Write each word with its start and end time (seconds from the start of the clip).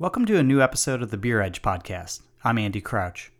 Welcome 0.00 0.26
to 0.26 0.38
a 0.38 0.44
new 0.44 0.62
episode 0.62 1.02
of 1.02 1.10
the 1.10 1.16
Beer 1.16 1.40
Edge 1.40 1.60
podcast. 1.60 2.20
I'm 2.44 2.56
Andy 2.56 2.80
Crouch. 2.80 3.32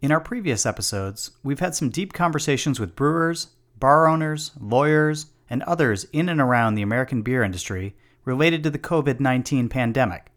In 0.00 0.12
our 0.12 0.20
previous 0.20 0.64
episodes, 0.64 1.32
we've 1.42 1.58
had 1.58 1.74
some 1.74 1.88
deep 1.88 2.12
conversations 2.12 2.78
with 2.78 2.94
brewers, 2.94 3.48
bar 3.76 4.06
owners, 4.06 4.52
lawyers, 4.60 5.26
and 5.50 5.60
others 5.64 6.04
in 6.12 6.28
and 6.28 6.40
around 6.40 6.76
the 6.76 6.82
American 6.82 7.22
beer 7.22 7.42
industry 7.42 7.96
related 8.24 8.62
to 8.62 8.70
the 8.70 8.78
COVID 8.78 9.18
19 9.18 9.68
pandemic. 9.68 10.30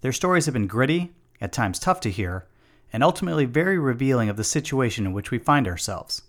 Their 0.00 0.10
stories 0.10 0.46
have 0.46 0.54
been 0.54 0.66
gritty, 0.66 1.14
at 1.40 1.52
times 1.52 1.78
tough 1.78 2.00
to 2.00 2.10
hear, 2.10 2.48
and 2.92 3.04
ultimately 3.04 3.44
very 3.44 3.78
revealing 3.78 4.28
of 4.28 4.36
the 4.36 4.42
situation 4.42 5.06
in 5.06 5.12
which 5.12 5.30
we 5.30 5.38
find 5.38 5.68
ourselves. 5.68 6.22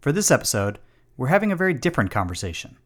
For 0.00 0.12
this 0.12 0.30
episode, 0.30 0.78
we're 1.18 1.26
having 1.26 1.52
a 1.52 1.56
very 1.56 1.74
different 1.74 2.10
conversation. 2.10 2.78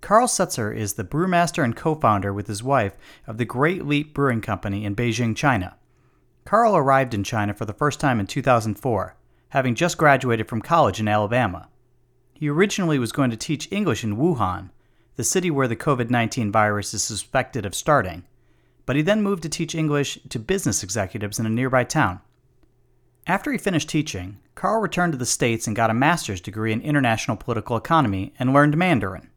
Carl 0.00 0.28
Setzer 0.28 0.74
is 0.74 0.94
the 0.94 1.04
brewmaster 1.04 1.62
and 1.64 1.76
co 1.76 1.94
founder 1.94 2.32
with 2.32 2.46
his 2.46 2.62
wife 2.62 2.96
of 3.26 3.36
the 3.36 3.44
Great 3.44 3.84
Leap 3.84 4.14
Brewing 4.14 4.40
Company 4.40 4.84
in 4.84 4.94
Beijing, 4.94 5.36
China. 5.36 5.76
Carl 6.44 6.76
arrived 6.76 7.12
in 7.12 7.24
China 7.24 7.52
for 7.52 7.64
the 7.64 7.74
first 7.74 8.00
time 8.00 8.20
in 8.20 8.26
2004, 8.26 9.16
having 9.50 9.74
just 9.74 9.98
graduated 9.98 10.48
from 10.48 10.62
college 10.62 11.00
in 11.00 11.08
Alabama. 11.08 11.68
He 12.32 12.48
originally 12.48 12.98
was 12.98 13.12
going 13.12 13.30
to 13.30 13.36
teach 13.36 13.70
English 13.72 14.04
in 14.04 14.16
Wuhan, 14.16 14.70
the 15.16 15.24
city 15.24 15.50
where 15.50 15.68
the 15.68 15.76
COVID 15.76 16.10
19 16.10 16.52
virus 16.52 16.94
is 16.94 17.02
suspected 17.02 17.66
of 17.66 17.74
starting, 17.74 18.24
but 18.86 18.96
he 18.96 19.02
then 19.02 19.20
moved 19.20 19.42
to 19.42 19.48
teach 19.48 19.74
English 19.74 20.18
to 20.28 20.38
business 20.38 20.82
executives 20.82 21.38
in 21.38 21.44
a 21.44 21.50
nearby 21.50 21.84
town. 21.84 22.20
After 23.26 23.52
he 23.52 23.58
finished 23.58 23.90
teaching, 23.90 24.38
Carl 24.54 24.80
returned 24.80 25.12
to 25.12 25.18
the 25.18 25.26
States 25.26 25.66
and 25.66 25.76
got 25.76 25.90
a 25.90 25.94
master's 25.94 26.40
degree 26.40 26.72
in 26.72 26.80
international 26.80 27.36
political 27.36 27.76
economy 27.76 28.32
and 28.38 28.54
learned 28.54 28.76
Mandarin. 28.76 29.28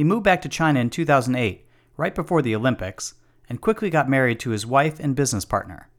He 0.00 0.04
moved 0.04 0.24
back 0.24 0.40
to 0.40 0.48
China 0.48 0.80
in 0.80 0.88
2008, 0.88 1.66
right 1.98 2.14
before 2.14 2.40
the 2.40 2.56
Olympics, 2.56 3.16
and 3.50 3.60
quickly 3.60 3.90
got 3.90 4.08
married 4.08 4.40
to 4.40 4.48
his 4.48 4.64
wife 4.64 4.98
and 4.98 5.14
business 5.14 5.44
partner. 5.44 5.90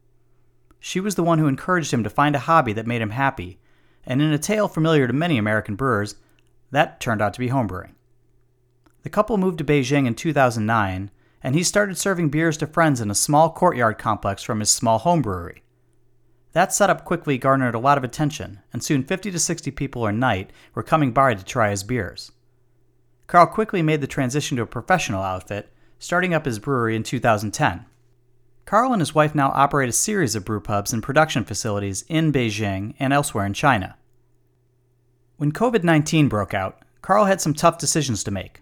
She 0.80 0.98
was 0.98 1.14
the 1.14 1.22
one 1.22 1.38
who 1.38 1.46
encouraged 1.46 1.92
him 1.92 2.02
to 2.02 2.10
find 2.10 2.34
a 2.34 2.40
hobby 2.40 2.72
that 2.72 2.84
made 2.84 3.00
him 3.00 3.10
happy, 3.10 3.60
and 4.04 4.20
in 4.20 4.32
a 4.32 4.38
tale 4.38 4.66
familiar 4.66 5.06
to 5.06 5.12
many 5.12 5.38
American 5.38 5.76
brewers, 5.76 6.16
that 6.72 6.98
turned 6.98 7.22
out 7.22 7.32
to 7.34 7.38
be 7.38 7.50
homebrewing. 7.50 7.92
The 9.04 9.08
couple 9.08 9.38
moved 9.38 9.58
to 9.58 9.64
Beijing 9.64 10.08
in 10.08 10.16
2009, 10.16 11.12
and 11.40 11.54
he 11.54 11.62
started 11.62 11.96
serving 11.96 12.30
beers 12.30 12.56
to 12.56 12.66
friends 12.66 13.00
in 13.00 13.08
a 13.08 13.14
small 13.14 13.50
courtyard 13.50 13.98
complex 13.98 14.42
from 14.42 14.58
his 14.58 14.70
small 14.72 14.98
home 14.98 15.22
brewery. 15.22 15.62
That 16.54 16.72
setup 16.72 17.04
quickly 17.04 17.38
garnered 17.38 17.76
a 17.76 17.78
lot 17.78 17.98
of 17.98 18.02
attention, 18.02 18.62
and 18.72 18.82
soon 18.82 19.04
50 19.04 19.30
to 19.30 19.38
60 19.38 19.70
people 19.70 20.06
a 20.06 20.12
night 20.12 20.50
were 20.74 20.82
coming 20.82 21.12
by 21.12 21.34
to 21.34 21.44
try 21.44 21.70
his 21.70 21.84
beers. 21.84 22.32
Carl 23.32 23.46
quickly 23.46 23.80
made 23.80 24.02
the 24.02 24.06
transition 24.06 24.58
to 24.58 24.62
a 24.62 24.66
professional 24.66 25.22
outfit, 25.22 25.72
starting 25.98 26.34
up 26.34 26.44
his 26.44 26.58
brewery 26.58 26.94
in 26.94 27.02
2010. 27.02 27.86
Carl 28.66 28.92
and 28.92 29.00
his 29.00 29.14
wife 29.14 29.34
now 29.34 29.50
operate 29.54 29.88
a 29.88 29.92
series 29.92 30.34
of 30.34 30.44
brew 30.44 30.60
pubs 30.60 30.92
and 30.92 31.02
production 31.02 31.42
facilities 31.42 32.04
in 32.10 32.30
Beijing 32.30 32.92
and 32.98 33.10
elsewhere 33.10 33.46
in 33.46 33.54
China. 33.54 33.96
When 35.38 35.50
COVID 35.50 35.82
19 35.82 36.28
broke 36.28 36.52
out, 36.52 36.82
Carl 37.00 37.24
had 37.24 37.40
some 37.40 37.54
tough 37.54 37.78
decisions 37.78 38.22
to 38.24 38.30
make. 38.30 38.60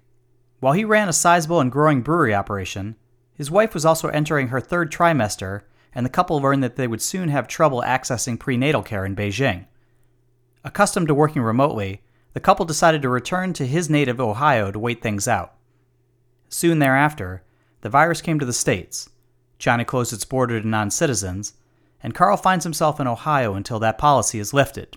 While 0.60 0.74
he 0.74 0.84
ran 0.84 1.08
a 1.08 1.12
sizable 1.12 1.58
and 1.58 1.72
growing 1.72 2.02
brewery 2.02 2.32
operation, 2.32 2.94
his 3.34 3.50
wife 3.50 3.74
was 3.74 3.84
also 3.84 4.06
entering 4.10 4.48
her 4.48 4.60
third 4.60 4.92
trimester, 4.92 5.62
and 5.92 6.06
the 6.06 6.10
couple 6.10 6.41
learned 6.41 6.62
that 6.62 6.76
they 6.76 6.86
would 6.86 7.02
soon 7.02 7.28
have 7.30 7.48
trouble 7.48 7.82
accessing 7.84 8.38
prenatal 8.38 8.84
care 8.84 9.04
in 9.04 9.16
Beijing. 9.16 9.66
Accustomed 10.62 11.08
to 11.08 11.14
working 11.14 11.42
remotely, 11.42 12.02
the 12.32 12.40
couple 12.40 12.64
decided 12.64 13.02
to 13.02 13.08
return 13.08 13.52
to 13.52 13.66
his 13.66 13.90
native 13.90 14.20
Ohio 14.20 14.70
to 14.70 14.78
wait 14.78 15.02
things 15.02 15.26
out. 15.26 15.54
Soon 16.48 16.78
thereafter, 16.78 17.42
the 17.80 17.88
virus 17.88 18.20
came 18.20 18.38
to 18.38 18.46
the 18.46 18.52
States. 18.52 19.08
China 19.58 19.84
closed 19.84 20.12
its 20.12 20.24
border 20.24 20.60
to 20.60 20.66
non 20.66 20.90
citizens, 20.90 21.54
and 22.02 22.14
Carl 22.14 22.36
finds 22.36 22.64
himself 22.64 23.00
in 23.00 23.06
Ohio 23.06 23.54
until 23.54 23.78
that 23.78 23.98
policy 23.98 24.38
is 24.38 24.54
lifted. 24.54 24.96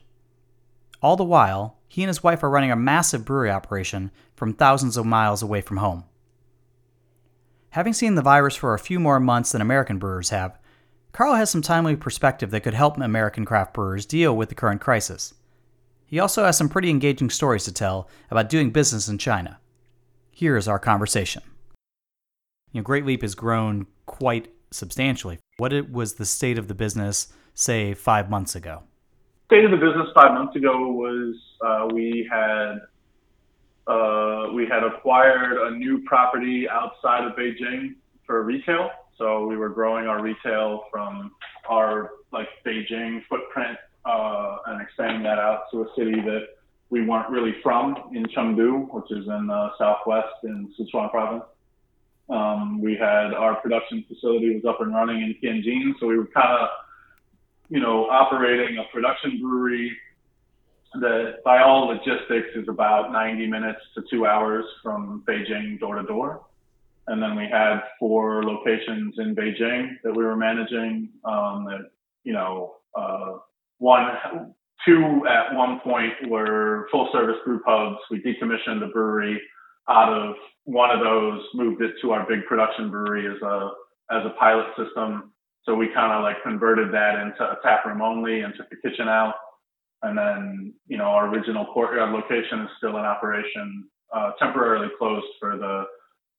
All 1.01 1.15
the 1.15 1.23
while, 1.23 1.77
he 1.87 2.01
and 2.01 2.07
his 2.07 2.23
wife 2.23 2.43
are 2.43 2.49
running 2.49 2.71
a 2.71 2.75
massive 2.75 3.25
brewery 3.25 3.51
operation 3.51 4.09
from 4.35 4.53
thousands 4.53 4.97
of 4.97 5.05
miles 5.05 5.43
away 5.43 5.61
from 5.61 5.77
home. 5.77 6.05
Having 7.71 7.93
seen 7.93 8.15
the 8.15 8.21
virus 8.21 8.55
for 8.55 8.73
a 8.73 8.79
few 8.79 8.99
more 8.99 9.19
months 9.19 9.51
than 9.51 9.61
American 9.61 9.97
brewers 9.97 10.29
have, 10.29 10.57
Carl 11.11 11.35
has 11.35 11.49
some 11.49 11.61
timely 11.61 11.95
perspective 11.95 12.51
that 12.51 12.61
could 12.61 12.73
help 12.73 12.97
American 12.97 13.45
craft 13.45 13.73
brewers 13.73 14.05
deal 14.05 14.35
with 14.35 14.49
the 14.49 14.55
current 14.55 14.81
crisis. 14.81 15.33
He 16.13 16.19
also 16.19 16.45
has 16.45 16.55
some 16.59 16.69
pretty 16.69 16.91
engaging 16.91 17.31
stories 17.31 17.63
to 17.63 17.73
tell 17.73 18.07
about 18.29 18.47
doing 18.47 18.69
business 18.69 19.07
in 19.07 19.17
China. 19.17 19.59
Here 20.29 20.55
is 20.55 20.67
our 20.67 20.77
conversation. 20.77 21.41
You 22.71 22.81
know, 22.81 22.83
Great 22.83 23.03
Leap 23.03 23.23
has 23.23 23.33
grown 23.33 23.87
quite 24.05 24.53
substantially. 24.69 25.39
What 25.57 25.73
it 25.73 25.91
was 25.91 26.13
the 26.13 26.25
state 26.25 26.59
of 26.59 26.67
the 26.67 26.75
business, 26.75 27.33
say, 27.55 27.95
five 27.95 28.29
months 28.29 28.53
ago? 28.53 28.83
State 29.47 29.65
of 29.65 29.71
the 29.71 29.77
business 29.77 30.07
five 30.13 30.35
months 30.35 30.55
ago 30.55 30.91
was 30.91 31.35
uh, 31.65 31.87
we 31.91 32.29
had 32.31 32.75
uh, 33.87 34.53
we 34.53 34.67
had 34.67 34.83
acquired 34.83 35.57
a 35.65 35.75
new 35.75 36.03
property 36.05 36.69
outside 36.69 37.23
of 37.23 37.31
Beijing 37.31 37.95
for 38.27 38.43
retail. 38.43 38.91
So 39.17 39.47
we 39.47 39.57
were 39.57 39.69
growing 39.69 40.05
our 40.05 40.21
retail 40.21 40.83
from 40.91 41.31
our 41.67 42.11
like 42.31 42.49
Beijing 42.63 43.23
footprint 43.27 43.79
uh, 44.05 44.57
and 44.67 44.81
expanding 44.81 45.23
that 45.23 45.39
out 45.39 45.63
to 45.71 45.83
a 45.83 45.87
city 45.97 46.21
that 46.21 46.47
we 46.89 47.05
weren't 47.05 47.29
really 47.29 47.55
from 47.63 47.95
in 48.13 48.23
Chengdu, 48.25 48.93
which 48.93 49.11
is 49.11 49.27
in 49.27 49.47
the 49.47 49.69
southwest 49.77 50.33
in 50.43 50.71
Sichuan 50.79 51.09
province. 51.09 51.43
Um, 52.29 52.81
we 52.81 52.93
had 52.95 53.33
our 53.33 53.55
production 53.55 54.05
facility 54.07 54.55
was 54.55 54.65
up 54.65 54.79
and 54.81 54.93
running 54.93 55.21
in 55.21 55.35
Tianjin, 55.41 55.93
so 55.99 56.07
we 56.07 56.17
were 56.17 56.27
kind 56.27 56.61
of, 56.61 56.69
you 57.69 57.79
know, 57.79 58.05
operating 58.09 58.77
a 58.77 58.83
production 58.93 59.41
brewery 59.41 59.91
that, 61.01 61.43
by 61.43 61.61
all 61.61 61.87
logistics, 61.87 62.55
is 62.55 62.67
about 62.69 63.11
90 63.11 63.47
minutes 63.47 63.79
to 63.95 64.03
two 64.09 64.25
hours 64.25 64.65
from 64.81 65.23
Beijing 65.27 65.79
door 65.79 65.95
to 65.95 66.03
door. 66.03 66.45
And 67.07 67.21
then 67.21 67.35
we 67.35 67.47
had 67.51 67.81
four 67.99 68.43
locations 68.43 69.15
in 69.17 69.35
Beijing 69.35 69.95
that 70.03 70.15
we 70.15 70.23
were 70.23 70.37
managing 70.37 71.09
um, 71.25 71.65
that, 71.65 71.89
you 72.23 72.33
know, 72.33 72.75
uh, 72.95 73.39
one, 73.83 74.55
two 74.85 75.23
at 75.27 75.53
one 75.55 75.81
point 75.81 76.13
were 76.29 76.87
full 76.89 77.09
service 77.11 77.35
brew 77.43 77.59
pubs. 77.63 77.97
We 78.09 78.19
decommissioned 78.19 78.79
the 78.79 78.89
brewery 78.93 79.41
out 79.89 80.11
of 80.13 80.35
one 80.63 80.89
of 80.89 81.01
those, 81.01 81.41
moved 81.53 81.81
it 81.81 81.91
to 82.01 82.11
our 82.11 82.25
big 82.27 82.45
production 82.45 82.89
brewery 82.89 83.27
as 83.27 83.41
a 83.41 83.71
as 84.09 84.25
a 84.25 84.29
pilot 84.39 84.67
system. 84.77 85.33
So 85.65 85.75
we 85.75 85.87
kind 85.93 86.13
of 86.13 86.23
like 86.23 86.41
converted 86.43 86.93
that 86.93 87.19
into 87.19 87.43
a 87.43 87.57
tap 87.61 87.85
room 87.85 88.01
only 88.01 88.41
and 88.41 88.53
took 88.55 88.69
the 88.69 88.77
kitchen 88.77 89.09
out. 89.09 89.35
And 90.01 90.17
then, 90.17 90.73
you 90.87 90.97
know, 90.97 91.05
our 91.05 91.27
original 91.27 91.65
courtyard 91.73 92.11
location 92.11 92.61
is 92.61 92.69
still 92.77 92.97
in 92.97 93.05
operation, 93.05 93.85
uh, 94.13 94.31
temporarily 94.39 94.89
closed 94.97 95.25
for 95.39 95.57
the 95.57 95.85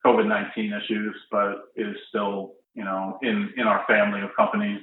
COVID-19 0.05 0.79
issues, 0.79 1.17
but 1.31 1.73
is 1.77 1.97
still, 2.11 2.53
you 2.75 2.85
know, 2.85 3.19
in, 3.23 3.51
in 3.57 3.67
our 3.67 3.83
family 3.89 4.21
of 4.21 4.29
companies 4.37 4.83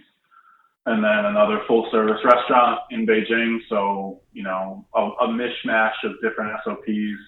and 0.85 1.03
then 1.03 1.25
another 1.25 1.61
full 1.67 1.87
service 1.91 2.19
restaurant 2.23 2.79
in 2.89 3.05
Beijing. 3.05 3.59
So, 3.69 4.21
you 4.33 4.43
know, 4.43 4.85
a, 4.95 4.99
a 4.99 5.27
mishmash 5.27 5.93
of 6.03 6.13
different 6.21 6.59
SOPs, 6.63 7.21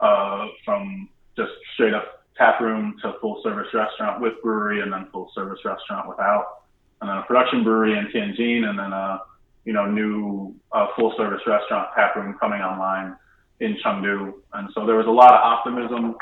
uh, 0.00 0.46
from 0.64 1.08
just 1.36 1.50
straight 1.74 1.92
up 1.92 2.24
tap 2.36 2.60
room 2.60 2.96
to 3.02 3.14
full 3.20 3.40
service 3.42 3.68
restaurant 3.74 4.22
with 4.22 4.32
brewery 4.42 4.80
and 4.80 4.90
then 4.92 5.06
full 5.12 5.30
service 5.34 5.58
restaurant 5.64 6.08
without. 6.08 6.62
And 7.00 7.10
then 7.10 7.18
a 7.18 7.22
production 7.22 7.62
brewery 7.64 7.98
in 7.98 8.06
Tianjin 8.06 8.68
and 8.68 8.78
then 8.78 8.92
a, 8.92 9.20
you 9.66 9.74
know, 9.74 9.84
new, 9.84 10.54
uh, 10.72 10.86
full 10.96 11.12
service 11.18 11.42
restaurant 11.46 11.88
tap 11.94 12.16
room 12.16 12.34
coming 12.40 12.62
online 12.62 13.14
in 13.60 13.76
Chengdu. 13.84 14.32
And 14.54 14.70
so 14.74 14.86
there 14.86 14.96
was 14.96 15.06
a 15.06 15.10
lot 15.10 15.34
of 15.34 15.40
optimism 15.42 16.16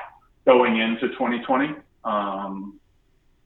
going 0.44 0.78
into 0.78 1.08
2020. 1.10 1.74
Um, 2.04 2.80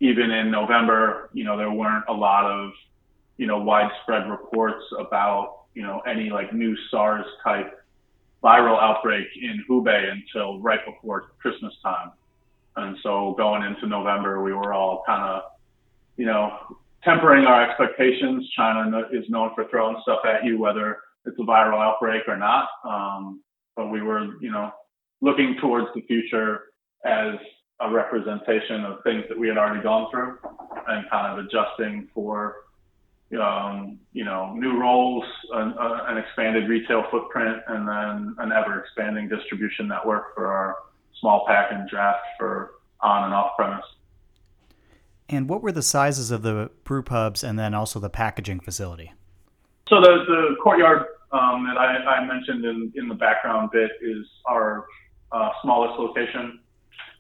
even 0.01 0.31
in 0.31 0.51
November, 0.51 1.31
you 1.35 1.45
know, 1.45 1.59
there 1.59 1.71
weren't 1.71 2.05
a 2.09 2.13
lot 2.13 2.51
of 2.51 2.73
you 3.43 3.49
know, 3.49 3.59
widespread 3.59 4.31
reports 4.31 4.85
about, 5.01 5.63
you 5.75 5.83
know, 5.83 6.01
any 6.07 6.31
like 6.31 6.55
new 6.55 6.77
SARS 6.93 7.27
type 7.43 7.85
viral 8.41 8.81
outbreak 8.81 9.27
in 9.35 9.65
Hubei 9.69 10.13
until 10.13 10.61
right 10.61 10.79
before 10.87 11.33
Christmas 11.41 11.75
time. 11.83 12.13
And 12.77 12.97
so 13.03 13.35
going 13.37 13.65
into 13.65 13.89
November, 13.89 14.45
we 14.45 14.53
were 14.53 14.73
all 14.73 15.03
kind 15.05 15.25
of, 15.25 15.43
you 16.17 16.25
know, 16.25 16.57
tempering 17.03 17.45
our 17.45 17.69
expectations. 17.69 18.49
China 18.57 19.03
is 19.13 19.25
known 19.29 19.51
for 19.57 19.67
throwing 19.71 19.97
stuff 20.03 20.21
at 20.25 20.45
you, 20.45 20.57
whether 20.61 20.99
it's 21.27 21.37
a 21.41 21.43
viral 21.43 21.83
outbreak 21.83 22.23
or 22.29 22.37
not. 22.37 22.69
Um, 22.89 23.43
but 23.75 23.89
we 23.89 24.03
were, 24.03 24.41
you 24.41 24.53
know, 24.53 24.71
looking 25.21 25.57
towards 25.61 25.89
the 25.97 26.03
future 26.03 26.67
as 27.05 27.35
a 27.81 27.91
representation 27.91 28.85
of 28.85 29.03
things 29.03 29.25
that 29.29 29.37
we 29.37 29.49
had 29.49 29.59
already 29.59 29.83
gone 29.83 30.09
through 30.13 30.39
and 30.87 31.11
kind 31.11 31.27
of 31.27 31.45
adjusting 31.45 32.09
for 32.15 32.55
um, 33.41 33.99
you 34.13 34.25
know, 34.25 34.53
new 34.55 34.79
roles, 34.79 35.25
an, 35.53 35.75
uh, 35.79 36.05
an, 36.09 36.19
expanded 36.19 36.69
retail 36.69 37.05
footprint, 37.11 37.59
and 37.69 37.89
then 37.89 38.35
an 38.39 38.53
ever 38.53 38.81
expanding 38.81 39.29
distribution 39.29 39.89
network 39.89 40.35
for 40.35 40.47
our 40.47 40.77
small 41.21 41.45
pack 41.47 41.73
and 41.73 41.89
draft 41.89 42.21
for 42.39 42.73
on 43.01 43.25
and 43.25 43.35
off 43.35 43.53
premise. 43.57 43.85
And 45.29 45.49
what 45.49 45.63
were 45.63 45.73
the 45.73 45.83
sizes 45.83 46.31
of 46.31 46.43
the 46.43 46.71
brew 46.85 47.03
pubs 47.03 47.43
and 47.43 47.59
then 47.59 47.75
also 47.75 47.99
the 47.99 48.11
packaging 48.11 48.61
facility? 48.61 49.13
So 49.89 50.01
the, 50.01 50.25
the 50.27 50.57
courtyard 50.63 51.07
um, 51.33 51.67
that 51.67 51.79
I, 51.79 51.97
I, 51.97 52.27
mentioned 52.27 52.65
in, 52.65 52.93
in 52.95 53.09
the 53.09 53.15
background 53.15 53.71
bit 53.73 53.91
is 54.03 54.27
our 54.47 54.87
uh, 55.33 55.49
smallest 55.63 55.99
location. 55.99 56.61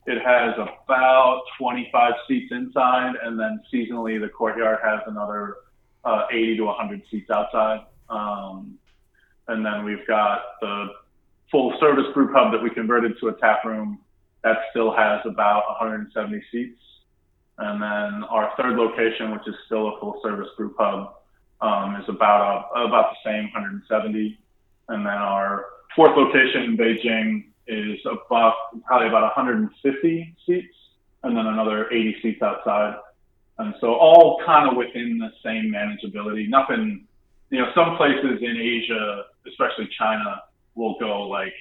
It 0.06 0.20
has 0.22 0.54
about 0.56 1.42
25 1.58 2.12
seats 2.28 2.52
inside, 2.52 3.14
and 3.22 3.38
then 3.38 3.60
seasonally 3.72 4.20
the 4.20 4.28
courtyard 4.28 4.78
has 4.84 5.00
another 5.06 5.56
uh, 6.04 6.26
80 6.30 6.56
to 6.56 6.64
100 6.64 7.02
seats 7.10 7.30
outside. 7.30 7.86
Um, 8.08 8.78
and 9.48 9.64
then 9.64 9.84
we've 9.84 10.06
got 10.06 10.42
the 10.60 10.86
full 11.50 11.74
service 11.80 12.06
brew 12.14 12.32
pub 12.32 12.52
that 12.52 12.62
we 12.62 12.70
converted 12.70 13.18
to 13.20 13.28
a 13.28 13.34
tap 13.34 13.64
room 13.64 13.98
that 14.42 14.56
still 14.70 14.92
has 14.92 15.20
about 15.24 15.64
170 15.80 16.42
seats. 16.50 16.80
And 17.58 17.80
then 17.80 18.24
our 18.24 18.52
third 18.56 18.76
location, 18.76 19.30
which 19.30 19.46
is 19.46 19.54
still 19.66 19.88
a 19.88 20.00
full 20.00 20.20
service 20.22 20.48
brew 20.56 20.74
pub, 20.74 21.14
um, 21.60 21.96
is 21.96 22.08
about 22.08 22.70
a, 22.74 22.84
about 22.86 23.12
the 23.12 23.30
same 23.30 23.44
170. 23.52 24.38
And 24.88 25.06
then 25.06 25.12
our 25.12 25.66
fourth 25.94 26.16
location 26.16 26.62
in 26.62 26.76
Beijing 26.76 27.44
is 27.68 28.00
about 28.04 28.54
probably 28.84 29.08
about 29.08 29.22
150 29.36 30.36
seats, 30.44 30.74
and 31.22 31.36
then 31.36 31.46
another 31.46 31.90
80 31.90 32.16
seats 32.22 32.42
outside. 32.42 32.96
And 33.58 33.74
so 33.80 33.94
all 33.94 34.40
kind 34.44 34.70
of 34.70 34.76
within 34.76 35.18
the 35.18 35.30
same 35.44 35.72
manageability. 35.72 36.48
Nothing, 36.48 37.06
you 37.50 37.58
know, 37.58 37.70
some 37.74 37.96
places 37.96 38.40
in 38.40 38.56
Asia, 38.56 39.24
especially 39.46 39.88
China, 39.98 40.42
will 40.74 40.98
go 40.98 41.22
like 41.28 41.54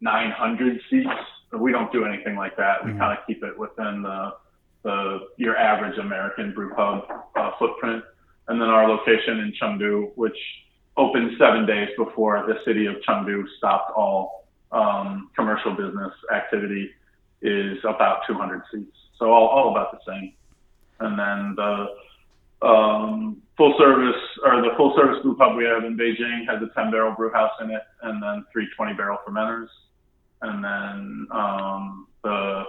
900 0.00 0.80
seats. 0.90 1.08
But 1.50 1.60
we 1.60 1.72
don't 1.72 1.92
do 1.92 2.04
anything 2.04 2.36
like 2.36 2.56
that. 2.56 2.84
We 2.84 2.90
mm-hmm. 2.90 3.00
kind 3.00 3.18
of 3.18 3.26
keep 3.26 3.42
it 3.42 3.58
within 3.58 4.02
the, 4.02 4.34
the 4.82 5.18
your 5.36 5.56
average 5.56 5.98
American 5.98 6.52
brew 6.52 6.74
pub 6.74 7.04
uh, 7.36 7.52
footprint. 7.58 8.04
And 8.48 8.60
then 8.60 8.68
our 8.68 8.88
location 8.88 9.40
in 9.40 9.52
Chengdu, 9.60 10.12
which 10.16 10.36
opened 10.96 11.32
seven 11.38 11.66
days 11.66 11.88
before 11.96 12.44
the 12.46 12.56
city 12.64 12.86
of 12.86 12.96
Chengdu 13.08 13.44
stopped 13.58 13.92
all 13.96 14.46
um, 14.72 15.30
commercial 15.36 15.72
business 15.72 16.12
activity, 16.34 16.90
is 17.42 17.78
about 17.84 18.20
200 18.26 18.62
seats. 18.72 18.96
So 19.18 19.26
all, 19.26 19.48
all 19.48 19.70
about 19.70 19.92
the 19.92 19.98
same 20.06 20.32
and 21.00 21.18
then 21.18 21.54
the 21.56 22.66
um, 22.66 23.42
full 23.56 23.74
service 23.78 24.20
or 24.44 24.62
the 24.62 24.70
full 24.76 24.94
service 24.96 25.22
brew 25.22 25.36
pub 25.36 25.56
we 25.56 25.64
have 25.64 25.84
in 25.84 25.96
Beijing 25.96 26.46
has 26.48 26.62
a 26.62 26.72
10 26.74 26.90
barrel 26.90 27.14
brew 27.14 27.32
house 27.32 27.52
in 27.60 27.70
it, 27.70 27.82
and 28.02 28.22
then 28.22 28.44
three 28.52 28.68
20 28.76 28.94
barrel 28.94 29.18
fermenters, 29.26 29.68
and 30.42 30.62
then 30.62 31.26
um, 31.30 32.06
the 32.24 32.64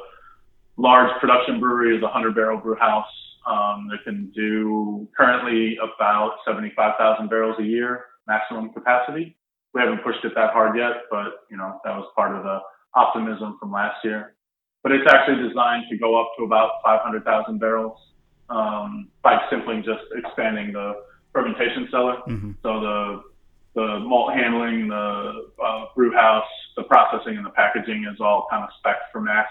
large 0.78 1.12
production 1.20 1.60
brewery 1.60 1.96
is 1.96 2.02
a 2.02 2.06
100 2.06 2.36
barrel 2.36 2.58
brew 2.58 2.76
house 2.76 3.06
um, 3.48 3.90
that 3.90 4.04
can 4.04 4.32
do 4.36 5.08
currently 5.18 5.78
about 5.78 6.38
75,000 6.46 7.30
barrels 7.30 7.56
a 7.60 7.64
year 7.64 8.06
maximum 8.30 8.72
capacity. 8.72 9.36
We 9.74 9.82
haven't 9.82 10.04
pushed 10.04 10.24
it 10.24 10.34
that 10.36 10.54
hard 10.54 10.78
yet, 10.78 11.10
but 11.10 11.46
you 11.52 11.58
know 11.58 11.82
that 11.84 11.98
was 11.98 12.08
part 12.16 12.36
of 12.36 12.44
the 12.44 12.60
optimism 12.94 13.58
from 13.60 13.72
last 13.72 13.98
year. 14.04 14.36
But 14.84 14.94
it's 14.94 15.08
actually 15.12 15.48
designed 15.48 15.86
to 15.90 15.98
go 15.98 16.20
up 16.20 16.30
to 16.38 16.46
about 16.46 16.80
500,000 16.86 17.60
barrels 17.60 18.00
um, 18.50 19.10
by 19.24 19.40
simply 19.50 19.78
just 19.78 20.04
expanding 20.16 20.74
the 20.74 20.94
fermentation 21.34 21.88
cellar. 21.92 22.18
Mm-hmm. 22.28 22.52
So 22.64 22.80
the 22.80 23.22
the 23.76 24.00
malt 24.00 24.34
handling, 24.34 24.90
the 24.90 25.48
uh, 25.64 25.86
brew 25.96 26.12
house, 26.12 26.48
the 26.76 26.84
processing, 26.84 27.38
and 27.38 27.46
the 27.46 27.52
packaging 27.52 28.06
is 28.12 28.20
all 28.20 28.48
kind 28.50 28.64
of 28.64 28.70
spec 28.80 28.96
for 29.12 29.22
max 29.22 29.48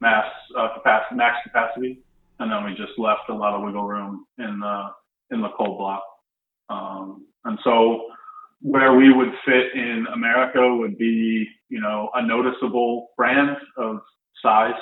mass 0.00 0.26
uh, 0.58 0.74
capacity, 0.74 1.14
max 1.14 1.36
capacity, 1.44 2.02
and 2.40 2.50
then 2.50 2.64
we 2.64 2.72
just 2.72 2.98
left 2.98 3.28
a 3.28 3.34
lot 3.34 3.54
of 3.54 3.62
wiggle 3.62 3.86
room 3.86 4.26
in 4.38 4.58
the 4.60 4.84
in 5.30 5.40
the 5.40 5.48
cold 5.56 5.78
block. 5.78 6.02
Um, 6.68 7.26
and 7.44 7.58
so 7.64 8.08
where 8.60 8.94
we 8.94 9.12
would 9.12 9.32
fit 9.44 9.74
in 9.74 10.06
America 10.12 10.76
would 10.76 10.96
be, 10.96 11.46
you 11.68 11.80
know, 11.80 12.10
a 12.14 12.24
noticeable 12.24 13.08
brand 13.16 13.56
of 13.76 14.00
size, 14.40 14.78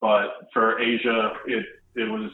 but 0.00 0.48
for 0.52 0.78
Asia, 0.80 1.32
it 1.46 1.64
it 1.96 2.08
was, 2.10 2.30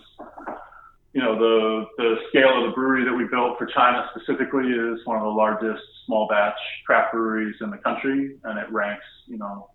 you 1.12 1.22
know, 1.22 1.38
the 1.38 1.86
the 1.96 2.16
scale 2.28 2.62
of 2.62 2.70
the 2.70 2.74
brewery 2.74 3.04
that 3.04 3.14
we 3.14 3.24
built 3.30 3.58
for 3.58 3.66
China 3.66 4.08
specifically 4.14 4.68
is 4.68 4.98
one 5.04 5.16
of 5.16 5.22
the 5.22 5.30
largest 5.30 5.82
small 6.06 6.26
batch 6.28 6.58
craft 6.84 7.12
breweries 7.12 7.54
in 7.60 7.70
the 7.70 7.78
country, 7.78 8.36
and 8.44 8.58
it 8.58 8.70
ranks, 8.70 9.04
you 9.26 9.38
know, 9.38 9.70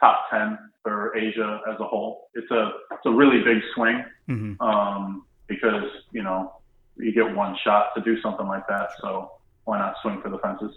top 0.00 0.26
ten 0.30 0.58
for 0.82 1.16
Asia 1.16 1.60
as 1.72 1.80
a 1.80 1.84
whole. 1.84 2.28
It's 2.34 2.50
a 2.50 2.72
it's 2.92 3.06
a 3.06 3.10
really 3.10 3.42
big 3.42 3.62
swing 3.74 4.04
mm-hmm. 4.28 4.62
um, 4.62 5.24
because 5.46 5.84
you 6.12 6.22
know 6.22 6.52
you 6.96 7.12
get 7.12 7.34
one 7.34 7.56
shot 7.64 7.94
to 7.96 8.02
do 8.02 8.20
something 8.20 8.46
like 8.46 8.66
that, 8.68 8.90
so 9.00 9.32
why 9.64 9.78
not 9.78 9.94
swing 10.02 10.20
for 10.22 10.28
the 10.28 10.38
fences? 10.38 10.72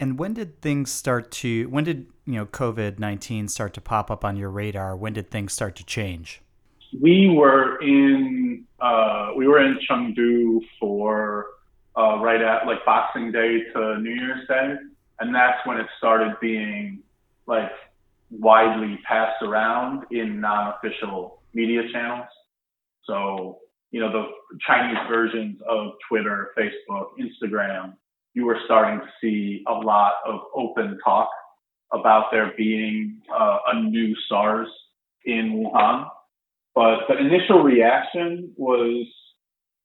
And 0.00 0.18
when 0.18 0.32
did 0.32 0.62
things 0.62 0.90
start 0.90 1.30
to? 1.32 1.66
When 1.66 1.84
did 1.84 2.06
you 2.24 2.34
know 2.34 2.46
COVID 2.46 2.98
nineteen 2.98 3.48
start 3.48 3.74
to 3.74 3.80
pop 3.80 4.10
up 4.10 4.24
on 4.24 4.36
your 4.36 4.50
radar? 4.50 4.96
When 4.96 5.12
did 5.12 5.30
things 5.30 5.52
start 5.52 5.76
to 5.76 5.84
change? 5.84 6.40
We 6.92 7.28
were 7.28 7.80
in 7.80 8.64
uh, 8.80 9.30
we 9.36 9.46
were 9.46 9.60
in 9.60 9.78
Chengdu 9.88 10.60
for 10.78 11.46
uh, 11.96 12.18
right 12.20 12.40
at 12.40 12.66
like 12.66 12.84
Boxing 12.86 13.32
Day 13.32 13.64
to 13.74 13.98
New 13.98 14.14
Year's 14.14 14.46
Day, 14.48 14.74
and 15.20 15.34
that's 15.34 15.58
when 15.66 15.78
it 15.78 15.86
started 15.98 16.34
being 16.40 17.02
like 17.46 17.70
widely 18.30 18.98
passed 19.06 19.42
around 19.42 20.04
in 20.10 20.40
non-official 20.40 21.42
media 21.54 21.82
channels. 21.92 22.28
So 23.04 23.58
you 23.90 24.00
know 24.00 24.12
the 24.12 24.26
Chinese 24.66 24.98
versions 25.08 25.60
of 25.68 25.92
Twitter, 26.08 26.50
Facebook, 26.56 27.08
Instagram, 27.18 27.94
you 28.34 28.46
were 28.46 28.58
starting 28.64 29.00
to 29.00 29.06
see 29.20 29.64
a 29.66 29.72
lot 29.72 30.14
of 30.26 30.40
open 30.54 30.98
talk 31.04 31.28
about 31.92 32.26
there 32.30 32.52
being 32.56 33.20
uh, 33.34 33.58
a 33.72 33.82
new 33.82 34.14
SARS 34.28 34.68
in 35.24 35.64
Wuhan 35.64 36.08
but 36.78 37.08
the 37.08 37.18
initial 37.18 37.64
reaction 37.64 38.52
was, 38.56 39.04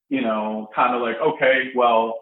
you 0.10 0.22
know, 0.22 0.70
kind 0.76 0.96
of 0.96 1.02
like, 1.02 1.16
okay, 1.20 1.72
well, 1.76 2.20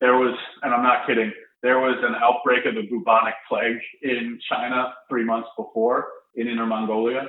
there 0.00 0.16
was, 0.16 0.34
and 0.62 0.72
I'm 0.72 0.82
not 0.82 1.06
kidding, 1.06 1.30
there 1.62 1.80
was 1.80 1.98
an 2.02 2.14
outbreak 2.14 2.64
of 2.64 2.76
the 2.76 2.88
bubonic 2.88 3.34
plague 3.46 3.76
in 4.00 4.40
China 4.48 4.94
three 5.10 5.22
months 5.22 5.50
before 5.54 6.06
in 6.34 6.48
Inner 6.48 6.64
Mongolia. 6.64 7.28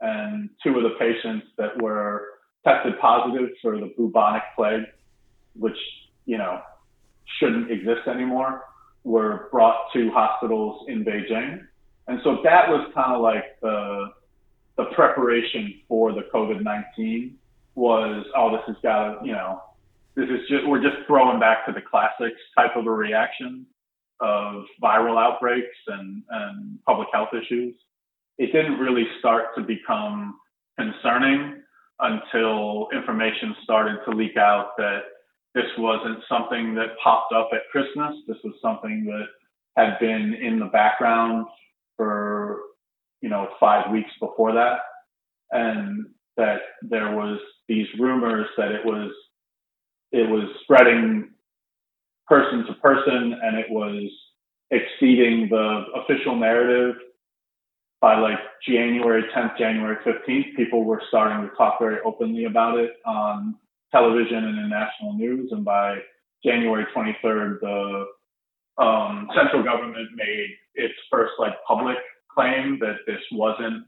And 0.00 0.50
two 0.60 0.76
of 0.76 0.82
the 0.82 0.96
patients 0.98 1.46
that 1.56 1.80
were 1.80 2.24
tested 2.66 2.94
positive 3.00 3.50
for 3.62 3.78
the 3.78 3.94
bubonic 3.96 4.42
plague, 4.56 4.86
which, 5.54 5.78
you 6.26 6.36
know, 6.36 6.60
shouldn't 7.38 7.70
exist 7.70 8.08
anymore, 8.08 8.62
were 9.04 9.48
brought 9.52 9.92
to 9.92 10.10
hospitals 10.10 10.84
in 10.88 11.04
Beijing. 11.04 11.60
And 12.08 12.18
so 12.24 12.38
that 12.42 12.68
was 12.68 12.90
kind 12.92 13.14
of 13.14 13.22
like 13.22 13.44
the, 13.62 14.06
the 14.78 14.84
preparation 14.94 15.74
for 15.88 16.12
the 16.12 16.22
COVID 16.32 16.62
19 16.62 17.36
was, 17.74 18.24
oh, 18.34 18.52
this 18.52 18.62
has 18.68 18.76
got 18.82 19.20
to, 19.20 19.26
you 19.26 19.32
know, 19.32 19.60
this 20.16 20.28
is 20.30 20.40
just, 20.48 20.66
we're 20.66 20.82
just 20.82 20.96
throwing 21.06 21.38
back 21.38 21.66
to 21.66 21.72
the 21.72 21.82
classics 21.82 22.40
type 22.56 22.76
of 22.76 22.86
a 22.86 22.90
reaction 22.90 23.66
of 24.20 24.64
viral 24.82 25.20
outbreaks 25.20 25.76
and, 25.88 26.22
and 26.30 26.78
public 26.86 27.08
health 27.12 27.28
issues. 27.34 27.74
It 28.38 28.52
didn't 28.52 28.78
really 28.78 29.06
start 29.18 29.54
to 29.56 29.62
become 29.62 30.38
concerning 30.78 31.62
until 32.00 32.88
information 32.92 33.56
started 33.64 33.98
to 34.08 34.16
leak 34.16 34.36
out 34.36 34.76
that 34.78 35.00
this 35.54 35.66
wasn't 35.76 36.18
something 36.28 36.74
that 36.76 36.96
popped 37.02 37.32
up 37.32 37.50
at 37.52 37.62
Christmas. 37.72 38.14
This 38.28 38.36
was 38.44 38.54
something 38.62 39.04
that 39.06 39.26
had 39.76 39.98
been 39.98 40.34
in 40.34 40.60
the 40.60 40.66
background 40.66 41.46
for 41.96 42.60
you 43.20 43.28
know, 43.28 43.48
five 43.58 43.90
weeks 43.90 44.10
before 44.20 44.52
that. 44.52 44.78
And 45.50 46.06
that 46.36 46.60
there 46.82 47.16
was 47.16 47.38
these 47.68 47.86
rumors 47.98 48.46
that 48.56 48.72
it 48.72 48.84
was, 48.84 49.10
it 50.12 50.28
was 50.28 50.48
spreading 50.62 51.30
person 52.26 52.64
to 52.66 52.74
person 52.74 53.38
and 53.42 53.58
it 53.58 53.66
was 53.70 54.10
exceeding 54.70 55.48
the 55.50 55.84
official 55.96 56.36
narrative 56.36 56.96
by 58.00 58.18
like 58.18 58.38
January 58.66 59.24
10th, 59.34 59.58
January 59.58 59.96
15th, 60.06 60.54
people 60.56 60.84
were 60.84 61.02
starting 61.08 61.48
to 61.48 61.54
talk 61.56 61.78
very 61.80 61.98
openly 62.04 62.44
about 62.44 62.78
it 62.78 62.92
on 63.04 63.56
television 63.90 64.44
and 64.44 64.58
in 64.58 64.68
national 64.68 65.14
news. 65.14 65.50
And 65.50 65.64
by 65.64 65.98
January 66.44 66.86
23rd, 66.94 67.60
the 67.60 68.06
um, 68.82 69.28
central 69.34 69.64
government 69.64 70.08
made 70.14 70.50
its 70.74 70.94
first 71.10 71.32
like 71.38 71.54
public 71.66 71.96
claim 72.38 72.78
that 72.78 72.98
this 73.06 73.20
wasn't 73.32 73.84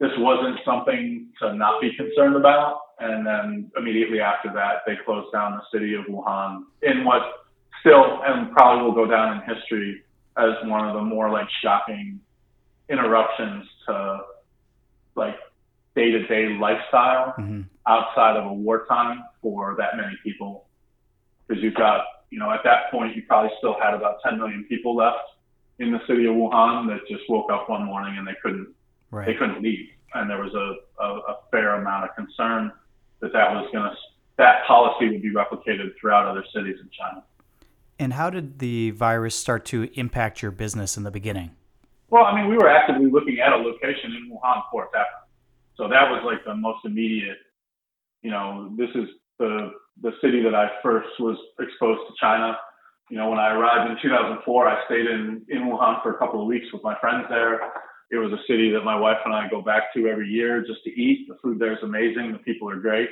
this 0.00 0.10
wasn't 0.18 0.58
something 0.64 1.28
to 1.40 1.54
not 1.54 1.80
be 1.80 1.90
concerned 1.96 2.36
about. 2.36 2.80
And 2.98 3.26
then 3.26 3.70
immediately 3.76 4.20
after 4.20 4.52
that, 4.52 4.82
they 4.86 4.94
closed 5.04 5.32
down 5.32 5.52
the 5.52 5.62
city 5.72 5.94
of 5.94 6.04
Wuhan 6.06 6.62
in 6.82 7.04
what 7.04 7.22
still 7.80 8.20
and 8.26 8.52
probably 8.52 8.84
will 8.84 8.94
go 8.94 9.06
down 9.06 9.36
in 9.36 9.54
history 9.54 10.02
as 10.36 10.50
one 10.64 10.86
of 10.88 10.94
the 10.94 11.00
more 11.00 11.30
like 11.30 11.46
shocking 11.62 12.20
interruptions 12.88 13.64
to 13.86 14.18
like 15.14 15.36
day 15.94 16.10
to 16.10 16.26
day 16.26 16.56
lifestyle 16.60 17.34
mm-hmm. 17.38 17.62
outside 17.86 18.36
of 18.36 18.46
a 18.46 18.52
wartime 18.52 19.22
for 19.40 19.74
that 19.78 19.96
many 19.96 20.16
people. 20.22 20.66
Because 21.46 21.62
you've 21.62 21.74
got, 21.74 22.04
you 22.30 22.38
know, 22.38 22.50
at 22.50 22.60
that 22.64 22.90
point, 22.90 23.16
you 23.16 23.22
probably 23.28 23.50
still 23.58 23.76
had 23.80 23.94
about 23.94 24.18
10 24.24 24.38
million 24.38 24.64
people 24.68 24.96
left 24.96 25.18
in 25.78 25.92
the 25.92 26.00
city 26.06 26.26
of 26.26 26.34
Wuhan 26.34 26.88
that 26.88 27.00
just 27.08 27.22
woke 27.28 27.50
up 27.50 27.68
one 27.68 27.84
morning 27.84 28.16
and 28.18 28.26
they 28.26 28.36
couldn't, 28.42 28.68
right. 29.10 29.26
they 29.26 29.34
couldn't 29.34 29.62
leave. 29.62 29.88
And 30.14 30.30
there 30.30 30.40
was 30.40 30.54
a, 30.54 31.02
a, 31.02 31.06
a 31.06 31.36
fair 31.50 31.74
amount 31.74 32.04
of 32.04 32.14
concern 32.14 32.72
that 33.20 33.32
that 33.32 33.50
was 33.52 33.68
going 33.72 33.84
to, 33.84 33.96
that 34.38 34.64
policy 34.66 35.08
would 35.08 35.22
be 35.22 35.32
replicated 35.32 35.92
throughout 36.00 36.26
other 36.26 36.44
cities 36.54 36.76
in 36.80 36.88
China. 36.96 37.24
And 37.98 38.12
how 38.12 38.30
did 38.30 38.58
the 38.58 38.90
virus 38.90 39.34
start 39.34 39.64
to 39.66 39.88
impact 39.94 40.42
your 40.42 40.50
business 40.50 40.96
in 40.96 41.04
the 41.04 41.10
beginning? 41.10 41.52
Well, 42.10 42.24
I 42.24 42.34
mean, 42.34 42.48
we 42.48 42.56
were 42.56 42.68
actively 42.68 43.10
looking 43.10 43.38
at 43.40 43.52
a 43.52 43.56
location 43.56 44.12
in 44.12 44.30
Wuhan 44.30 44.62
for 44.70 44.88
that. 44.92 45.06
So 45.76 45.88
that 45.88 46.10
was 46.10 46.22
like 46.24 46.44
the 46.44 46.54
most 46.54 46.84
immediate, 46.84 47.38
you 48.22 48.30
know, 48.30 48.72
this 48.76 48.90
is 48.94 49.08
the, 49.38 49.72
the 50.00 50.12
city 50.20 50.42
that 50.42 50.54
I 50.54 50.70
first 50.82 51.08
was 51.18 51.36
exposed 51.58 52.00
to 52.08 52.14
China. 52.20 52.56
You 53.10 53.18
know, 53.18 53.28
when 53.28 53.38
I 53.38 53.52
arrived 53.52 53.90
in 53.90 53.98
2004, 54.02 54.68
I 54.68 54.84
stayed 54.86 55.06
in, 55.06 55.42
in 55.48 55.68
Wuhan 55.68 56.02
for 56.02 56.14
a 56.14 56.18
couple 56.18 56.40
of 56.40 56.46
weeks 56.46 56.66
with 56.72 56.82
my 56.82 56.96
friends 57.00 57.26
there. 57.28 57.60
It 58.10 58.16
was 58.16 58.32
a 58.32 58.42
city 58.46 58.70
that 58.72 58.84
my 58.84 58.98
wife 58.98 59.18
and 59.24 59.34
I 59.34 59.48
go 59.48 59.60
back 59.60 59.92
to 59.94 60.08
every 60.08 60.28
year 60.28 60.64
just 60.66 60.84
to 60.84 60.90
eat. 60.90 61.26
The 61.28 61.36
food 61.42 61.58
there 61.58 61.72
is 61.72 61.82
amazing. 61.82 62.32
The 62.32 62.38
people 62.38 62.70
are 62.70 62.80
great. 62.80 63.08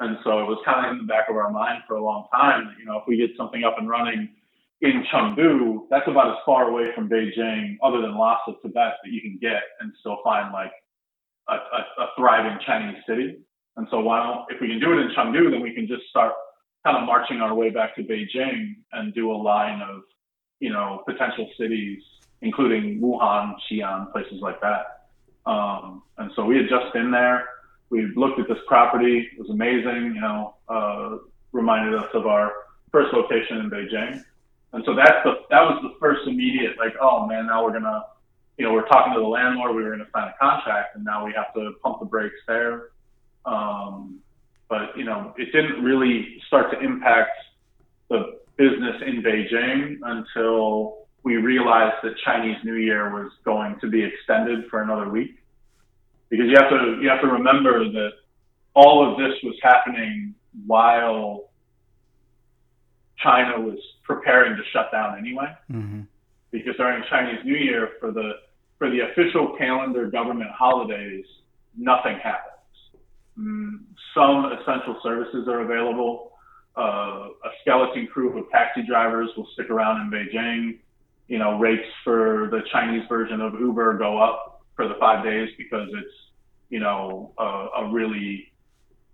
And 0.00 0.18
so 0.24 0.40
it 0.40 0.46
was 0.46 0.58
kind 0.64 0.86
of 0.86 0.92
in 0.92 0.98
the 0.98 1.04
back 1.04 1.28
of 1.30 1.36
our 1.36 1.50
mind 1.50 1.82
for 1.86 1.96
a 1.96 2.04
long 2.04 2.26
time 2.34 2.74
you 2.78 2.84
know, 2.84 2.98
if 2.98 3.04
we 3.06 3.16
get 3.16 3.30
something 3.36 3.64
up 3.64 3.76
and 3.78 3.88
running 3.88 4.28
in 4.80 5.04
Chengdu, 5.12 5.86
that's 5.88 6.06
about 6.08 6.32
as 6.32 6.38
far 6.44 6.68
away 6.68 6.90
from 6.94 7.08
Beijing, 7.08 7.76
other 7.82 8.02
than 8.02 8.18
Lhasa, 8.18 8.52
Tibet, 8.60 8.94
that 9.02 9.10
you 9.10 9.20
can 9.20 9.38
get 9.40 9.62
and 9.80 9.92
still 10.00 10.18
find 10.22 10.52
like 10.52 10.72
a, 11.48 11.54
a, 11.54 12.04
a 12.04 12.06
thriving 12.18 12.58
Chinese 12.66 13.02
city. 13.08 13.38
And 13.76 13.86
so 13.90 14.00
why 14.00 14.22
don't, 14.22 14.44
if 14.54 14.60
we 14.60 14.68
can 14.68 14.80
do 14.80 14.92
it 14.92 15.02
in 15.02 15.10
Chengdu, 15.16 15.50
then 15.50 15.62
we 15.62 15.74
can 15.74 15.86
just 15.86 16.02
start 16.10 16.32
kind 16.84 16.96
of 16.96 17.04
marching 17.04 17.40
our 17.40 17.54
way 17.54 17.70
back 17.70 17.96
to 17.96 18.02
Beijing 18.02 18.76
and 18.92 19.14
do 19.14 19.32
a 19.32 19.34
line 19.36 19.80
of, 19.80 20.02
you 20.60 20.70
know, 20.70 21.02
potential 21.06 21.50
cities, 21.58 22.02
including 22.42 23.00
Wuhan, 23.00 23.54
Xi'an, 23.70 24.12
places 24.12 24.40
like 24.40 24.60
that. 24.60 25.08
Um, 25.46 26.02
and 26.18 26.30
so 26.36 26.44
we 26.44 26.56
had 26.56 26.68
just 26.68 26.92
been 26.92 27.10
there 27.10 27.48
we 27.94 28.12
looked 28.16 28.40
at 28.40 28.48
this 28.48 28.58
property. 28.66 29.28
It 29.32 29.38
was 29.38 29.50
amazing. 29.50 30.14
You 30.14 30.20
know, 30.20 30.54
uh, 30.68 31.18
reminded 31.52 31.94
us 31.94 32.08
of 32.14 32.26
our 32.26 32.52
first 32.90 33.12
location 33.12 33.58
in 33.58 33.70
Beijing. 33.70 34.22
And 34.72 34.82
so 34.84 34.94
that's 34.96 35.22
the 35.24 35.34
that 35.50 35.62
was 35.62 35.78
the 35.82 35.94
first 36.00 36.26
immediate 36.26 36.76
like, 36.76 36.94
oh 37.00 37.26
man, 37.26 37.46
now 37.46 37.64
we're 37.64 37.72
gonna, 37.72 38.04
you 38.58 38.66
know, 38.66 38.72
we're 38.72 38.88
talking 38.88 39.12
to 39.14 39.20
the 39.20 39.26
landlord. 39.26 39.76
We 39.76 39.84
were 39.84 39.92
gonna 39.92 40.08
sign 40.12 40.28
a 40.28 40.34
contract, 40.40 40.96
and 40.96 41.04
now 41.04 41.24
we 41.24 41.32
have 41.34 41.54
to 41.54 41.74
pump 41.82 42.00
the 42.00 42.06
brakes 42.06 42.34
there. 42.48 42.88
Um, 43.46 44.18
but 44.68 44.96
you 44.96 45.04
know, 45.04 45.34
it 45.36 45.52
didn't 45.52 45.82
really 45.82 46.40
start 46.46 46.70
to 46.72 46.80
impact 46.80 47.30
the 48.08 48.40
business 48.56 49.02
in 49.06 49.22
Beijing 49.22 49.98
until 50.02 51.06
we 51.22 51.36
realized 51.36 51.96
that 52.02 52.12
Chinese 52.24 52.58
New 52.64 52.74
Year 52.74 53.10
was 53.12 53.32
going 53.44 53.76
to 53.80 53.88
be 53.88 54.04
extended 54.04 54.68
for 54.70 54.82
another 54.82 55.08
week 55.08 55.36
because 56.28 56.46
you 56.46 56.56
have 56.56 56.70
to 56.70 56.98
you 57.00 57.08
have 57.08 57.20
to 57.20 57.28
remember 57.28 57.90
that 57.90 58.10
all 58.74 59.10
of 59.10 59.18
this 59.18 59.34
was 59.42 59.54
happening 59.62 60.34
while 60.66 61.50
China 63.18 63.60
was 63.60 63.78
preparing 64.02 64.56
to 64.56 64.62
shut 64.72 64.90
down 64.92 65.18
anyway. 65.18 65.52
Mm-hmm. 65.70 66.00
Because 66.50 66.76
during 66.76 67.02
Chinese 67.08 67.40
New 67.44 67.56
Year, 67.56 67.90
for 68.00 68.12
the 68.12 68.32
for 68.78 68.90
the 68.90 69.00
official 69.00 69.56
calendar 69.56 70.06
government 70.10 70.50
holidays, 70.50 71.24
nothing 71.76 72.18
happens. 72.22 72.53
Some 73.36 74.52
essential 74.52 74.98
services 75.02 75.48
are 75.48 75.60
available. 75.60 76.32
Uh, 76.76 77.28
a 77.44 77.50
skeleton 77.62 78.06
crew 78.06 78.36
of 78.38 78.50
taxi 78.50 78.82
drivers 78.86 79.30
will 79.36 79.48
stick 79.54 79.70
around 79.70 80.00
in 80.02 80.10
Beijing. 80.10 80.78
You 81.28 81.38
know, 81.38 81.58
rates 81.58 81.86
for 82.02 82.48
the 82.50 82.60
Chinese 82.72 83.04
version 83.08 83.40
of 83.40 83.54
Uber 83.54 83.98
go 83.98 84.18
up 84.18 84.62
for 84.76 84.88
the 84.88 84.94
five 85.00 85.24
days 85.24 85.48
because 85.56 85.88
it's 85.92 86.14
you 86.74 86.80
know, 86.80 87.32
a, 87.38 87.44
a 87.82 87.92
really, 87.92 88.52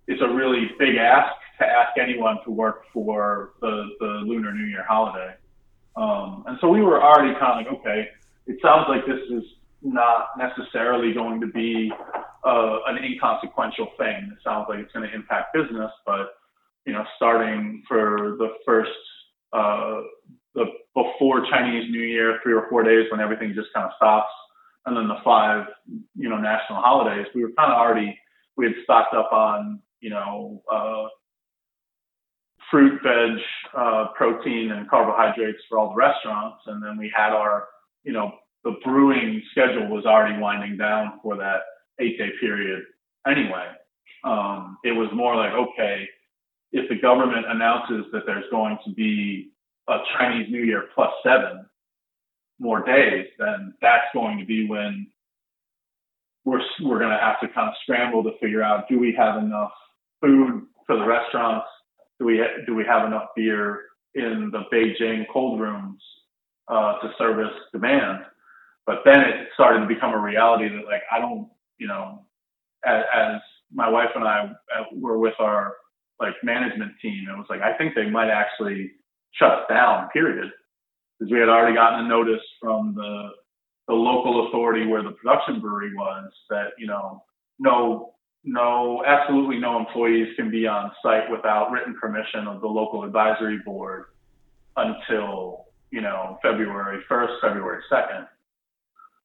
it's 0.07 0.23
a 0.23 0.29
really 0.29 0.71
big 0.79 0.97
ask 0.97 1.35
to 1.59 1.67
ask 1.67 1.99
anyone 1.99 2.39
to 2.45 2.51
work 2.51 2.85
for 2.91 3.53
the, 3.61 3.87
the 4.01 4.07
Lunar 4.25 4.53
New 4.55 4.65
Year 4.65 4.83
holiday. 4.89 5.35
Um, 5.95 6.45
and 6.47 6.57
so 6.63 6.69
we 6.69 6.81
were 6.81 7.03
already 7.03 7.39
kind 7.39 7.67
of 7.67 7.73
like, 7.73 7.81
okay, 7.81 8.09
it 8.47 8.57
sounds 8.63 8.87
like 8.89 9.05
this 9.05 9.21
is 9.31 9.45
not 9.83 10.31
necessarily 10.39 11.13
going 11.13 11.41
to 11.41 11.47
be 11.47 11.93
uh, 12.45 12.79
an 12.87 13.03
inconsequential 13.03 13.89
thing. 13.99 14.31
It 14.33 14.39
sounds 14.45 14.67
like 14.69 14.79
it's 14.81 14.93
going 14.93 15.09
to 15.09 15.15
impact 15.15 15.55
business, 15.55 15.91
but 16.07 16.35
you 16.87 16.93
know, 16.93 17.05
starting 17.17 17.83
for 17.87 18.37
the 18.39 18.49
first, 18.65 18.91
uh, 19.53 20.01
the 20.55 20.65
before 20.95 21.47
Chinese 21.51 21.91
New 21.91 22.03
Year, 22.03 22.41
three 22.43 22.55
or 22.55 22.67
four 22.69 22.83
days 22.83 23.07
when 23.11 23.21
everything 23.21 23.53
just 23.55 23.69
kind 23.75 23.87
of 23.87 23.93
stops, 23.97 24.33
and 24.87 24.97
then 24.97 25.09
the 25.09 25.17
five, 25.23 25.67
you 26.17 26.29
know, 26.29 26.39
national 26.39 26.81
holidays, 26.81 27.27
we 27.35 27.43
were 27.43 27.53
kind 27.57 27.71
of 27.71 27.79
already, 27.79 28.19
we 28.57 28.65
had 28.65 28.75
stocked 28.83 29.15
up 29.15 29.31
on, 29.33 29.81
you 30.01 30.11
know, 30.11 30.63
uh, 30.73 31.07
fruit, 32.71 33.01
veg, 33.03 33.39
uh, 33.77 34.07
protein, 34.17 34.73
and 34.73 34.89
carbohydrates 34.89 35.59
for 35.69 35.79
all 35.79 35.91
the 35.91 35.95
restaurants. 35.97 36.63
And 36.67 36.83
then 36.83 36.97
we 36.97 37.13
had 37.15 37.31
our, 37.33 37.69
you 38.05 38.13
know, 38.13 38.33
the 38.65 38.77
brewing 38.85 39.43
schedule 39.51 39.89
was 39.89 40.05
already 40.05 40.39
winding 40.39 40.77
down 40.77 41.21
for 41.23 41.37
that 41.37 41.61
eight 42.01 42.19
day 42.19 42.31
period 42.41 42.83
anyway. 43.27 43.69
Um, 44.25 44.79
it 44.85 44.93
was 44.93 45.09
more 45.15 45.37
like, 45.37 45.53
okay, 45.53 46.07
if 46.73 46.89
the 46.89 46.97
government 46.97 47.47
announces 47.49 48.05
that 48.13 48.23
there's 48.27 48.45
going 48.51 48.79
to 48.85 48.93
be 48.93 49.51
a 49.89 49.99
Chinese 50.19 50.47
New 50.51 50.63
Year 50.63 50.85
plus 50.95 51.11
seven, 51.25 51.67
more 52.59 52.85
days, 52.85 53.27
then 53.39 53.75
that's 53.81 54.05
going 54.13 54.39
to 54.39 54.45
be 54.45 54.69
when 54.69 55.07
we're 56.45 56.61
we're 56.83 56.99
going 56.99 57.11
to 57.11 57.19
have 57.19 57.41
to 57.41 57.49
kind 57.49 57.69
of 57.69 57.75
scramble 57.83 58.23
to 58.23 58.33
figure 58.41 58.63
out 58.63 58.89
do 58.89 58.99
we 58.99 59.15
have 59.17 59.43
enough 59.43 59.73
food 60.21 60.63
for 60.87 60.97
the 60.97 61.05
restaurants? 61.05 61.67
Do 62.19 62.27
we 62.27 62.43
do 62.67 62.75
we 62.75 62.85
have 62.85 63.07
enough 63.07 63.29
beer 63.35 63.81
in 64.15 64.51
the 64.53 64.63
Beijing 64.73 65.25
cold 65.33 65.61
rooms 65.61 66.03
uh, 66.69 66.99
to 67.01 67.11
service 67.19 67.55
demand? 67.73 68.25
But 68.87 69.03
then 69.05 69.21
it 69.21 69.49
started 69.55 69.81
to 69.81 69.87
become 69.87 70.13
a 70.13 70.19
reality 70.19 70.69
that 70.69 70.85
like 70.85 71.03
I 71.13 71.19
don't, 71.21 71.49
you 71.79 71.87
know, 71.87 72.25
as, 72.85 73.05
as 73.15 73.41
my 73.73 73.89
wife 73.89 74.11
and 74.15 74.25
I 74.25 74.51
uh, 74.77 74.85
were 74.93 75.19
with 75.19 75.35
our 75.39 75.77
like 76.19 76.35
management 76.43 76.93
team, 77.01 77.27
it 77.29 77.37
was 77.37 77.47
like 77.49 77.63
I 77.63 77.77
think 77.77 77.95
they 77.95 78.11
might 78.11 78.31
actually 78.31 78.93
shut 79.33 79.51
us 79.51 79.65
down. 79.69 80.09
Period 80.11 80.51
because 81.21 81.31
we 81.31 81.39
had 81.39 81.49
already 81.49 81.75
gotten 81.75 82.07
a 82.07 82.09
notice 82.09 82.43
from 82.61 82.95
the 82.95 83.31
the 83.89 83.95
local 83.95 84.49
authority 84.49 84.87
where 84.87 85.03
the 85.03 85.11
production 85.11 85.61
brewery 85.61 85.95
was 85.95 86.31
that 86.49 86.69
you 86.79 86.87
know 86.87 87.23
no 87.59 88.15
no 88.45 89.05
absolutely 89.07 89.59
no 89.59 89.79
employees 89.79 90.29
can 90.37 90.51
be 90.51 90.67
on 90.67 90.91
site 91.03 91.31
without 91.31 91.71
written 91.71 91.95
permission 92.01 92.47
of 92.47 92.61
the 92.61 92.67
local 92.67 93.05
advisory 93.05 93.59
board 93.65 94.05
until 94.77 95.67
you 95.91 96.01
know 96.01 96.39
February 96.43 97.03
1st, 97.11 97.41
February 97.41 97.83
2nd. 97.93 98.27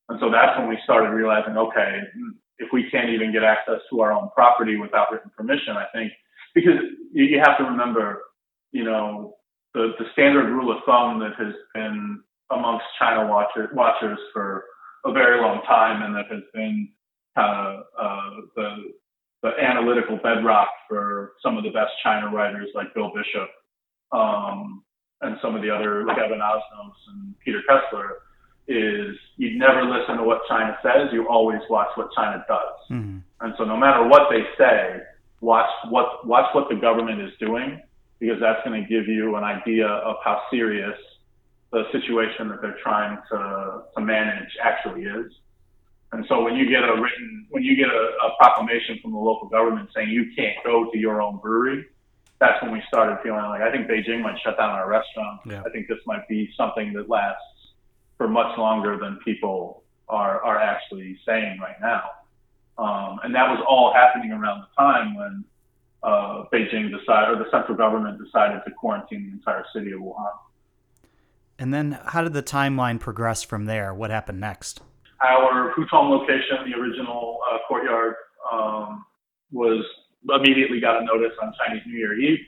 And 0.09 0.19
so 0.19 0.29
that's 0.29 0.57
when 0.59 0.69
we 0.69 0.77
started 0.83 1.09
realizing, 1.09 1.57
okay, 1.57 2.01
if 2.59 2.69
we 2.71 2.89
can't 2.89 3.09
even 3.09 3.33
get 3.33 3.43
access 3.43 3.79
to 3.89 4.01
our 4.01 4.11
own 4.11 4.29
property 4.33 4.77
without 4.77 5.11
written 5.11 5.31
permission, 5.35 5.75
I 5.75 5.85
think 5.93 6.11
because 6.53 6.79
you 7.11 7.39
have 7.39 7.57
to 7.57 7.63
remember, 7.63 8.21
you 8.71 8.83
know, 8.83 9.35
the, 9.73 9.91
the 9.99 10.05
standard 10.13 10.49
rule 10.49 10.71
of 10.71 10.83
thumb 10.85 11.19
that 11.19 11.33
has 11.37 11.53
been 11.73 12.21
amongst 12.51 12.85
China 12.99 13.27
watcher, 13.27 13.69
watchers 13.73 14.19
for 14.31 14.63
a 15.05 15.11
very 15.11 15.41
long 15.41 15.61
time 15.67 16.01
and 16.01 16.15
that 16.15 16.25
has 16.31 16.43
been 16.53 16.89
kind 17.35 17.67
of 17.67 17.83
uh, 17.99 18.29
the, 18.55 18.75
the 19.43 19.49
analytical 19.61 20.17
bedrock 20.17 20.69
for 20.87 21.33
some 21.43 21.57
of 21.57 21.63
the 21.63 21.71
best 21.71 21.91
China 22.03 22.33
writers 22.33 22.69
like 22.73 22.93
Bill 22.93 23.11
Bishop 23.13 23.49
um, 24.11 24.83
and 25.21 25.37
some 25.41 25.55
of 25.55 25.61
the 25.61 25.69
other 25.69 26.01
Evan 26.09 26.39
Osnos 26.39 26.93
and 27.09 27.35
Peter 27.43 27.61
Hessler 27.69 28.24
is 28.67 29.15
you 29.37 29.57
never 29.57 29.83
listen 29.83 30.17
to 30.17 30.23
what 30.23 30.41
China 30.47 30.77
says, 30.81 31.09
you 31.13 31.27
always 31.27 31.61
watch 31.69 31.89
what 31.95 32.09
China 32.15 32.43
does. 32.47 32.79
Mm-hmm. 32.91 33.17
And 33.41 33.53
so 33.57 33.63
no 33.63 33.77
matter 33.77 34.07
what 34.07 34.29
they 34.29 34.43
say, 34.57 35.01
watch 35.41 35.69
what 35.89 36.25
watch 36.25 36.53
what 36.55 36.69
the 36.69 36.75
government 36.75 37.21
is 37.21 37.31
doing 37.39 37.81
because 38.19 38.39
that's 38.39 38.63
going 38.65 38.81
to 38.81 38.87
give 38.87 39.07
you 39.07 39.35
an 39.35 39.43
idea 39.43 39.87
of 39.87 40.15
how 40.23 40.41
serious 40.49 40.97
the 41.71 41.83
situation 41.91 42.47
that 42.47 42.61
they're 42.61 42.77
trying 42.81 43.17
to, 43.29 43.83
to 43.95 44.01
manage 44.01 44.49
actually 44.63 45.03
is. 45.03 45.31
And 46.13 46.25
so 46.29 46.41
when 46.41 46.55
you 46.55 46.69
get 46.69 46.83
a 46.83 46.93
written, 47.01 47.45
when 47.49 47.63
you 47.63 47.75
get 47.75 47.89
a, 47.89 48.11
a 48.25 48.35
proclamation 48.39 48.99
from 49.01 49.11
the 49.11 49.17
local 49.17 49.49
government 49.49 49.89
saying 49.93 50.09
you 50.09 50.31
can't 50.35 50.55
go 50.63 50.89
to 50.91 50.97
your 50.97 51.21
own 51.21 51.37
brewery, 51.37 51.85
that's 52.39 52.61
when 52.61 52.71
we 52.71 52.81
started 52.87 53.17
feeling 53.21 53.43
like 53.43 53.61
I 53.61 53.71
think 53.71 53.87
Beijing 53.87 54.21
might 54.21 54.39
shut 54.43 54.57
down 54.57 54.69
our 54.69 54.89
restaurant. 54.89 55.41
Yeah. 55.45 55.63
I 55.65 55.69
think 55.71 55.87
this 55.87 55.99
might 56.05 56.27
be 56.29 56.49
something 56.55 56.93
that 56.93 57.09
lasts 57.09 57.41
for 58.17 58.27
much 58.27 58.57
longer 58.57 58.97
than 58.97 59.17
people 59.23 59.83
are 60.07 60.43
are 60.43 60.59
actually 60.59 61.19
saying 61.25 61.59
right 61.59 61.79
now. 61.81 62.03
Um, 62.77 63.19
and 63.23 63.33
that 63.33 63.49
was 63.49 63.63
all 63.67 63.93
happening 63.93 64.31
around 64.31 64.61
the 64.61 64.67
time 64.77 65.15
when 65.15 65.45
uh, 66.03 66.43
Beijing 66.53 66.91
decided, 66.91 67.29
or 67.29 67.43
the 67.43 67.49
central 67.49 67.77
government 67.77 68.23
decided 68.23 68.61
to 68.65 68.71
quarantine 68.71 69.25
the 69.27 69.31
entire 69.31 69.65
city 69.73 69.91
of 69.91 70.01
Wuhan. 70.01 70.31
And 71.57 71.73
then 71.73 71.99
how 72.07 72.21
did 72.21 72.33
the 72.33 72.43
timeline 72.43 72.99
progress 72.99 73.41
from 73.41 73.65
there? 73.65 73.93
What 73.93 74.11
happened 74.11 74.39
next? 74.39 74.81
Our 75.25 75.73
Hutong 75.73 76.09
location, 76.09 76.69
the 76.69 76.77
original 76.77 77.39
uh, 77.51 77.59
courtyard, 77.67 78.15
um, 78.51 79.05
was 79.51 79.83
immediately 80.29 80.81
got 80.81 81.01
a 81.01 81.05
notice 81.05 81.31
on 81.41 81.53
Chinese 81.65 81.83
New 81.85 81.97
Year 81.97 82.19
Eve 82.19 82.39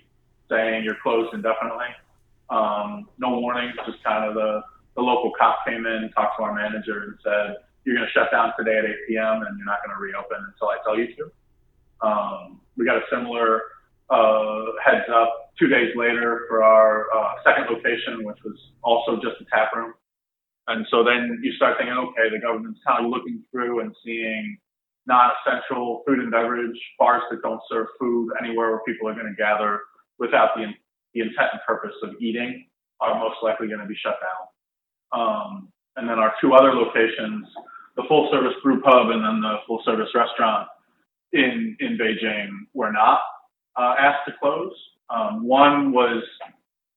saying 0.49 0.83
you're 0.83 0.97
closed 1.01 1.33
indefinitely. 1.33 1.87
Um, 2.49 3.07
no 3.17 3.39
warning, 3.39 3.71
just 3.85 4.03
kind 4.03 4.25
of 4.25 4.35
the, 4.35 4.61
the 4.97 5.03
local 5.03 5.31
cop 5.37 5.59
came 5.65 5.85
in, 5.85 6.09
talked 6.13 6.37
to 6.37 6.43
our 6.43 6.53
manager, 6.53 7.03
and 7.03 7.15
said, 7.23 7.63
You're 7.85 7.95
going 7.95 8.07
to 8.07 8.11
shut 8.11 8.31
down 8.31 8.51
today 8.57 8.79
at 8.79 8.85
8 8.85 8.95
p.m. 9.07 9.45
and 9.47 9.55
you're 9.57 9.69
not 9.69 9.79
going 9.85 9.95
to 9.95 10.01
reopen 10.01 10.41
until 10.41 10.67
I 10.73 10.77
tell 10.83 10.97
you 10.97 11.07
to. 11.15 11.23
Um, 12.01 12.59
we 12.75 12.85
got 12.85 12.97
a 12.97 13.05
similar 13.09 13.61
uh, 14.09 14.73
heads 14.83 15.05
up 15.13 15.53
two 15.59 15.67
days 15.67 15.93
later 15.95 16.45
for 16.49 16.63
our 16.63 17.05
uh, 17.15 17.33
second 17.45 17.69
location, 17.69 18.25
which 18.25 18.37
was 18.43 18.57
also 18.83 19.15
just 19.15 19.39
a 19.39 19.45
tap 19.53 19.69
room. 19.75 19.93
And 20.67 20.85
so 20.91 21.03
then 21.03 21.39
you 21.43 21.53
start 21.53 21.77
thinking, 21.77 21.95
okay, 21.95 22.33
the 22.33 22.41
government's 22.41 22.79
kind 22.85 23.05
of 23.05 23.11
looking 23.11 23.43
through 23.51 23.79
and 23.81 23.95
seeing 24.03 24.57
non-essential 25.05 26.03
food 26.05 26.19
and 26.19 26.31
beverage 26.31 26.77
bars 26.99 27.23
that 27.31 27.41
don't 27.41 27.61
serve 27.69 27.87
food 27.99 28.31
anywhere 28.43 28.71
where 28.71 28.81
people 28.85 29.07
are 29.07 29.13
going 29.13 29.27
to 29.27 29.37
gather 29.37 29.79
without 30.19 30.49
the, 30.55 30.65
the 31.13 31.21
intent 31.21 31.53
and 31.53 31.61
purpose 31.65 31.95
of 32.03 32.15
eating 32.19 32.65
are 32.99 33.17
most 33.19 33.37
likely 33.41 33.67
going 33.67 33.79
to 33.79 33.85
be 33.85 33.95
shut 33.95 34.17
down. 34.19 34.46
Um, 35.11 35.69
and 35.95 36.07
then 36.07 36.19
our 36.19 36.33
two 36.41 36.53
other 36.53 36.73
locations, 36.73 37.47
the 37.95 38.03
full 38.07 38.29
service 38.31 38.53
brew 38.63 38.81
pub 38.81 39.09
and 39.09 39.23
then 39.23 39.41
the 39.41 39.57
full 39.65 39.81
service 39.83 40.09
restaurant 40.13 40.67
in, 41.33 41.75
in 41.79 41.97
Beijing 41.97 42.49
were 42.73 42.91
not 42.91 43.19
uh, 43.75 43.95
asked 43.99 44.27
to 44.27 44.33
close. 44.39 44.73
Um, 45.09 45.47
one 45.47 45.91
was 45.91 46.23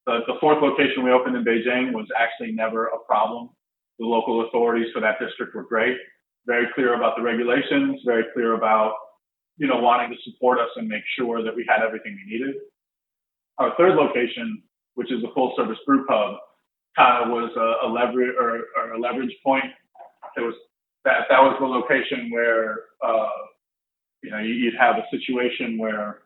the, 0.07 0.21
the 0.27 0.35
fourth 0.41 0.63
location 0.63 1.05
we 1.05 1.11
opened 1.11 1.37
in 1.37 1.45
Beijing 1.45 1.93
was 1.93 2.07
actually 2.19 2.53
never 2.53 2.87
a 2.87 2.99
problem. 3.07 3.51
The 3.99 4.07
local 4.07 4.47
authorities 4.47 4.89
for 4.93 5.01
that 5.01 5.19
district 5.21 5.55
were 5.55 5.63
great, 5.63 5.97
very 6.47 6.67
clear 6.75 6.95
about 6.95 7.17
the 7.17 7.23
regulations, 7.23 8.01
very 8.05 8.25
clear 8.35 8.55
about, 8.55 8.95
you 9.57 9.67
know, 9.67 9.79
wanting 9.79 10.11
to 10.11 10.31
support 10.31 10.59
us 10.59 10.71
and 10.77 10.89
make 10.89 11.03
sure 11.19 11.43
that 11.43 11.55
we 11.55 11.65
had 11.69 11.85
everything 11.85 12.17
we 12.17 12.33
needed. 12.33 12.57
Our 13.59 13.75
third 13.77 13.95
location, 13.95 14.63
which 14.95 15.13
is 15.13 15.21
the 15.23 15.31
full 15.35 15.53
service 15.57 15.79
brew 15.87 16.07
pub, 16.07 16.37
kind 16.97 17.25
of 17.25 17.31
was 17.31 17.51
a, 17.57 17.87
a 17.87 17.89
leverage 17.89 18.35
or, 18.39 18.67
or, 18.77 18.93
a 18.93 19.01
leverage 19.01 19.35
point. 19.45 19.65
It 20.37 20.41
was 20.41 20.55
that 21.05 21.27
that 21.29 21.41
was 21.41 21.57
the 21.61 21.67
location 21.67 22.31
where 22.31 22.85
uh, 23.03 23.29
you 24.23 24.31
know 24.31 24.39
you'd 24.39 24.75
have 24.79 24.97
a 24.97 25.05
situation 25.11 25.79
where 25.79 26.23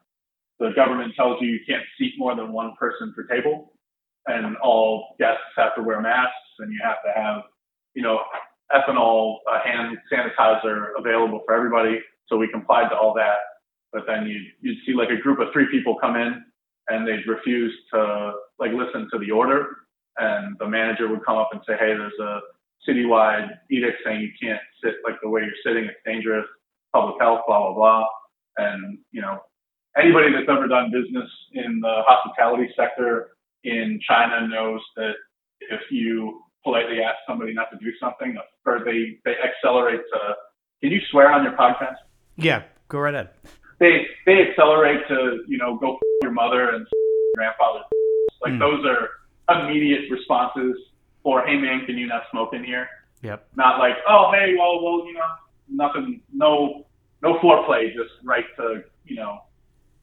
the 0.59 0.71
government 0.75 1.15
tells 1.17 1.41
you 1.41 1.49
you 1.49 1.61
can't 1.67 1.83
seat 1.99 2.15
more 2.19 2.35
than 2.35 2.53
one 2.53 2.75
person 2.79 3.15
per 3.15 3.25
table, 3.25 3.73
and 4.27 4.57
all 4.59 5.15
guests 5.19 5.43
have 5.57 5.75
to 5.77 5.83
wear 5.83 6.01
masks, 6.01 6.35
and 6.59 6.73
you 6.73 6.81
have 6.83 6.97
to 7.05 7.21
have 7.21 7.43
you 7.95 8.03
know 8.03 8.21
ethanol 8.73 9.37
uh, 9.51 9.61
hand 9.65 9.97
sanitizer 10.13 10.89
available 10.99 11.43
for 11.47 11.55
everybody. 11.55 12.01
So 12.29 12.37
we 12.37 12.49
complied 12.49 12.89
to 12.89 12.97
all 12.97 13.15
that. 13.15 13.37
But 13.93 14.05
then 14.07 14.27
you 14.27 14.41
you'd 14.61 14.79
see 14.87 14.95
like 14.95 15.11
a 15.11 15.21
group 15.21 15.39
of 15.39 15.49
three 15.53 15.67
people 15.71 15.97
come 16.01 16.17
in 16.17 16.43
and 16.89 17.07
they'd 17.07 17.27
refuse 17.27 17.73
to 17.93 18.33
like 18.59 18.73
listen 18.73 19.09
to 19.13 19.19
the 19.19 19.31
order. 19.31 19.67
And 20.19 20.57
the 20.59 20.69
manager 20.69 21.09
would 21.09 21.25
come 21.25 21.37
up 21.37 21.51
and 21.53 21.61
say, 21.67 21.75
Hey, 21.79 21.95
there's 21.97 22.13
a 22.21 22.41
citywide 22.89 23.49
edict 23.71 23.99
saying 24.05 24.21
you 24.21 24.31
can't 24.41 24.61
sit 24.83 24.95
like 25.05 25.17
the 25.23 25.29
way 25.29 25.43
you're 25.43 25.65
sitting. 25.65 25.89
It's 25.89 25.99
dangerous, 26.05 26.47
public 26.93 27.17
health, 27.21 27.41
blah, 27.47 27.61
blah, 27.61 27.75
blah. 27.75 28.07
And, 28.57 28.99
you 29.11 29.21
know, 29.21 29.39
anybody 29.97 30.33
that's 30.33 30.49
ever 30.49 30.69
done 30.69 30.93
business 30.93 31.29
in 31.53 31.81
the 31.81 32.03
hospitality 32.07 32.69
sector 32.77 33.31
in 33.65 33.99
China 34.07 34.47
knows 34.47 34.81
that 34.97 35.15
if 35.61 35.81
you 35.91 36.43
politely 36.63 37.01
ask 37.03 37.17
somebody 37.27 37.55
not 37.55 37.71
to 37.71 37.79
do 37.79 37.91
something, 38.01 38.37
or 38.67 38.81
they, 38.85 39.19
they 39.25 39.35
accelerate 39.43 40.01
to, 40.13 40.35
can 40.83 40.93
you 40.93 41.01
swear 41.11 41.33
on 41.33 41.43
your 41.45 41.53
podcast? 41.55 41.97
Yeah, 42.37 42.63
go 42.89 42.99
right 42.99 43.15
ahead. 43.15 43.31
They, 43.81 44.07
they 44.27 44.49
accelerate 44.51 45.01
to, 45.09 45.45
you 45.49 45.59
know, 45.59 45.77
go 45.77 45.99
your 46.23 46.33
mother 46.33 46.71
and 46.71 46.87
grandfather. 47.37 47.81
Like 48.43 48.53
mm. 48.53 48.59
those 48.59 48.85
are 48.87 49.09
immediate 49.49 50.11
responses 50.11 50.77
for, 51.23 51.47
hey 51.47 51.57
man, 51.57 51.87
can 51.87 51.97
you 51.97 52.07
not 52.07 52.23
smoke 52.31 52.55
in 52.55 52.65
here? 52.65 52.89
Yep. 53.23 53.49
Not 53.57 53.79
like, 53.79 53.97
oh 54.09 54.31
hey, 54.33 54.55
well, 54.59 54.83
well, 54.83 55.07
you 55.07 55.15
know, 55.15 55.21
nothing, 55.69 56.21
no, 56.33 56.87
no 57.23 57.39
foreplay, 57.39 57.89
just 57.95 58.11
right 58.23 58.45
to, 58.57 58.85
you 59.05 59.17
know, 59.17 59.41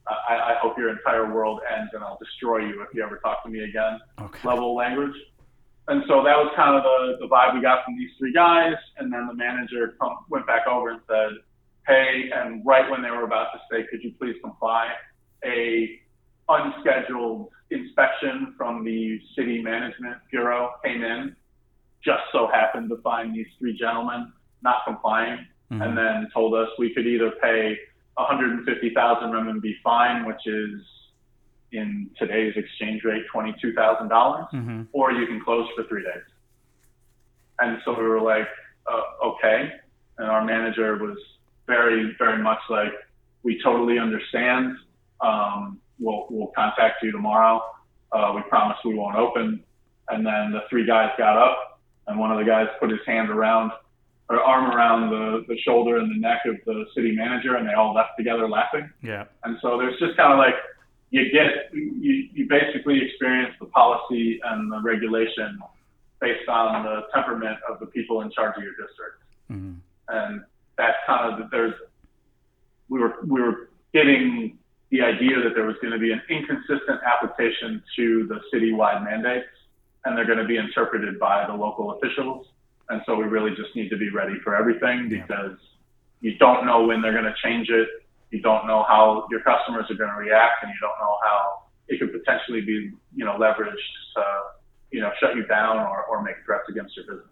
I, 0.08 0.34
I 0.34 0.56
hope 0.62 0.78
your 0.78 0.90
entire 0.90 1.34
world 1.34 1.62
ends 1.78 1.92
and 1.94 2.04
I'll 2.04 2.18
destroy 2.18 2.66
you 2.66 2.82
if 2.82 2.90
you 2.94 3.04
ever 3.04 3.18
talk 3.18 3.44
to 3.44 3.50
me 3.50 3.64
again. 3.64 4.00
Okay. 4.20 4.48
Level 4.48 4.76
language. 4.76 5.16
And 5.88 6.04
so 6.08 6.24
that 6.24 6.38
was 6.38 6.52
kind 6.56 6.76
of 6.76 6.84
the, 6.84 7.26
the 7.26 7.28
vibe 7.28 7.56
we 7.56 7.62
got 7.62 7.86
from 7.86 7.98
these 7.98 8.10
three 8.18 8.34
guys. 8.34 8.76
And 8.98 9.12
then 9.12 9.28
the 9.28 9.34
manager 9.34 9.96
come, 10.00 10.18
went 10.30 10.48
back 10.48 10.68
over 10.68 10.90
and 10.90 11.02
said, 11.08 11.30
hey, 11.88 12.30
and 12.34 12.66
right 12.66 12.90
when 12.90 13.02
they 13.02 13.12
were 13.12 13.24
about 13.24 13.48
to 13.54 13.60
say, 13.70 13.86
could 13.90 14.04
you 14.04 14.14
please 14.20 14.36
comply, 14.42 14.90
a 15.46 16.00
unscheduled 16.50 17.50
inspection 17.72 18.54
from 18.58 18.84
the 18.84 19.20
city 19.36 19.62
management 19.62 20.18
bureau 20.30 20.74
came 20.84 21.04
in, 21.04 21.36
just 22.04 22.24
so 22.32 22.48
happened 22.48 22.90
to 22.90 22.98
find 22.98 23.36
these 23.36 23.48
three 23.60 23.78
gentlemen 23.78 24.32
not 24.62 24.78
complying, 24.86 25.40
mm-hmm. 25.72 25.82
and 25.82 25.98
then 25.98 26.28
told 26.34 26.54
us 26.54 26.68
we 26.78 26.94
could 26.94 27.08
either 27.08 27.32
pay 27.42 27.78
150,000 28.16 29.30
renminbi 29.32 29.74
fine, 29.84 30.26
which 30.26 30.46
is 30.46 30.82
in 31.72 32.10
today's 32.18 32.54
exchange 32.56 33.04
rate 33.04 33.24
$22,000, 33.34 34.10
mm-hmm. 34.10 34.82
or 34.92 35.12
you 35.12 35.26
can 35.26 35.42
close 35.42 35.68
for 35.76 35.84
three 35.86 36.04
days. 36.04 36.24
And 37.60 37.80
so 37.86 37.98
we 37.98 38.04
were 38.04 38.22
like, 38.22 38.48
uh, 38.92 39.28
okay. 39.28 39.72
And 40.18 40.28
our 40.28 40.44
manager 40.44 40.96
was 40.98 41.18
very, 41.68 42.16
very 42.18 42.42
much 42.42 42.60
like, 42.70 42.94
we 43.44 43.60
totally 43.64 43.98
understand. 43.98 44.76
Um, 45.22 45.80
we'll, 46.02 46.26
we'll 46.30 46.52
contact 46.56 47.04
you 47.04 47.12
tomorrow. 47.12 47.62
Uh, 48.12 48.34
we 48.36 48.42
promise 48.50 48.78
we 48.84 48.96
won't 48.96 49.16
open. 49.16 49.64
And 50.10 50.26
then 50.26 50.52
the 50.52 50.62
three 50.70 50.86
guys 50.86 51.12
got 51.18 51.38
up, 51.38 51.80
and 52.08 52.20
one 52.20 52.32
of 52.32 52.38
the 52.38 52.44
guys 52.44 52.68
put 52.80 52.90
his 52.90 53.00
hand 53.06 53.30
around 53.30 53.72
or 54.28 54.40
arm 54.40 54.72
around 54.72 55.10
the, 55.10 55.46
the 55.48 55.58
shoulder 55.60 55.98
and 55.98 56.10
the 56.10 56.20
neck 56.20 56.40
of 56.46 56.56
the 56.66 56.86
city 56.96 57.14
manager, 57.14 57.56
and 57.56 57.68
they 57.68 57.74
all 57.74 57.94
left 57.94 58.12
together 58.18 58.50
laughing. 58.50 58.90
Yeah. 59.04 59.26
And 59.44 59.58
so 59.62 59.78
there's 59.78 60.00
just 60.00 60.18
kind 60.18 60.34
of 60.34 60.40
like 60.40 60.56
you 61.12 61.32
get 61.32 61.74
you, 61.74 62.30
you 62.34 62.48
basically 62.48 63.02
experience 63.06 63.54
the 63.60 63.68
policy 63.68 64.40
and 64.44 64.72
the 64.72 64.80
regulation 64.82 65.60
based 66.22 66.48
on 66.48 66.84
the 66.84 67.02
temperament 67.14 67.58
of 67.70 67.80
the 67.80 67.88
people 67.88 68.22
in 68.22 68.32
charge 68.32 68.56
of 68.58 68.64
your 68.64 68.72
district. 68.72 69.24
Mm-hmm. 69.52 69.74
And 70.08 70.42
that's 70.78 70.98
kind 71.06 71.42
of 71.42 71.52
there's 71.52 71.74
we 72.88 73.00
were 73.00 73.16
we 73.26 73.42
were 73.42 73.70
getting 73.94 74.58
the 74.92 75.02
idea 75.02 75.42
that 75.42 75.56
there 75.56 75.66
was 75.66 75.78
going 75.82 75.94
to 75.94 76.00
be 76.00 76.12
an 76.12 76.22
inconsistent 76.30 77.00
application 77.06 77.82
to 77.96 78.28
the 78.28 78.40
citywide 78.54 79.04
mandates, 79.04 79.48
and 80.04 80.18
they're 80.18 80.26
going 80.26 80.38
to 80.38 80.46
be 80.46 80.58
interpreted 80.58 81.18
by 81.18 81.46
the 81.48 81.54
local 81.54 81.92
officials. 81.94 82.48
And 82.90 83.02
so 83.06 83.16
we 83.16 83.24
really 83.24 83.52
just 83.52 83.74
need 83.76 83.90
to 83.90 83.98
be 83.98 84.10
ready 84.10 84.38
for 84.44 84.56
everything 84.56 85.08
because 85.08 85.58
you 86.20 86.38
don't 86.38 86.66
know 86.66 86.84
when 86.84 87.02
they're 87.02 87.14
going 87.14 87.24
to 87.24 87.36
change 87.42 87.70
it. 87.70 87.88
You 88.32 88.42
don't 88.42 88.68
know 88.68 88.84
how 88.88 89.28
your 89.32 89.42
customers 89.42 89.86
are 89.90 89.96
going 89.96 90.10
to 90.10 90.18
react, 90.18 90.64
and 90.64 90.72
you 90.72 90.78
don't 90.82 91.00
know 91.00 91.18
how 91.24 91.64
it 91.88 92.00
could 92.00 92.12
potentially 92.12 92.62
be, 92.62 92.92
you 93.16 93.26
know, 93.26 93.38
leveraged 93.38 93.76
to, 94.16 94.24
you 94.92 95.00
know, 95.00 95.12
shut 95.22 95.36
you 95.36 95.46
down 95.46 95.78
or, 95.78 96.04
or 96.04 96.22
make 96.22 96.36
threats 96.46 96.64
against 96.70 96.96
your 96.98 97.06
business. 97.06 97.28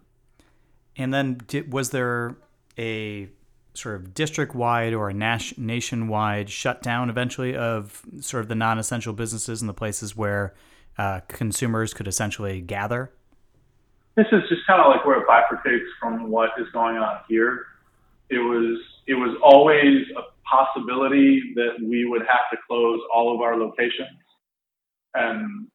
And 0.96 1.12
then, 1.12 1.40
did, 1.46 1.72
was 1.72 1.90
there 1.90 2.36
a 2.78 3.28
sort 3.74 3.96
of 3.96 4.14
district 4.14 4.54
wide 4.54 4.92
or 4.92 5.10
a 5.10 5.14
nas- 5.14 5.56
nationwide 5.56 6.50
shutdown 6.50 7.08
eventually 7.08 7.56
of 7.56 8.02
sort 8.20 8.42
of 8.42 8.48
the 8.48 8.54
non 8.54 8.78
essential 8.78 9.12
businesses 9.12 9.60
and 9.62 9.68
the 9.68 9.74
places 9.74 10.16
where 10.16 10.54
uh, 10.98 11.20
consumers 11.28 11.94
could 11.94 12.08
essentially 12.08 12.60
gather? 12.60 13.12
This 14.16 14.26
is 14.32 14.42
just 14.48 14.66
kind 14.66 14.80
of 14.80 14.88
like 14.88 15.04
where 15.06 15.20
it 15.20 15.26
bifurcates 15.26 15.86
from 16.00 16.30
what 16.30 16.50
is 16.58 16.66
going 16.72 16.96
on 16.96 17.20
here. 17.28 17.64
It 18.28 18.38
was 18.38 18.78
it 19.06 19.14
was 19.14 19.36
always 19.42 20.06
a 20.16 20.22
possibility 20.48 21.52
that 21.54 21.76
we 21.82 22.04
would 22.04 22.22
have 22.22 22.50
to 22.52 22.58
close 22.68 23.00
all 23.14 23.34
of 23.34 23.40
our 23.40 23.56
locations, 23.56 24.18
and 25.14 25.68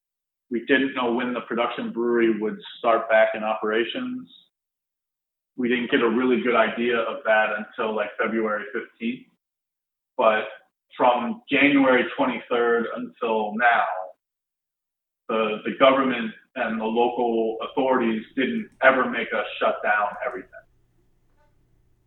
we 0.52 0.66
didn't 0.68 0.94
know 0.96 1.14
when 1.14 1.34
the 1.34 1.42
production 1.42 1.92
brewery 1.92 2.40
would 2.40 2.58
start 2.78 3.10
back 3.10 3.30
in 3.34 3.44
operations 3.44 4.30
we 5.58 5.70
didn't 5.70 5.90
get 5.92 6.02
a 6.02 6.10
really 6.10 6.42
good 6.42 6.56
idea 6.56 6.98
of 6.98 7.24
that 7.26 7.48
until 7.58 7.96
like 7.96 8.10
February 8.22 8.64
15th. 8.76 9.26
But 10.18 10.44
from 10.98 11.42
January 11.50 12.06
23rd 12.18 12.84
until 12.96 13.54
now, 13.56 13.86
the, 15.28 15.58
the 15.66 15.72
government 15.80 16.32
and 16.56 16.80
the 16.80 16.86
local 16.86 17.58
authorities 17.70 18.24
didn't 18.36 18.70
ever 18.84 19.10
make 19.10 19.28
us 19.34 19.46
shut 19.60 19.76
down 19.84 20.08
everything. 20.26 20.50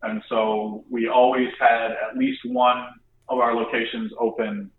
And 0.03 0.23
so 0.29 0.85
we 0.91 1.09
always 1.09 1.49
had 1.59 1.91
at 1.91 2.17
least 2.17 2.41
one 2.45 2.87
of 3.29 3.39
our 3.39 3.55
locations 3.55 4.13
open 4.19 4.71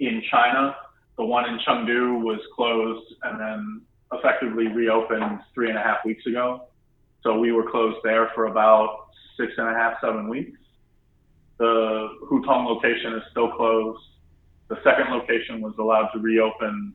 in 0.00 0.22
China. 0.30 0.76
The 1.16 1.24
one 1.24 1.48
in 1.48 1.58
Chengdu 1.66 2.22
was 2.22 2.40
closed 2.54 3.14
and 3.22 3.40
then 3.40 3.80
effectively 4.12 4.68
reopened 4.68 5.40
three 5.54 5.68
and 5.68 5.78
a 5.78 5.82
half 5.82 5.98
weeks 6.04 6.26
ago. 6.26 6.68
So 7.26 7.36
we 7.36 7.50
were 7.50 7.68
closed 7.68 7.98
there 8.04 8.30
for 8.36 8.46
about 8.46 9.08
six 9.36 9.52
and 9.58 9.66
a 9.66 9.72
half, 9.72 9.94
seven 10.00 10.28
weeks. 10.28 10.56
The 11.58 12.08
Hutong 12.30 12.66
location 12.66 13.14
is 13.14 13.22
still 13.32 13.50
closed. 13.50 14.00
The 14.68 14.76
second 14.84 15.10
location 15.10 15.60
was 15.60 15.74
allowed 15.80 16.10
to 16.12 16.20
reopen 16.20 16.94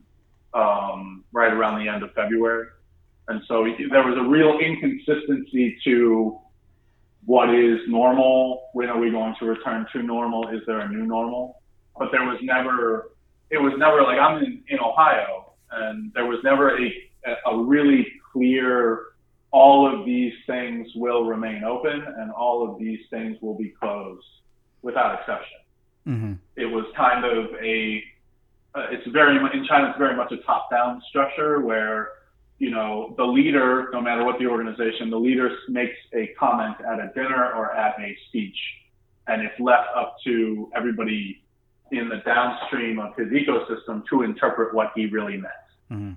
um, 0.54 1.24
right 1.32 1.52
around 1.52 1.84
the 1.84 1.90
end 1.90 2.02
of 2.02 2.14
February. 2.14 2.66
And 3.28 3.42
so 3.46 3.66
there 3.90 4.02
was 4.02 4.16
a 4.18 4.26
real 4.26 4.58
inconsistency 4.58 5.76
to 5.84 6.38
what 7.26 7.54
is 7.54 7.80
normal. 7.86 8.70
When 8.72 8.88
are 8.88 8.98
we 8.98 9.10
going 9.10 9.34
to 9.38 9.44
return 9.44 9.86
to 9.92 10.02
normal? 10.02 10.48
Is 10.48 10.62
there 10.66 10.80
a 10.80 10.88
new 10.88 11.04
normal? 11.04 11.60
But 11.98 12.08
there 12.10 12.24
was 12.24 12.38
never, 12.40 13.10
it 13.50 13.58
was 13.58 13.74
never 13.76 14.00
like 14.02 14.18
I'm 14.18 14.42
in, 14.42 14.62
in 14.68 14.78
Ohio 14.78 15.52
and 15.72 16.10
there 16.14 16.24
was 16.24 16.38
never 16.42 16.78
a, 16.78 16.90
a 17.50 17.62
really 17.62 18.06
clear, 18.32 19.08
all 19.52 19.86
of 19.86 20.04
these 20.04 20.32
things 20.46 20.88
will 20.94 21.24
remain 21.24 21.62
open 21.64 22.02
and 22.18 22.30
all 22.32 22.68
of 22.68 22.78
these 22.78 23.00
things 23.10 23.36
will 23.40 23.56
be 23.56 23.68
closed 23.68 24.26
without 24.82 25.20
exception. 25.20 25.58
Mm-hmm. 26.06 26.32
It 26.56 26.66
was 26.66 26.86
kind 26.96 27.24
of 27.24 27.54
a, 27.62 28.02
uh, 28.74 28.86
it's 28.90 29.06
very 29.08 29.38
much, 29.40 29.54
in 29.54 29.64
China, 29.66 29.90
it's 29.90 29.98
very 29.98 30.16
much 30.16 30.32
a 30.32 30.38
top 30.38 30.70
down 30.70 31.02
structure 31.08 31.60
where 31.60 32.08
you 32.62 32.70
know, 32.70 33.12
the 33.16 33.24
leader, 33.24 33.88
no 33.92 34.00
matter 34.00 34.24
what 34.24 34.38
the 34.38 34.46
organization, 34.46 35.10
the 35.10 35.18
leader 35.18 35.50
makes 35.68 35.96
a 36.14 36.28
comment 36.38 36.76
at 36.80 37.00
a 37.00 37.10
dinner 37.12 37.52
or 37.56 37.74
at 37.74 37.98
a 37.98 38.16
speech, 38.28 38.56
and 39.26 39.42
it's 39.42 39.58
left 39.58 39.88
up 39.96 40.14
to 40.22 40.70
everybody 40.72 41.42
in 41.90 42.08
the 42.08 42.18
downstream 42.24 43.00
of 43.00 43.16
his 43.16 43.26
ecosystem 43.30 44.04
to 44.08 44.22
interpret 44.22 44.72
what 44.72 44.92
he 44.94 45.06
really 45.06 45.38
meant. 45.38 45.66
Mm-hmm. 45.90 46.12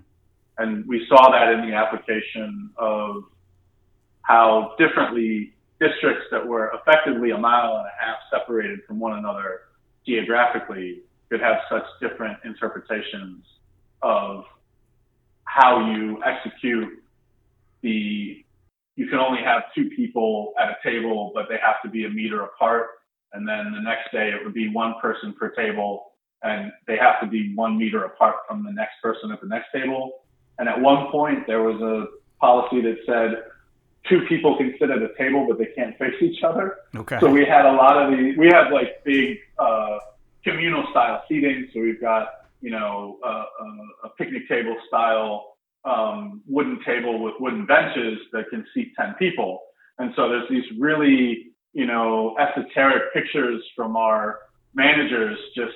And 0.58 0.86
we 0.88 1.06
saw 1.10 1.32
that 1.32 1.52
in 1.54 1.70
the 1.70 1.76
application 1.76 2.70
of 2.78 3.24
how 4.22 4.76
differently 4.78 5.54
districts 5.80 6.26
that 6.32 6.46
were 6.46 6.72
effectively 6.74 7.32
a 7.32 7.38
mile 7.38 7.78
and 7.78 7.86
a 7.86 8.06
half 8.06 8.18
separated 8.32 8.80
from 8.88 9.00
one 9.00 9.18
another 9.18 9.62
geographically 10.08 11.02
could 11.30 11.42
have 11.42 11.58
such 11.70 11.84
different 12.00 12.38
interpretations 12.46 13.44
of 14.02 14.46
how 15.44 15.92
you 15.92 16.22
execute 16.24 17.04
the 17.82 18.42
you 18.96 19.08
can 19.08 19.20
only 19.20 19.42
have 19.44 19.64
two 19.76 19.90
people 19.90 20.54
at 20.58 20.70
a 20.70 20.78
table, 20.82 21.32
but 21.36 21.48
they 21.50 21.58
have 21.62 21.82
to 21.84 21.90
be 21.90 22.06
a 22.06 22.10
meter 22.10 22.44
apart. 22.44 22.88
And 23.34 23.46
then 23.46 23.74
the 23.74 23.82
next 23.82 24.10
day 24.14 24.30
it 24.30 24.44
would 24.44 24.54
be 24.54 24.70
one 24.70 24.96
person 25.02 25.36
per 25.38 25.50
table 25.50 26.14
and 26.44 26.72
they 26.88 26.96
have 26.98 27.20
to 27.22 27.28
be 27.28 27.54
one 27.56 27.78
meter 27.78 28.06
apart 28.06 28.36
from 28.48 28.64
the 28.64 28.72
next 28.72 28.94
person 29.04 29.32
at 29.32 29.42
the 29.42 29.48
next 29.48 29.68
table. 29.74 30.22
And 30.60 30.70
at 30.70 30.80
one 30.80 31.12
point 31.12 31.48
there 31.48 31.62
was 31.62 31.82
a 31.82 32.08
policy 32.40 32.82
that 32.82 32.98
said 33.06 33.44
two 34.08 34.26
people 34.28 34.58
can 34.58 34.76
sit 34.80 34.90
at 34.90 35.02
a 35.02 35.10
table, 35.18 35.46
but 35.48 35.58
they 35.58 35.72
can't 35.76 35.98
face 35.98 36.16
each 36.22 36.44
other. 36.44 36.78
Okay. 36.96 37.20
So 37.20 37.30
we 37.30 37.46
had 37.46 37.66
a 37.66 37.74
lot 37.74 37.98
of 38.02 38.12
the, 38.12 38.36
we 38.38 38.48
have 38.48 38.72
like 38.72 39.04
big, 39.04 39.38
uh, 39.58 40.00
communal 40.44 40.86
style 40.92 41.24
seating. 41.28 41.68
So 41.74 41.82
we've 41.82 42.00
got 42.00 42.28
you 42.66 42.72
know, 42.72 43.20
a, 43.24 44.08
a, 44.08 44.10
picnic 44.18 44.50
table 44.50 44.76
style 44.88 45.58
um, 45.84 46.42
wooden 46.48 46.80
table 46.84 47.22
with 47.22 47.36
wooden 47.40 47.68
benches 47.68 48.18
that 48.32 48.50
can 48.50 48.66
seat 48.74 48.92
10 49.00 49.14
people. 49.20 49.62
And 50.00 50.12
so 50.16 50.28
there's 50.30 50.50
these 50.50 50.64
really, 50.80 51.52
you 51.74 51.86
know, 51.86 52.36
esoteric 52.40 53.14
pictures 53.14 53.64
from 53.76 53.96
our 53.96 54.40
managers, 54.74 55.38
just 55.56 55.74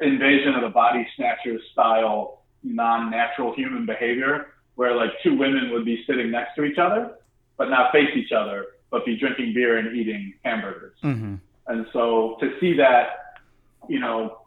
invasion 0.00 0.54
of 0.54 0.62
the 0.62 0.68
body 0.68 1.04
snatchers 1.16 1.60
style, 1.72 2.43
non-natural 2.64 3.54
human 3.54 3.86
behavior, 3.86 4.48
where 4.74 4.96
like 4.96 5.10
two 5.22 5.36
women 5.36 5.70
would 5.70 5.84
be 5.84 6.02
sitting 6.06 6.30
next 6.30 6.56
to 6.56 6.64
each 6.64 6.78
other, 6.78 7.12
but 7.56 7.70
not 7.70 7.92
face 7.92 8.10
each 8.16 8.32
other, 8.32 8.66
but 8.90 9.04
be 9.04 9.16
drinking 9.16 9.54
beer 9.54 9.78
and 9.78 9.96
eating 9.96 10.34
hamburgers. 10.44 10.96
Mm-hmm. 11.04 11.36
And 11.66 11.86
so 11.92 12.36
to 12.40 12.58
see 12.60 12.76
that, 12.76 13.38
you 13.88 14.00
know, 14.00 14.38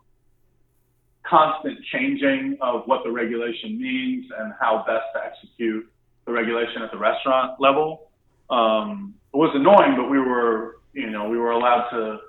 constant 1.24 1.78
changing 1.92 2.58
of 2.62 2.84
what 2.86 3.04
the 3.04 3.12
regulation 3.12 3.80
means 3.80 4.26
and 4.38 4.54
how 4.60 4.84
best 4.88 5.06
to 5.14 5.24
execute 5.24 5.90
the 6.26 6.32
regulation 6.32 6.82
at 6.82 6.92
the 6.92 6.98
restaurant 6.98 7.60
level. 7.60 8.10
Um, 8.50 9.14
it 9.34 9.38
was 9.38 9.52
annoying, 9.54 9.96
but 9.98 10.10
we 10.10 10.20
were, 10.20 10.80
you 10.94 11.10
know, 11.10 11.28
we 11.28 11.38
were 11.38 11.52
allowed 11.52 11.90
to 11.90 12.20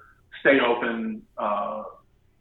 stay 0.40 0.58
open 0.60 1.22
uh, 1.36 1.84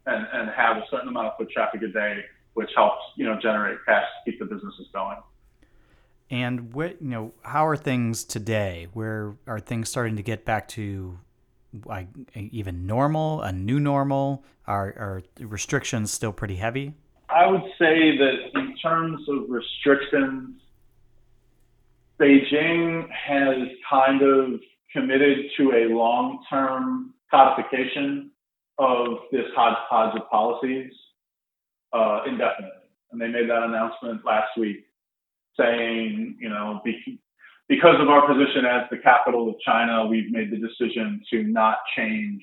and, 0.06 0.26
and 0.32 0.50
have 0.50 0.78
a 0.78 0.84
certain 0.90 1.08
amount 1.08 1.28
of 1.28 1.36
foot 1.38 1.50
traffic 1.50 1.82
a 1.82 1.88
day, 1.88 2.24
which 2.54 2.70
helps, 2.74 3.02
you 3.18 3.26
know, 3.26 3.36
generate 3.42 3.78
cash 3.84 4.04
to 4.24 4.30
keep 4.30 4.38
the 4.38 4.46
businesses 4.46 4.86
going. 4.94 5.18
And 6.30 6.72
what 6.72 7.02
you 7.02 7.08
know, 7.08 7.32
how 7.42 7.66
are 7.66 7.76
things 7.76 8.22
today? 8.22 8.86
Where 8.92 9.34
are 9.46 9.58
things 9.58 9.90
starting 9.90 10.16
to 10.16 10.22
get 10.22 10.44
back 10.44 10.68
to 10.68 11.18
like 11.84 12.06
even 12.34 12.86
normal, 12.86 13.42
a 13.42 13.52
new 13.52 13.80
normal? 13.80 14.44
Are, 14.66 14.86
are 14.86 15.22
restrictions 15.40 16.12
still 16.12 16.32
pretty 16.32 16.56
heavy? 16.56 16.94
I 17.28 17.46
would 17.46 17.64
say 17.78 18.16
that 18.16 18.34
in 18.54 18.76
terms 18.76 19.26
of 19.28 19.48
restrictions, 19.48 20.60
Beijing 22.20 23.08
has 23.10 23.68
kind 23.90 24.22
of 24.22 24.60
committed 24.92 25.38
to 25.56 25.72
a 25.72 25.92
long 25.92 26.44
term 26.48 27.14
codification 27.30 28.30
of 28.78 29.18
this 29.32 29.46
hodgepodge 29.56 30.20
of 30.20 30.28
policies 30.30 30.92
uh, 31.92 32.20
indefinitely. 32.26 32.77
And 33.10 33.20
they 33.20 33.28
made 33.28 33.48
that 33.48 33.62
announcement 33.62 34.24
last 34.24 34.50
week 34.56 34.84
saying, 35.58 36.36
you 36.40 36.48
know, 36.48 36.80
because 37.68 37.96
of 38.00 38.08
our 38.08 38.26
position 38.26 38.64
as 38.64 38.82
the 38.90 38.98
capital 38.98 39.48
of 39.48 39.56
China, 39.64 40.06
we've 40.06 40.30
made 40.30 40.50
the 40.50 40.56
decision 40.56 41.20
to 41.30 41.42
not 41.42 41.78
change 41.96 42.42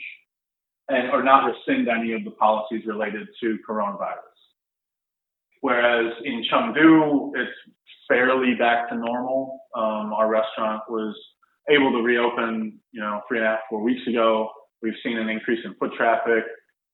and 0.89 1.09
or 1.11 1.23
not 1.23 1.45
rescind 1.45 1.87
any 1.87 2.13
of 2.13 2.23
the 2.23 2.31
policies 2.31 2.85
related 2.85 3.27
to 3.41 3.57
coronavirus. 3.67 4.35
Whereas 5.61 6.13
in 6.23 6.43
Chengdu, 6.51 7.31
it's 7.35 7.51
fairly 8.07 8.53
back 8.55 8.89
to 8.89 8.95
normal. 8.95 9.61
Um, 9.75 10.13
our 10.13 10.29
restaurant 10.29 10.83
was 10.87 11.15
able 11.69 11.91
to 11.91 12.03
reopen, 12.03 12.79
you 12.91 13.01
know, 13.01 13.21
three 13.27 13.39
and 13.39 13.47
a 13.47 13.49
half, 13.51 13.59
four 13.69 13.81
weeks 13.81 14.05
ago. 14.07 14.49
We've 14.83 14.93
seen 15.03 15.17
an 15.17 15.29
increase 15.29 15.59
in 15.65 15.73
foot 15.75 15.93
traffic. 15.97 16.43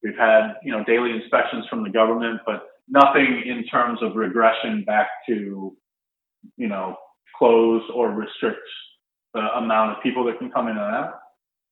We've 0.03 0.17
had, 0.17 0.53
you 0.63 0.71
know, 0.71 0.85
daily 0.85 1.11
inspections 1.11 1.65
from 1.69 1.83
the 1.83 1.89
government, 1.89 2.39
but 2.45 2.63
nothing 2.91 3.43
in 3.45 3.65
terms 3.67 3.99
of 4.03 4.15
regression 4.15 4.83
back 4.85 5.07
to, 5.27 5.75
you 6.57 6.67
know, 6.67 6.97
close 7.37 7.81
or 7.95 8.11
restrict 8.11 8.59
the 9.33 9.39
amount 9.57 9.97
of 9.97 10.03
people 10.03 10.25
that 10.25 10.37
can 10.37 10.51
come 10.51 10.67
in 10.67 10.77
and 10.77 10.95
out. 10.95 11.13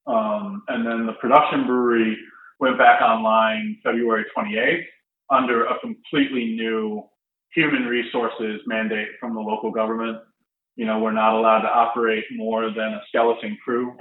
Um, 0.07 0.63
and 0.69 0.85
then 0.87 1.05
the 1.05 1.13
production 1.13 1.67
brewery 1.67 2.17
went 2.59 2.77
back 2.77 3.01
online 3.01 3.77
February 3.83 4.25
28th 4.35 4.85
under 5.29 5.65
a 5.65 5.79
completely 5.79 6.45
new 6.45 7.03
human 7.53 7.83
resources 7.83 8.61
mandate 8.65 9.09
from 9.19 9.35
the 9.35 9.41
local 9.41 9.71
government. 9.71 10.17
You 10.75 10.85
know, 10.85 10.99
we're 10.99 11.11
not 11.11 11.37
allowed 11.37 11.61
to 11.61 11.67
operate 11.67 12.23
more 12.31 12.69
than 12.69 12.93
a 12.93 13.01
skeleton 13.09 13.57
crew. 13.63 13.95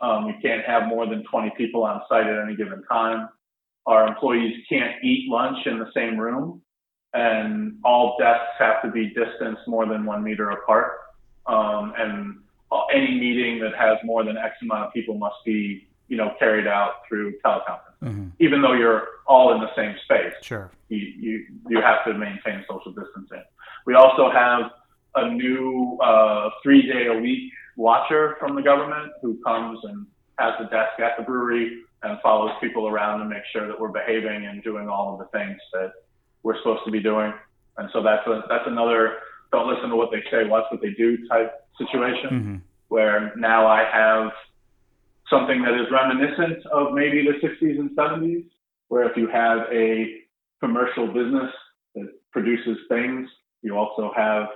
Um, 0.00 0.26
we 0.26 0.34
can't 0.42 0.64
have 0.66 0.88
more 0.88 1.06
than 1.06 1.22
20 1.30 1.52
people 1.56 1.84
on 1.84 2.02
site 2.08 2.26
at 2.26 2.42
any 2.44 2.56
given 2.56 2.82
time. 2.90 3.28
Our 3.86 4.08
employees 4.08 4.56
can't 4.68 5.02
eat 5.04 5.30
lunch 5.30 5.58
in 5.66 5.78
the 5.78 5.90
same 5.94 6.18
room, 6.18 6.62
and 7.14 7.78
all 7.84 8.16
desks 8.18 8.52
have 8.58 8.82
to 8.82 8.90
be 8.90 9.08
distanced 9.08 9.62
more 9.66 9.86
than 9.86 10.04
one 10.04 10.22
meter 10.22 10.50
apart 10.50 10.98
um, 11.46 11.94
and 11.96 12.38
any 12.92 13.18
meeting 13.18 13.60
that 13.60 13.74
has 13.76 13.98
more 14.04 14.24
than 14.24 14.36
X 14.36 14.56
amount 14.62 14.86
of 14.86 14.92
people 14.92 15.16
must 15.16 15.36
be, 15.44 15.86
you 16.08 16.16
know, 16.16 16.34
carried 16.38 16.66
out 16.66 17.06
through 17.08 17.34
teleconference. 17.44 17.78
Mm-hmm. 18.02 18.28
Even 18.40 18.62
though 18.62 18.72
you're 18.72 19.06
all 19.26 19.54
in 19.54 19.60
the 19.60 19.74
same 19.76 19.94
space, 20.04 20.34
sure, 20.42 20.70
you, 20.88 20.98
you 20.98 21.46
you 21.68 21.80
have 21.80 22.04
to 22.04 22.14
maintain 22.14 22.64
social 22.68 22.92
distancing. 22.92 23.42
We 23.86 23.94
also 23.94 24.30
have 24.30 24.70
a 25.14 25.30
new 25.30 25.98
uh, 26.02 26.50
three 26.62 26.82
day 26.82 27.06
a 27.06 27.18
week 27.18 27.52
watcher 27.76 28.36
from 28.38 28.54
the 28.56 28.62
government 28.62 29.12
who 29.22 29.40
comes 29.42 29.78
and 29.84 30.06
has 30.38 30.54
a 30.58 30.64
desk 30.64 30.98
at 31.00 31.16
the 31.16 31.22
brewery 31.22 31.82
and 32.02 32.18
follows 32.20 32.50
people 32.60 32.88
around 32.88 33.20
to 33.20 33.24
make 33.24 33.42
sure 33.52 33.66
that 33.66 33.78
we're 33.78 33.88
behaving 33.88 34.46
and 34.46 34.62
doing 34.62 34.88
all 34.88 35.12
of 35.12 35.18
the 35.18 35.38
things 35.38 35.58
that 35.72 35.92
we're 36.44 36.56
supposed 36.58 36.82
to 36.84 36.92
be 36.92 37.02
doing. 37.02 37.32
And 37.76 37.90
so 37.92 38.02
that's 38.02 38.24
a, 38.28 38.42
that's 38.48 38.64
another 38.66 39.16
don't 39.54 39.72
listen 39.72 39.88
to 39.90 39.96
what 39.96 40.10
they 40.10 40.22
say, 40.30 40.48
watch 40.48 40.64
what 40.70 40.80
they 40.80 40.90
do 40.90 41.26
type 41.28 41.52
situation 41.78 42.30
mm-hmm. 42.30 42.56
where 42.88 43.32
now 43.36 43.66
I 43.66 43.84
have 43.92 44.32
something 45.30 45.62
that 45.62 45.74
is 45.74 45.86
reminiscent 45.90 46.66
of 46.72 46.92
maybe 46.92 47.24
the 47.24 47.46
60s 47.46 47.78
and 47.78 47.90
70s, 47.96 48.44
where 48.88 49.08
if 49.08 49.16
you 49.16 49.28
have 49.28 49.58
a 49.72 50.22
commercial 50.60 51.06
business 51.06 51.50
that 51.94 52.08
produces 52.32 52.78
things, 52.88 53.28
you 53.62 53.76
also 53.76 54.12
have 54.16 54.46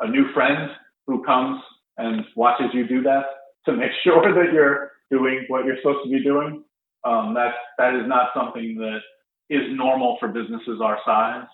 a 0.00 0.08
new 0.08 0.32
friend 0.32 0.70
who 1.06 1.24
comes 1.24 1.60
and 1.96 2.24
watches 2.36 2.66
you 2.72 2.86
do 2.86 3.02
that 3.02 3.24
to 3.64 3.72
make 3.72 3.90
sure 4.04 4.34
that 4.34 4.52
you're 4.52 4.92
doing 5.10 5.44
what 5.48 5.64
you're 5.64 5.76
supposed 5.76 6.04
to 6.04 6.10
be 6.10 6.22
doing. 6.22 6.64
Um, 7.04 7.32
that's 7.34 7.56
that 7.78 7.94
is 7.94 8.06
not 8.06 8.30
something 8.34 8.76
that 8.78 8.98
is 9.50 9.62
normal 9.70 10.16
for 10.20 10.28
businesses 10.28 10.80
our 10.82 10.98
size, 11.04 11.46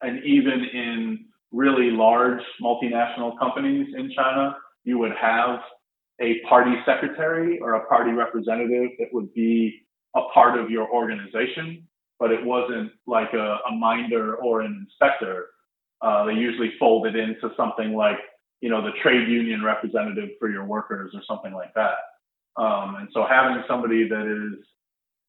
and 0.00 0.22
even 0.24 0.64
in 0.72 1.26
really 1.52 1.90
large 1.90 2.40
multinational 2.62 3.38
companies 3.38 3.88
in 3.96 4.10
China, 4.16 4.56
you 4.84 4.98
would 4.98 5.12
have 5.20 5.60
a 6.20 6.40
party 6.48 6.74
secretary 6.86 7.58
or 7.60 7.74
a 7.74 7.86
party 7.86 8.12
representative 8.12 8.90
that 8.98 9.08
would 9.12 9.32
be 9.34 9.80
a 10.16 10.22
part 10.34 10.58
of 10.58 10.70
your 10.70 10.88
organization, 10.90 11.86
but 12.18 12.30
it 12.30 12.44
wasn't 12.44 12.90
like 13.06 13.32
a, 13.34 13.58
a 13.68 13.74
minder 13.76 14.36
or 14.36 14.60
an 14.62 14.86
inspector. 14.86 15.46
Uh, 16.00 16.24
they 16.24 16.32
usually 16.32 16.72
fold 16.78 17.06
it 17.06 17.16
into 17.16 17.50
something 17.56 17.94
like, 17.94 18.18
you 18.60 18.70
know, 18.70 18.82
the 18.82 18.92
trade 19.02 19.28
union 19.28 19.62
representative 19.62 20.30
for 20.38 20.50
your 20.50 20.64
workers 20.64 21.12
or 21.14 21.22
something 21.26 21.52
like 21.52 21.72
that. 21.74 21.94
Um, 22.56 22.96
and 22.96 23.08
so 23.12 23.26
having 23.28 23.62
somebody 23.66 24.08
that 24.08 24.26
is 24.26 24.64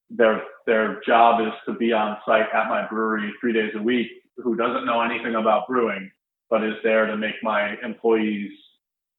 their 0.09 0.43
their 0.65 1.01
job 1.05 1.41
is 1.41 1.53
to 1.65 1.73
be 1.73 1.91
on 1.91 2.17
site 2.25 2.47
at 2.53 2.69
my 2.69 2.87
brewery 2.87 3.33
three 3.39 3.53
days 3.53 3.71
a 3.75 3.81
week 3.81 4.07
who 4.37 4.55
doesn't 4.55 4.85
know 4.85 5.01
anything 5.01 5.35
about 5.35 5.67
brewing, 5.67 6.09
but 6.49 6.63
is 6.63 6.75
there 6.83 7.05
to 7.05 7.17
make 7.17 7.35
my 7.43 7.75
employees 7.83 8.51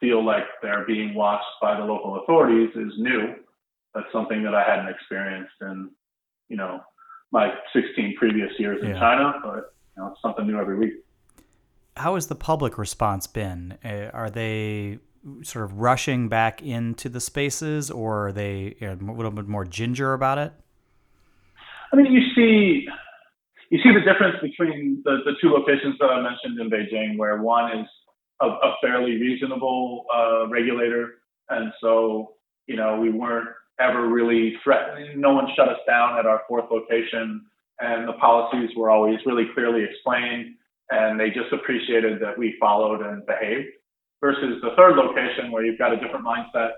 feel 0.00 0.24
like 0.24 0.44
they're 0.62 0.84
being 0.86 1.14
watched 1.14 1.44
by 1.60 1.76
the 1.76 1.84
local 1.84 2.22
authorities 2.22 2.70
is 2.74 2.92
new. 2.98 3.34
That's 3.94 4.06
something 4.12 4.42
that 4.42 4.54
I 4.54 4.62
hadn't 4.62 4.88
experienced 4.88 5.54
in, 5.60 5.90
you 6.48 6.56
know, 6.56 6.80
my 7.32 7.52
16 7.72 8.16
previous 8.18 8.50
years 8.58 8.82
in 8.82 8.90
yeah. 8.90 8.98
China, 8.98 9.34
but 9.42 9.74
you 9.96 10.02
know, 10.02 10.08
it's 10.08 10.20
something 10.20 10.46
new 10.46 10.58
every 10.58 10.76
week. 10.76 10.94
How 11.96 12.16
has 12.16 12.26
the 12.26 12.34
public 12.34 12.76
response 12.76 13.26
been? 13.26 13.78
Uh, 13.84 14.10
are 14.12 14.30
they 14.30 14.98
sort 15.42 15.64
of 15.64 15.78
rushing 15.78 16.28
back 16.28 16.60
into 16.60 17.08
the 17.08 17.20
spaces, 17.20 17.90
or 17.90 18.28
are 18.28 18.32
they 18.32 18.76
you 18.80 18.94
know, 18.94 19.12
a 19.12 19.14
little 19.14 19.30
bit 19.30 19.48
more 19.48 19.64
ginger 19.64 20.12
about 20.12 20.38
it? 20.38 20.52
I 21.94 21.96
mean, 21.96 22.12
you 22.12 22.22
see, 22.34 22.88
you 23.70 23.78
see 23.84 23.92
the 23.94 24.00
difference 24.00 24.38
between 24.42 25.00
the, 25.04 25.18
the 25.24 25.34
two 25.40 25.50
locations 25.50 25.94
that 26.00 26.06
I 26.06 26.20
mentioned 26.20 26.58
in 26.58 26.68
Beijing, 26.68 27.16
where 27.16 27.40
one 27.40 27.70
is 27.78 27.86
a, 28.40 28.46
a 28.46 28.74
fairly 28.82 29.12
reasonable 29.12 30.04
uh, 30.12 30.48
regulator, 30.48 31.22
and 31.50 31.72
so 31.80 32.32
you 32.66 32.74
know 32.74 32.98
we 32.98 33.10
weren't 33.10 33.48
ever 33.78 34.08
really 34.08 34.56
threatened. 34.64 35.20
No 35.20 35.34
one 35.34 35.46
shut 35.54 35.68
us 35.68 35.78
down 35.86 36.18
at 36.18 36.26
our 36.26 36.42
fourth 36.48 36.64
location, 36.68 37.46
and 37.78 38.08
the 38.08 38.14
policies 38.14 38.70
were 38.76 38.90
always 38.90 39.20
really 39.24 39.46
clearly 39.54 39.84
explained, 39.84 40.56
and 40.90 41.20
they 41.20 41.28
just 41.28 41.52
appreciated 41.52 42.20
that 42.20 42.36
we 42.36 42.56
followed 42.58 43.02
and 43.02 43.24
behaved. 43.24 43.68
Versus 44.20 44.60
the 44.62 44.70
third 44.76 44.96
location 44.96 45.52
where 45.52 45.64
you've 45.64 45.78
got 45.78 45.92
a 45.92 45.96
different 45.96 46.26
mindset 46.26 46.70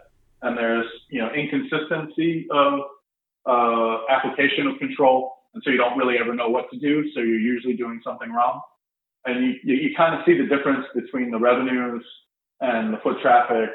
and 0.42 0.58
there's 0.58 0.86
you 1.08 1.20
know 1.20 1.30
inconsistency 1.32 2.46
of 2.50 2.80
uh, 3.46 3.98
application 4.10 4.66
of 4.66 4.78
control, 4.78 5.32
and 5.54 5.62
so 5.64 5.70
you 5.70 5.76
don't 5.76 5.96
really 5.96 6.16
ever 6.18 6.34
know 6.34 6.48
what 6.48 6.70
to 6.70 6.78
do. 6.78 7.10
So 7.14 7.20
you're 7.20 7.38
usually 7.38 7.74
doing 7.74 8.00
something 8.04 8.30
wrong 8.32 8.60
and 9.26 9.44
you, 9.44 9.54
you, 9.64 9.74
you 9.88 9.96
kind 9.96 10.14
of 10.14 10.20
see 10.24 10.38
the 10.38 10.46
difference 10.46 10.86
between 10.94 11.30
the 11.30 11.38
revenues 11.38 12.04
and 12.60 12.94
the 12.94 12.98
foot 12.98 13.16
traffic 13.20 13.70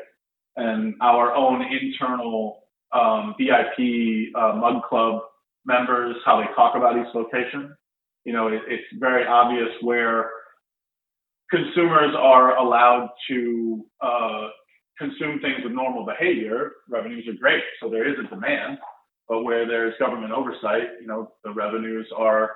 and 0.55 0.95
our 1.01 1.33
own 1.35 1.61
internal 1.61 2.63
um, 2.93 3.35
VIP 3.37 4.33
uh, 4.35 4.53
Mug 4.55 4.83
Club 4.89 5.21
members, 5.65 6.15
how 6.25 6.39
they 6.39 6.47
talk 6.55 6.75
about 6.75 6.97
each 6.97 7.13
location. 7.13 7.75
You 8.25 8.33
know, 8.33 8.47
it, 8.47 8.61
it's 8.67 8.83
very 8.99 9.25
obvious 9.25 9.69
where 9.81 10.29
consumers 11.49 12.15
are 12.17 12.57
allowed 12.57 13.09
to 13.29 13.85
uh, 14.01 14.47
consume 14.97 15.39
things 15.41 15.57
with 15.63 15.73
normal 15.73 16.05
behavior. 16.05 16.71
Revenues 16.89 17.27
are 17.27 17.39
great, 17.39 17.63
so 17.81 17.89
there 17.89 18.07
is 18.07 18.15
a 18.19 18.27
demand. 18.33 18.77
But 19.27 19.43
where 19.43 19.65
there's 19.65 19.93
government 19.99 20.33
oversight, 20.33 20.99
you 20.99 21.07
know, 21.07 21.31
the 21.43 21.51
revenues 21.51 22.07
are 22.17 22.51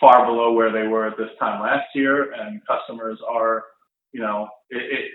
far 0.00 0.26
below 0.26 0.52
where 0.52 0.72
they 0.72 0.86
were 0.86 1.06
at 1.06 1.16
this 1.16 1.30
time 1.38 1.62
last 1.62 1.86
year, 1.94 2.32
and 2.32 2.60
customers 2.66 3.18
are, 3.28 3.64
you 4.12 4.20
know, 4.20 4.48
it, 4.70 4.78
it 4.78 5.10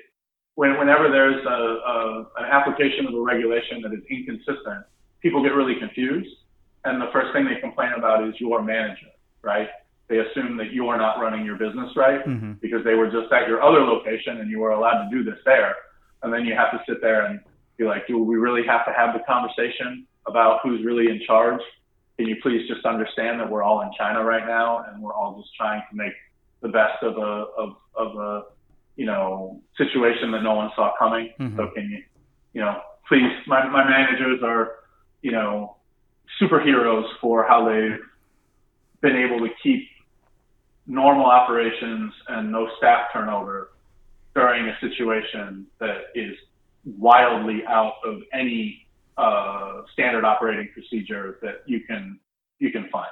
when, 0.56 0.78
whenever 0.78 1.10
there's 1.10 1.44
a, 1.46 1.50
a, 1.50 2.20
an 2.38 2.46
application 2.52 3.08
of 3.08 3.14
a 3.14 3.22
regulation 3.22 3.82
that 3.82 3.94
is 3.94 4.04
inconsistent, 4.10 4.86
people 5.22 5.42
get 5.42 5.54
really 5.54 5.76
confused, 5.80 6.30
and 6.86 7.02
the 7.02 7.10
first 7.12 7.34
thing 7.34 7.46
they 7.46 7.60
complain 7.60 7.92
about 7.98 8.28
is 8.28 8.36
your 8.40 8.62
manager, 8.62 9.08
right? 9.42 9.70
They 10.10 10.20
assume 10.20 10.58
that 10.58 10.72
you 10.72 10.88
are 10.90 10.98
not 10.98 11.20
running 11.20 11.46
your 11.46 11.56
business 11.56 11.90
right 11.96 12.26
mm-hmm. 12.26 12.54
because 12.62 12.84
they 12.84 12.94
were 12.94 13.10
just 13.10 13.32
at 13.32 13.48
your 13.48 13.64
other 13.64 13.80
location 13.80 14.42
and 14.42 14.52
you 14.52 14.60
were 14.60 14.72
allowed 14.72 15.10
to 15.10 15.10
do 15.10 15.24
this 15.24 15.40
there, 15.46 15.76
and 16.22 16.32
then 16.32 16.46
you 16.46 16.54
have 16.56 16.72
to 16.72 16.82
sit 16.88 17.02
there 17.02 17.26
and 17.26 17.40
be 17.78 17.86
like, 17.86 18.06
do 18.08 18.22
we 18.22 18.36
really 18.36 18.66
have 18.68 18.86
to 18.86 18.94
have 18.94 19.14
the 19.14 19.24
conversation 19.28 20.06
about 20.28 20.60
who's 20.64 20.84
really 20.86 21.10
in 21.10 21.22
charge? 21.26 21.62
can 22.18 22.28
you 22.28 22.36
please 22.42 22.68
just 22.68 22.86
understand 22.86 23.40
that 23.40 23.50
we're 23.50 23.64
all 23.64 23.82
in 23.82 23.90
China 23.98 24.24
right 24.24 24.46
now 24.46 24.86
and 24.88 25.02
we're 25.02 25.14
all 25.14 25.40
just 25.40 25.54
trying 25.56 25.82
to 25.90 25.96
make 25.96 26.14
the 26.62 26.70
best 26.70 27.02
of 27.02 27.18
a 27.18 27.46
of, 27.58 27.76
of 27.96 28.16
a 28.16 28.44
you 28.96 29.06
know 29.06 29.62
situation 29.78 30.32
that 30.32 30.44
no 30.44 30.54
one 30.54 30.70
saw 30.76 30.92
coming. 30.98 31.34
Mm-hmm. 31.40 31.58
So 31.58 31.72
can 31.74 31.90
you 31.90 32.04
you 32.54 32.62
know 32.62 32.80
please 33.08 33.32
my 33.48 33.68
my 33.68 33.84
managers 33.84 34.42
are 34.44 34.76
you 35.22 35.32
know 35.32 35.78
superheroes 36.42 37.06
for 37.20 37.46
how 37.48 37.68
they've 37.68 38.00
been 39.02 39.18
able 39.18 39.40
to 39.40 39.54
keep 39.62 39.88
normal 40.86 41.26
operations 41.26 42.14
and 42.28 42.52
no 42.52 42.70
staff 42.78 43.08
turnover 43.12 43.72
during 44.36 44.68
a 44.68 44.78
situation 44.80 45.66
that 45.80 46.06
is 46.16 46.36
wildly 46.86 47.64
out 47.68 47.96
of 48.06 48.22
any 48.34 48.83
uh, 49.18 49.82
standard 49.94 50.26
operating 50.26 50.70
procedure 50.74 51.38
that 51.42 51.64
you 51.66 51.82
can 51.82 52.20
you 52.60 52.72
can 52.72 52.88
find. 52.92 53.12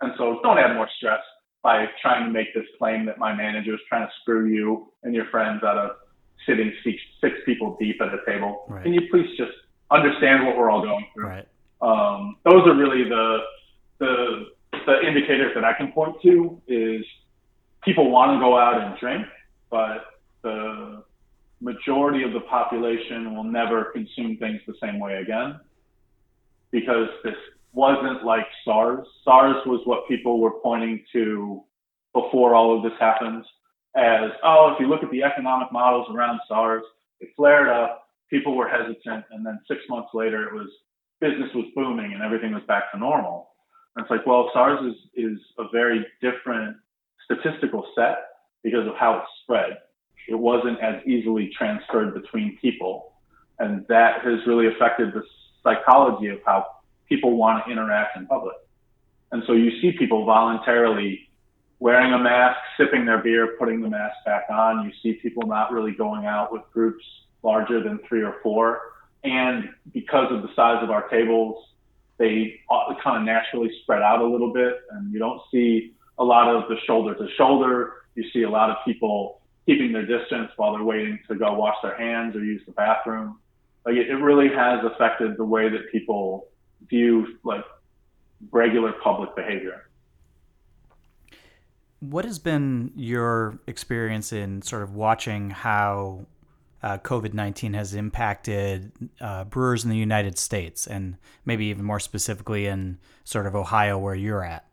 And 0.00 0.12
so 0.18 0.40
don't 0.42 0.58
add 0.58 0.74
more 0.74 0.88
stress 0.96 1.20
by 1.62 1.86
trying 2.02 2.26
to 2.26 2.30
make 2.30 2.54
this 2.54 2.64
claim 2.78 3.06
that 3.06 3.18
my 3.18 3.34
manager 3.34 3.74
is 3.74 3.80
trying 3.88 4.06
to 4.06 4.12
screw 4.20 4.46
you 4.46 4.92
and 5.02 5.14
your 5.14 5.26
friends 5.30 5.62
out 5.64 5.78
of 5.78 5.90
sitting 6.46 6.72
six, 6.84 6.98
six 7.20 7.36
people 7.46 7.76
deep 7.80 8.00
at 8.02 8.08
a 8.08 8.18
table. 8.26 8.66
Right. 8.68 8.84
Can 8.84 8.92
you 8.92 9.02
please 9.10 9.28
just 9.38 9.52
understand 9.90 10.46
what 10.46 10.56
we're 10.58 10.70
all 10.70 10.82
going 10.82 11.06
through? 11.14 11.26
Right. 11.26 11.48
Um, 11.80 12.36
those 12.44 12.66
are 12.66 12.74
really 12.74 13.08
the 13.08 13.38
the 13.98 14.46
the 14.86 15.06
indicators 15.06 15.52
that 15.54 15.64
I 15.64 15.72
can 15.72 15.92
point 15.92 16.16
to 16.22 16.60
is 16.68 17.04
people 17.82 18.10
want 18.10 18.32
to 18.32 18.40
go 18.40 18.58
out 18.58 18.80
and 18.80 18.98
drink, 18.98 19.26
but 19.70 20.04
the 20.42 21.02
majority 21.64 22.22
of 22.22 22.32
the 22.34 22.40
population 22.40 23.34
will 23.34 23.44
never 23.44 23.86
consume 23.86 24.36
things 24.36 24.60
the 24.66 24.74
same 24.82 25.00
way 25.00 25.16
again 25.16 25.58
because 26.70 27.08
this 27.24 27.34
wasn't 27.72 28.24
like 28.24 28.46
SARS. 28.64 29.06
SARS 29.24 29.56
was 29.64 29.80
what 29.86 30.06
people 30.06 30.40
were 30.40 30.60
pointing 30.62 31.02
to 31.12 31.62
before 32.12 32.54
all 32.54 32.76
of 32.76 32.82
this 32.82 32.92
happened 33.00 33.44
as, 33.96 34.30
oh, 34.44 34.72
if 34.74 34.80
you 34.80 34.88
look 34.88 35.02
at 35.02 35.10
the 35.10 35.22
economic 35.22 35.72
models 35.72 36.06
around 36.14 36.38
SARS, 36.48 36.82
it 37.20 37.30
flared 37.34 37.68
up, 37.68 38.08
people 38.28 38.56
were 38.56 38.68
hesitant, 38.68 39.24
and 39.30 39.44
then 39.44 39.58
six 39.66 39.80
months 39.88 40.10
later 40.12 40.46
it 40.46 40.52
was 40.52 40.68
business 41.20 41.48
was 41.54 41.66
booming 41.74 42.12
and 42.12 42.22
everything 42.22 42.52
was 42.52 42.62
back 42.68 42.92
to 42.92 42.98
normal. 42.98 43.50
And 43.96 44.04
it's 44.04 44.10
like, 44.10 44.26
well, 44.26 44.50
SARS 44.52 44.80
is, 44.84 44.96
is 45.14 45.38
a 45.58 45.64
very 45.72 46.04
different 46.20 46.76
statistical 47.24 47.86
set 47.94 48.18
because 48.62 48.86
of 48.86 48.94
how 48.96 49.18
it 49.18 49.22
spread 49.42 49.78
it 50.28 50.34
wasn't 50.34 50.80
as 50.80 51.04
easily 51.06 51.50
transferred 51.56 52.14
between 52.14 52.58
people. 52.60 53.12
And 53.58 53.86
that 53.88 54.22
has 54.24 54.46
really 54.46 54.66
affected 54.66 55.12
the 55.12 55.22
psychology 55.62 56.28
of 56.28 56.38
how 56.44 56.66
people 57.08 57.36
want 57.36 57.64
to 57.64 57.72
interact 57.72 58.16
in 58.16 58.26
public. 58.26 58.56
And 59.32 59.42
so 59.46 59.52
you 59.52 59.80
see 59.80 59.92
people 59.92 60.24
voluntarily 60.24 61.28
wearing 61.78 62.12
a 62.12 62.18
mask, 62.18 62.58
sipping 62.76 63.04
their 63.04 63.18
beer, 63.18 63.56
putting 63.58 63.80
the 63.80 63.88
mask 63.88 64.14
back 64.24 64.44
on. 64.50 64.84
You 64.84 64.92
see 65.02 65.18
people 65.20 65.46
not 65.46 65.72
really 65.72 65.92
going 65.92 66.24
out 66.24 66.52
with 66.52 66.62
groups 66.72 67.04
larger 67.42 67.82
than 67.82 67.98
three 68.08 68.22
or 68.22 68.36
four. 68.42 68.80
And 69.22 69.70
because 69.92 70.30
of 70.30 70.42
the 70.42 70.48
size 70.54 70.82
of 70.82 70.90
our 70.90 71.08
tables, 71.08 71.56
they 72.18 72.60
uh, 72.70 72.94
kind 73.02 73.18
of 73.18 73.24
naturally 73.24 73.70
spread 73.82 74.02
out 74.02 74.20
a 74.20 74.26
little 74.26 74.52
bit. 74.52 74.74
And 74.90 75.12
you 75.12 75.18
don't 75.18 75.40
see 75.50 75.94
a 76.18 76.24
lot 76.24 76.54
of 76.54 76.68
the 76.68 76.76
shoulder 76.86 77.14
to 77.14 77.26
shoulder. 77.36 77.94
You 78.14 78.24
see 78.32 78.42
a 78.42 78.50
lot 78.50 78.70
of 78.70 78.76
people 78.84 79.40
keeping 79.66 79.92
their 79.92 80.06
distance 80.06 80.50
while 80.56 80.74
they're 80.74 80.84
waiting 80.84 81.18
to 81.28 81.34
go 81.34 81.54
wash 81.54 81.76
their 81.82 81.96
hands 81.96 82.36
or 82.36 82.44
use 82.44 82.62
the 82.66 82.72
bathroom. 82.72 83.38
Like 83.86 83.96
it, 83.96 84.08
it 84.08 84.16
really 84.16 84.48
has 84.48 84.84
affected 84.84 85.36
the 85.36 85.44
way 85.44 85.68
that 85.68 85.90
people 85.92 86.48
view 86.88 87.38
like 87.44 87.64
regular 88.50 88.92
public 88.92 89.34
behavior. 89.34 89.88
What 92.00 92.24
has 92.24 92.38
been 92.38 92.92
your 92.94 93.58
experience 93.66 94.32
in 94.32 94.60
sort 94.60 94.82
of 94.82 94.94
watching 94.94 95.50
how 95.50 96.26
uh, 96.82 96.98
COVID 96.98 97.32
19 97.32 97.72
has 97.72 97.94
impacted 97.94 98.92
uh, 99.18 99.44
brewers 99.44 99.84
in 99.84 99.90
the 99.90 99.96
United 99.96 100.38
States 100.38 100.86
and 100.86 101.16
maybe 101.46 101.66
even 101.66 101.84
more 101.84 102.00
specifically 102.00 102.66
in 102.66 102.98
sort 103.24 103.46
of 103.46 103.56
Ohio 103.56 103.96
where 103.96 104.14
you're 104.14 104.44
at? 104.44 104.66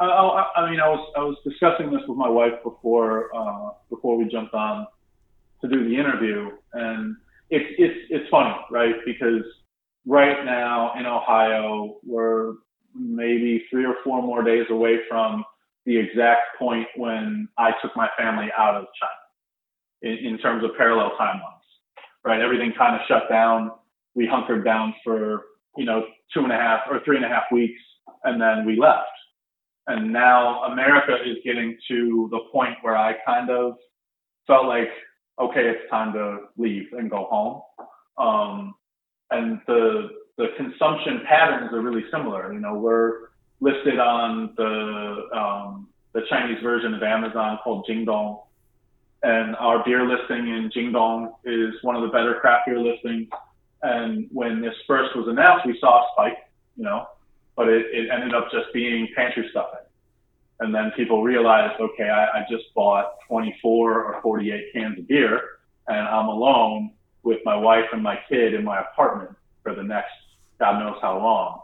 I, 0.00 0.50
I, 0.56 0.70
mean, 0.70 0.80
I 0.80 0.88
was 0.88 1.12
I 1.16 1.20
was 1.20 1.36
discussing 1.44 1.90
this 1.90 2.02
with 2.06 2.16
my 2.16 2.28
wife 2.28 2.62
before 2.62 3.34
uh, 3.34 3.70
before 3.90 4.16
we 4.16 4.26
jumped 4.26 4.54
on 4.54 4.86
to 5.60 5.68
do 5.68 5.88
the 5.88 5.96
interview, 5.96 6.50
and 6.72 7.16
it's 7.50 7.66
it's 7.78 7.98
it's 8.10 8.30
funny, 8.30 8.54
right? 8.70 8.94
Because 9.04 9.42
right 10.06 10.44
now 10.44 10.92
in 10.98 11.06
Ohio, 11.06 11.96
we're 12.04 12.54
maybe 12.94 13.64
three 13.70 13.84
or 13.84 13.94
four 14.04 14.22
more 14.22 14.42
days 14.42 14.66
away 14.70 14.98
from 15.08 15.44
the 15.86 15.96
exact 15.96 16.58
point 16.58 16.86
when 16.96 17.48
I 17.56 17.72
took 17.82 17.96
my 17.96 18.08
family 18.18 18.48
out 18.56 18.74
of 18.74 18.86
China 19.00 20.12
in, 20.16 20.26
in 20.26 20.38
terms 20.38 20.64
of 20.64 20.70
parallel 20.76 21.12
timelines, 21.18 21.42
right? 22.24 22.40
Everything 22.40 22.72
kind 22.76 22.94
of 22.94 23.00
shut 23.08 23.28
down. 23.30 23.72
We 24.14 24.26
hunkered 24.26 24.64
down 24.64 24.94
for, 25.04 25.42
you 25.76 25.84
know, 25.84 26.04
two 26.34 26.40
and 26.40 26.52
a 26.52 26.56
half 26.56 26.80
or 26.90 27.00
three 27.04 27.16
and 27.16 27.24
a 27.24 27.28
half 27.28 27.44
weeks, 27.52 27.80
and 28.24 28.40
then 28.40 28.66
we 28.66 28.78
left. 28.78 29.06
And 29.88 30.12
now 30.12 30.64
America 30.64 31.16
is 31.24 31.38
getting 31.44 31.78
to 31.88 32.28
the 32.30 32.40
point 32.52 32.74
where 32.82 32.96
I 32.96 33.14
kind 33.26 33.50
of 33.50 33.78
felt 34.46 34.66
like, 34.66 34.90
okay, 35.40 35.66
it's 35.66 35.90
time 35.90 36.12
to 36.12 36.40
leave 36.58 36.92
and 36.92 37.10
go 37.10 37.26
home. 37.30 37.62
Um, 38.18 38.74
and 39.30 39.60
the 39.66 40.10
the 40.36 40.48
consumption 40.56 41.22
patterns 41.26 41.72
are 41.72 41.80
really 41.80 42.04
similar. 42.12 42.52
You 42.52 42.60
know, 42.60 42.74
we're 42.74 43.30
listed 43.60 43.98
on 43.98 44.52
the 44.56 45.36
um, 45.36 45.88
the 46.12 46.20
Chinese 46.28 46.62
version 46.62 46.92
of 46.94 47.02
Amazon 47.02 47.58
called 47.64 47.86
Jingdong, 47.88 48.42
and 49.22 49.56
our 49.56 49.82
beer 49.84 50.06
listing 50.06 50.48
in 50.48 50.70
Jingdong 50.70 51.32
is 51.44 51.74
one 51.82 51.96
of 51.96 52.02
the 52.02 52.08
better 52.08 52.38
craft 52.40 52.66
beer 52.66 52.78
listings. 52.78 53.28
And 53.82 54.28
when 54.32 54.60
this 54.60 54.74
first 54.86 55.16
was 55.16 55.28
announced, 55.28 55.64
we 55.66 55.78
saw 55.80 56.02
a 56.02 56.06
spike, 56.12 56.38
you 56.76 56.84
know, 56.84 57.06
but 57.58 57.68
it, 57.68 57.86
it 57.92 58.08
ended 58.08 58.36
up 58.36 58.52
just 58.52 58.72
being 58.72 59.08
pantry 59.16 59.48
stuffing. 59.50 59.84
And 60.60 60.72
then 60.72 60.92
people 60.96 61.24
realized, 61.24 61.80
okay, 61.80 62.08
I, 62.08 62.38
I 62.38 62.46
just 62.48 62.72
bought 62.72 63.14
24 63.26 64.04
or 64.04 64.22
48 64.22 64.72
cans 64.72 64.96
of 64.96 65.08
beer, 65.08 65.40
and 65.88 66.06
I'm 66.06 66.28
alone 66.28 66.92
with 67.24 67.40
my 67.44 67.56
wife 67.56 67.86
and 67.92 68.00
my 68.00 68.16
kid 68.28 68.54
in 68.54 68.64
my 68.64 68.80
apartment 68.80 69.36
for 69.64 69.74
the 69.74 69.82
next 69.82 70.12
God 70.60 70.78
knows 70.78 70.98
how 71.02 71.18
long. 71.18 71.60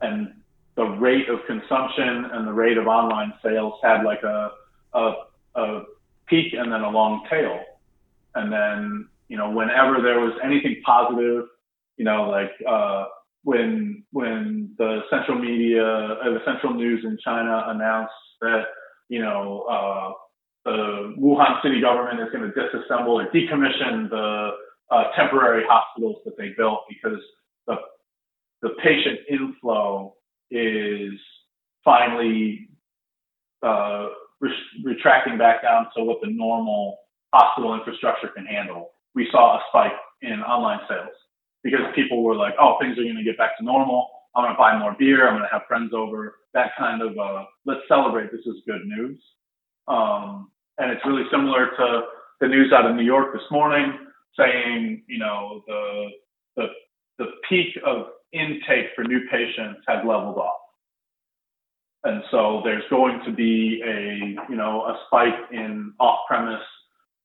And 0.00 0.32
the 0.76 0.84
rate 0.84 1.28
of 1.28 1.40
consumption 1.46 2.26
and 2.32 2.46
the 2.46 2.52
rate 2.52 2.78
of 2.78 2.86
online 2.86 3.32
sales 3.42 3.74
had 3.82 4.04
like 4.04 4.22
a, 4.22 4.50
a, 4.92 5.12
a 5.56 5.82
peak 6.26 6.54
and 6.54 6.70
then 6.70 6.82
a 6.82 6.90
long 6.90 7.26
tail. 7.28 7.60
And 8.36 8.52
then, 8.52 9.08
you 9.28 9.36
know, 9.36 9.50
whenever 9.50 10.00
there 10.00 10.20
was 10.20 10.34
anything 10.42 10.82
positive, 10.84 11.46
you 11.96 12.04
know, 12.04 12.30
like, 12.30 12.52
uh, 12.68 13.06
when, 13.44 14.04
when 14.10 14.74
the 14.78 15.00
central 15.10 15.38
media, 15.38 15.84
uh, 15.84 16.30
the 16.30 16.40
central 16.44 16.74
news 16.74 17.04
in 17.04 17.18
China 17.24 17.64
announced 17.68 18.12
that, 18.40 18.64
you 19.08 19.20
know, 19.20 19.64
uh, 19.70 20.12
the 20.64 21.14
Wuhan 21.18 21.62
city 21.62 21.80
government 21.80 22.20
is 22.20 22.28
going 22.32 22.50
to 22.50 22.58
disassemble 22.58 23.22
or 23.22 23.30
decommission 23.30 24.08
the 24.08 24.50
uh, 24.90 25.04
temporary 25.16 25.64
hospitals 25.68 26.16
that 26.24 26.36
they 26.38 26.54
built 26.56 26.80
because 26.88 27.20
the 27.66 27.76
the 28.62 28.70
patient 28.82 29.20
inflow 29.28 30.14
is 30.50 31.12
finally 31.84 32.68
uh, 33.62 34.08
re- 34.40 34.50
retracting 34.82 35.36
back 35.36 35.62
down 35.62 35.86
to 35.94 36.02
what 36.02 36.18
the 36.22 36.30
normal 36.30 36.98
hospital 37.34 37.74
infrastructure 37.74 38.28
can 38.28 38.46
handle. 38.46 38.92
We 39.14 39.28
saw 39.30 39.56
a 39.56 39.60
spike 39.68 39.92
in 40.22 40.40
online 40.40 40.80
sales 40.88 41.14
because 41.64 41.80
people 41.94 42.22
were 42.22 42.36
like, 42.36 42.54
"Oh, 42.60 42.76
things 42.80 42.96
are 42.98 43.02
going 43.02 43.16
to 43.16 43.24
get 43.24 43.38
back 43.38 43.58
to 43.58 43.64
normal. 43.64 44.08
I'm 44.36 44.44
going 44.44 44.54
to 44.54 44.58
buy 44.58 44.78
more 44.78 44.94
beer. 44.96 45.26
I'm 45.26 45.34
going 45.34 45.48
to 45.48 45.52
have 45.52 45.66
friends 45.66 45.92
over." 45.92 46.36
That 46.52 46.70
kind 46.78 47.02
of 47.02 47.18
uh, 47.18 47.44
let's 47.64 47.80
celebrate. 47.88 48.30
This 48.30 48.46
is 48.46 48.62
good 48.66 48.84
news. 48.84 49.18
Um, 49.88 50.50
and 50.78 50.90
it's 50.90 51.04
really 51.04 51.24
similar 51.30 51.70
to 51.76 52.02
the 52.40 52.48
news 52.48 52.72
out 52.72 52.88
of 52.88 52.94
New 52.94 53.04
York 53.04 53.32
this 53.32 53.42
morning 53.50 53.98
saying, 54.38 55.02
you 55.08 55.18
know, 55.18 55.62
the 55.66 56.08
the 56.56 56.66
the 57.18 57.26
peak 57.48 57.68
of 57.84 58.06
intake 58.32 58.86
for 58.94 59.04
new 59.04 59.20
patients 59.30 59.80
has 59.88 59.98
leveled 60.06 60.36
off. 60.36 60.60
And 62.02 62.22
so 62.30 62.60
there's 62.64 62.82
going 62.90 63.20
to 63.24 63.32
be 63.32 63.82
a, 63.86 64.36
you 64.50 64.56
know, 64.56 64.82
a 64.82 64.98
spike 65.06 65.50
in 65.52 65.94
off-premise 65.98 66.60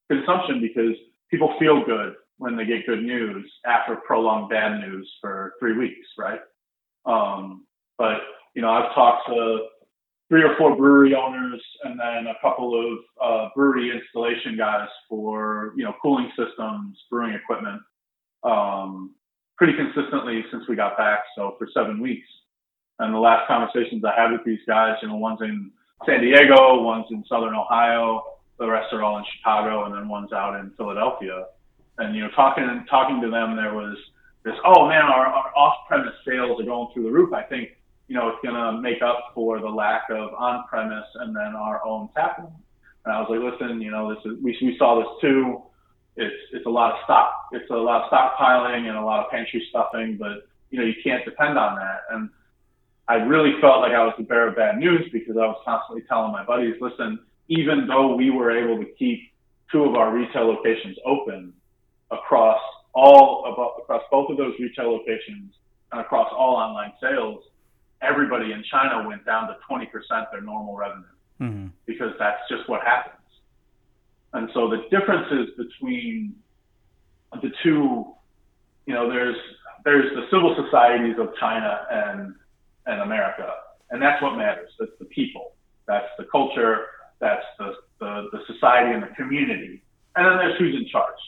consumption 0.10 0.62
because 0.62 0.96
people 1.30 1.54
feel 1.60 1.84
good 1.86 2.14
when 2.40 2.56
they 2.58 2.66
get 2.66 2.86
good 2.88 3.04
news 3.04 3.50
after 3.66 3.98
prolonged 3.98 4.50
bad 4.50 4.80
news 4.80 5.10
for 5.22 5.54
three 5.60 5.78
weeks, 5.78 6.08
right? 6.18 6.40
Um, 7.06 7.66
but, 7.98 8.18
you 8.56 8.62
know, 8.62 8.70
I've 8.70 8.94
talked 8.96 9.28
to 9.28 9.68
three 10.30 10.44
or 10.44 10.56
four 10.58 10.76
brewery 10.76 11.14
owners 11.16 11.62
and 11.84 12.00
then 12.00 12.28
a 12.28 12.36
couple 12.42 12.80
of 12.80 13.00
uh, 13.22 13.50
brewery 13.56 13.92
installation 13.92 14.56
guys 14.56 14.88
for 15.10 15.74
you 15.76 15.84
know 15.84 15.94
cooling 16.02 16.32
systems, 16.38 16.98
brewing 17.10 17.34
equipment, 17.34 17.82
um, 18.44 19.14
pretty 19.58 19.74
consistently 19.74 20.46
since 20.52 20.64
we 20.70 20.76
got 20.76 20.98
back. 20.98 21.20
So 21.36 21.56
for 21.58 21.68
seven 21.74 22.00
weeks. 22.00 22.28
And 23.00 23.14
the 23.14 23.20
last 23.20 23.48
conversations 23.48 24.04
I 24.04 24.20
had 24.20 24.32
with 24.32 24.44
these 24.46 24.60
guys, 24.68 24.96
you 25.02 25.08
know, 25.08 25.16
one's 25.16 25.42
in 25.42 25.72
San 26.06 26.22
Diego, 26.22 26.82
one's 26.82 27.06
in 27.12 27.24
Southern 27.30 27.56
Ohio, 27.56 28.22
the 28.60 28.68
rest 28.68 28.94
are 28.94 29.04
all 29.04 29.18
in 29.18 29.24
Chicago, 29.38 29.86
and 29.86 29.96
then 29.96 30.10
one's 30.10 30.34
out 30.34 30.60
in 30.60 30.72
Philadelphia. 30.76 31.46
And 32.00 32.16
you 32.16 32.24
know, 32.24 32.30
talking 32.36 32.86
talking 32.90 33.22
to 33.22 33.30
them, 33.30 33.56
there 33.56 33.74
was 33.74 33.98
this, 34.44 34.56
oh 34.66 34.88
man, 34.88 35.04
our, 35.04 35.28
our 35.28 35.56
off-premise 35.56 36.16
sales 36.28 36.60
are 36.60 36.66
going 36.66 36.88
through 36.94 37.04
the 37.04 37.12
roof. 37.12 37.34
I 37.34 37.44
think 37.44 37.70
you 38.10 38.16
know, 38.16 38.28
it's 38.28 38.40
going 38.44 38.56
to 38.56 38.82
make 38.82 39.02
up 39.04 39.32
for 39.36 39.60
the 39.60 39.70
lack 39.70 40.10
of 40.10 40.34
on-premise 40.34 41.06
and 41.16 41.34
then 41.34 41.56
our 41.56 41.86
own 41.86 42.10
tap 42.16 42.40
room. 42.40 42.52
And 43.06 43.14
I 43.14 43.22
was 43.22 43.28
like, 43.30 43.40
listen, 43.40 43.80
you 43.82 43.92
know, 43.92 44.14
this 44.14 44.20
is, 44.26 44.44
we, 44.44 44.58
we 44.62 44.76
saw 44.78 45.00
this 45.00 45.08
too. 45.22 45.62
It's, 46.16 46.36
it's 46.52 46.66
a 46.66 46.70
lot 46.70 46.92
of 46.92 46.98
stock, 47.04 47.32
it's 47.54 47.70
a 47.70 47.76
lot 47.76 48.04
of 48.04 48.12
stockpiling 48.12 48.90
and 48.90 48.98
a 48.98 49.06
lot 49.06 49.24
of 49.24 49.32
pantry 49.32 49.66
stuffing, 49.70 50.18
but 50.18 50.48
you 50.72 50.80
know, 50.80 50.86
you 50.86 50.96
can't 51.04 51.24
depend 51.24 51.58
on 51.58 51.76
that. 51.76 52.02
And 52.10 52.30
I 53.08 53.16
really 53.16 53.62
felt 53.62 53.82
like 53.82 53.94
I 53.94 54.04
was 54.04 54.16
the 54.18 54.24
bearer 54.24 54.50
of 54.50 54.56
bad 54.56 54.78
news 54.78 55.08
because 55.14 55.38
I 55.38 55.46
was 55.46 55.62
constantly 55.64 56.04
telling 56.10 56.32
my 56.32 56.44
buddies, 56.44 56.76
listen, 56.82 57.20
even 57.48 57.88
though 57.88 58.16
we 58.16 58.32
were 58.32 58.52
able 58.52 58.84
to 58.84 58.92
keep 58.98 59.32
two 59.72 59.84
of 59.84 59.96
our 59.96 60.14
retail 60.14 60.48
locations 60.48 60.98
open 61.06 61.54
across 62.12 62.60
all 62.94 63.46
about, 63.54 63.82
across 63.82 64.04
both 64.12 64.30
of 64.30 64.38
those 64.38 64.54
retail 64.60 64.92
locations 64.92 65.54
and 65.92 66.02
across 66.02 66.28
all 66.36 66.56
online 66.56 66.94
sales, 67.02 67.44
everybody 68.02 68.52
in 68.52 68.64
China 68.72 69.08
went 69.08 69.26
down 69.26 69.48
to 69.48 69.56
20% 69.70 69.86
their 70.32 70.42
normal 70.42 70.76
revenue 70.76 71.04
mm-hmm. 71.40 71.68
because 71.86 72.12
that's 72.20 72.42
just 72.50 72.68
what 72.70 72.82
happens. 72.82 73.16
And 74.34 74.50
so 74.54 74.70
the 74.70 74.84
differences 74.92 75.50
between 75.58 76.36
the 77.42 77.52
two, 77.64 78.14
you 78.86 78.94
know, 78.94 79.10
there's 79.10 79.36
there's 79.86 80.14
the 80.14 80.26
civil 80.30 80.56
societies 80.64 81.16
of 81.20 81.30
China 81.40 81.86
and 81.90 82.36
and 82.86 83.02
America, 83.02 83.50
and 83.90 84.02
that's 84.02 84.22
what 84.22 84.36
matters. 84.36 84.70
That's 84.80 84.92
the 85.00 85.06
people. 85.06 85.54
That's 85.88 86.08
the 86.18 86.26
culture. 86.26 86.86
That's 87.20 87.46
the 87.58 87.74
the, 88.00 88.30
the 88.32 88.40
society 88.54 88.94
and 88.94 89.04
the 89.04 89.16
community. 89.16 89.82
And 90.16 90.26
then 90.26 90.38
there's 90.38 90.60
who's 90.60 90.76
in 90.76 90.88
charge. 90.90 91.20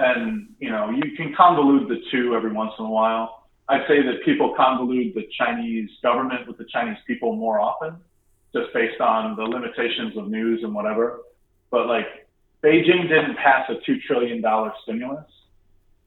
And 0.00 0.48
you 0.58 0.70
know, 0.70 0.90
you 0.90 1.16
can 1.16 1.34
convolute 1.34 1.88
the 1.88 2.00
two 2.10 2.34
every 2.34 2.52
once 2.52 2.72
in 2.78 2.84
a 2.84 2.90
while 2.90 3.40
I'd 3.70 3.86
say 3.86 4.02
that 4.02 4.24
people 4.24 4.52
convolute 4.58 5.14
the 5.14 5.28
Chinese 5.38 5.90
government 6.02 6.48
with 6.48 6.58
the 6.58 6.64
Chinese 6.72 6.98
people 7.06 7.36
more 7.36 7.60
often, 7.60 7.96
just 8.52 8.74
based 8.74 9.00
on 9.00 9.36
the 9.36 9.44
limitations 9.44 10.16
of 10.16 10.28
news 10.28 10.64
and 10.64 10.74
whatever. 10.74 11.20
But 11.70 11.86
like 11.86 12.26
Beijing 12.64 13.08
didn't 13.08 13.36
pass 13.36 13.70
a 13.70 13.74
$2 13.88 14.02
trillion 14.08 14.42
stimulus 14.82 15.24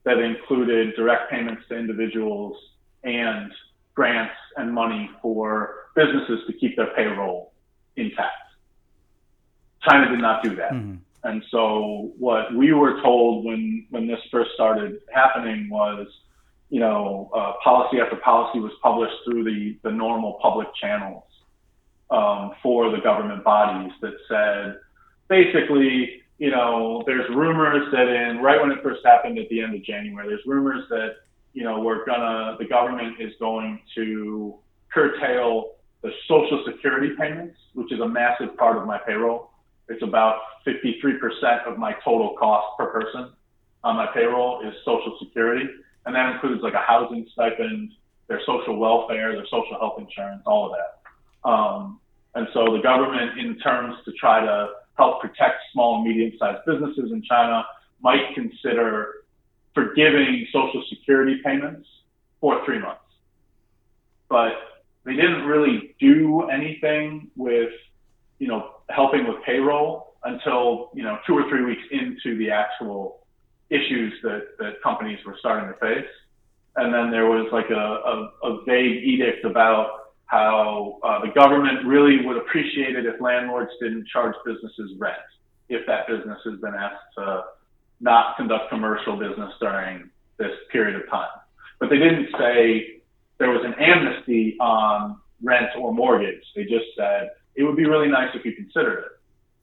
that 0.03 0.17
included 0.17 0.93
direct 0.97 1.31
payments 1.31 1.63
to 1.69 1.77
individuals 1.77 2.57
and 3.05 3.49
grants 3.95 4.35
and 4.57 4.73
money 4.73 5.09
for 5.21 5.85
businesses 5.95 6.39
to 6.47 6.53
keep 6.59 6.75
their 6.75 6.93
payroll 6.97 7.53
intact. 7.95 8.33
China 9.89 10.09
did 10.09 10.19
not 10.19 10.43
do 10.43 10.53
that. 10.57 10.73
Mm-hmm. 10.73 10.95
And 11.23 11.43
so 11.51 12.11
what 12.17 12.53
we 12.53 12.73
were 12.73 13.01
told 13.01 13.45
when, 13.45 13.85
when 13.89 14.07
this 14.07 14.19
first 14.29 14.51
started 14.55 14.99
happening 15.13 15.69
was 15.69 16.07
you 16.73 16.79
know, 16.79 17.29
uh, 17.35 17.53
policy 17.63 18.01
after 18.01 18.15
policy 18.15 18.59
was 18.59 18.71
published 18.81 19.13
through 19.25 19.43
the, 19.43 19.77
the 19.83 19.91
normal 19.91 20.39
public 20.41 20.67
channels 20.81 21.23
um, 22.09 22.53
for 22.63 22.89
the 22.89 22.97
government 22.97 23.43
bodies 23.43 23.91
that 24.01 24.13
said, 24.27 24.79
basically, 25.29 26.23
you 26.39 26.49
know, 26.49 27.03
there's 27.05 27.29
rumors 27.29 27.91
that 27.91 28.07
in 28.07 28.39
right 28.39 28.59
when 28.59 28.71
it 28.71 28.81
first 28.81 29.01
happened 29.05 29.37
at 29.37 29.47
the 29.49 29.61
end 29.61 29.75
of 29.75 29.83
January, 29.83 30.27
there's 30.27 30.41
rumors 30.47 30.83
that 30.89 31.17
you 31.53 31.63
know 31.63 31.79
we're 31.79 32.03
gonna 32.05 32.57
the 32.57 32.65
government 32.65 33.21
is 33.21 33.33
going 33.39 33.79
to 33.93 34.55
curtail 34.91 35.73
the 36.01 36.09
social 36.27 36.63
security 36.65 37.15
payments, 37.19 37.55
which 37.75 37.91
is 37.91 37.99
a 37.99 38.07
massive 38.07 38.57
part 38.57 38.77
of 38.77 38.87
my 38.87 38.97
payroll. 38.97 39.51
It's 39.89 40.03
about 40.03 40.39
53% 40.65 41.67
of 41.67 41.77
my 41.77 41.93
total 42.03 42.35
cost 42.39 42.77
per 42.77 42.87
person 42.87 43.31
on 43.83 43.97
my 43.97 44.07
payroll 44.13 44.67
is 44.67 44.73
social 44.85 45.17
security 45.19 45.67
and 46.05 46.15
that 46.15 46.33
includes 46.33 46.61
like 46.61 46.73
a 46.73 46.83
housing 46.85 47.27
stipend, 47.31 47.91
their 48.27 48.41
social 48.45 48.77
welfare, 48.77 49.33
their 49.33 49.45
social 49.45 49.77
health 49.79 49.99
insurance, 49.99 50.41
all 50.45 50.65
of 50.65 50.73
that. 50.77 51.49
Um, 51.49 51.99
and 52.35 52.47
so 52.53 52.65
the 52.75 52.81
government, 52.81 53.39
in 53.39 53.57
terms 53.59 53.95
to 54.05 54.11
try 54.13 54.41
to 54.41 54.69
help 54.97 55.21
protect 55.21 55.55
small 55.71 55.97
and 55.97 56.07
medium-sized 56.07 56.65
businesses 56.65 57.11
in 57.11 57.21
China, 57.23 57.65
might 58.01 58.33
consider 58.35 59.23
forgiving 59.73 60.45
Social 60.51 60.83
Security 60.89 61.39
payments 61.43 61.87
for 62.41 62.63
three 62.65 62.79
months. 62.79 62.99
But 64.29 64.53
they 65.05 65.13
didn't 65.13 65.45
really 65.45 65.95
do 65.99 66.43
anything 66.43 67.29
with, 67.35 67.71
you 68.39 68.47
know, 68.47 68.75
helping 68.95 69.27
with 69.27 69.37
payroll 69.45 70.13
until, 70.23 70.89
you 70.93 71.03
know, 71.03 71.17
two 71.27 71.33
or 71.33 71.49
three 71.49 71.65
weeks 71.65 71.83
into 71.91 72.37
the 72.37 72.49
actual 72.49 73.25
issues 73.69 74.13
that, 74.23 74.41
that 74.59 74.81
companies 74.81 75.19
were 75.25 75.35
starting 75.39 75.67
to 75.67 75.79
face. 75.79 76.09
And 76.75 76.93
then 76.93 77.11
there 77.11 77.25
was 77.25 77.47
like 77.51 77.69
a, 77.69 77.73
a, 77.75 78.49
a 78.49 78.63
vague 78.65 79.03
edict 79.03 79.45
about 79.45 80.13
how 80.25 80.99
uh, 81.03 81.21
the 81.21 81.31
government 81.33 81.85
really 81.85 82.25
would 82.25 82.37
appreciate 82.37 82.95
it 82.95 83.05
if 83.05 83.19
landlords 83.21 83.71
didn't 83.81 84.07
charge 84.07 84.35
businesses 84.45 84.91
rent 84.97 85.17
if 85.69 85.85
that 85.87 86.07
business 86.07 86.37
has 86.45 86.59
been 86.59 86.73
asked 86.73 87.13
to 87.17 87.43
not 88.01 88.35
conduct 88.37 88.69
commercial 88.69 89.17
business 89.17 89.51
during 89.59 90.09
this 90.37 90.51
period 90.71 91.01
of 91.01 91.09
time. 91.09 91.29
But 91.79 91.89
they 91.89 91.97
didn't 91.97 92.27
say 92.37 93.01
there 93.37 93.49
was 93.49 93.63
an 93.65 93.73
amnesty 93.79 94.57
on 94.59 95.17
rent 95.41 95.69
or 95.77 95.93
mortgage. 95.93 96.43
They 96.55 96.63
just 96.63 96.85
said 96.97 97.29
it 97.55 97.63
would 97.63 97.75
be 97.75 97.85
really 97.85 98.07
nice 98.07 98.29
if 98.33 98.45
you 98.45 98.53
considered 98.53 98.99
it. 98.99 99.11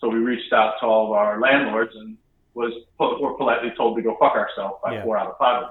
So 0.00 0.08
we 0.08 0.18
reached 0.18 0.52
out 0.52 0.74
to 0.80 0.86
all 0.86 1.06
of 1.06 1.12
our 1.12 1.40
landlords 1.40 1.92
and 1.94 2.16
was 2.54 2.72
were 2.98 3.34
politely 3.34 3.72
told 3.76 3.96
to 3.96 4.02
go 4.02 4.16
fuck 4.18 4.32
ourselves 4.32 4.76
by 4.82 4.94
yeah. 4.94 5.04
four 5.04 5.16
out 5.16 5.28
of 5.28 5.38
five 5.38 5.62
of 5.62 5.70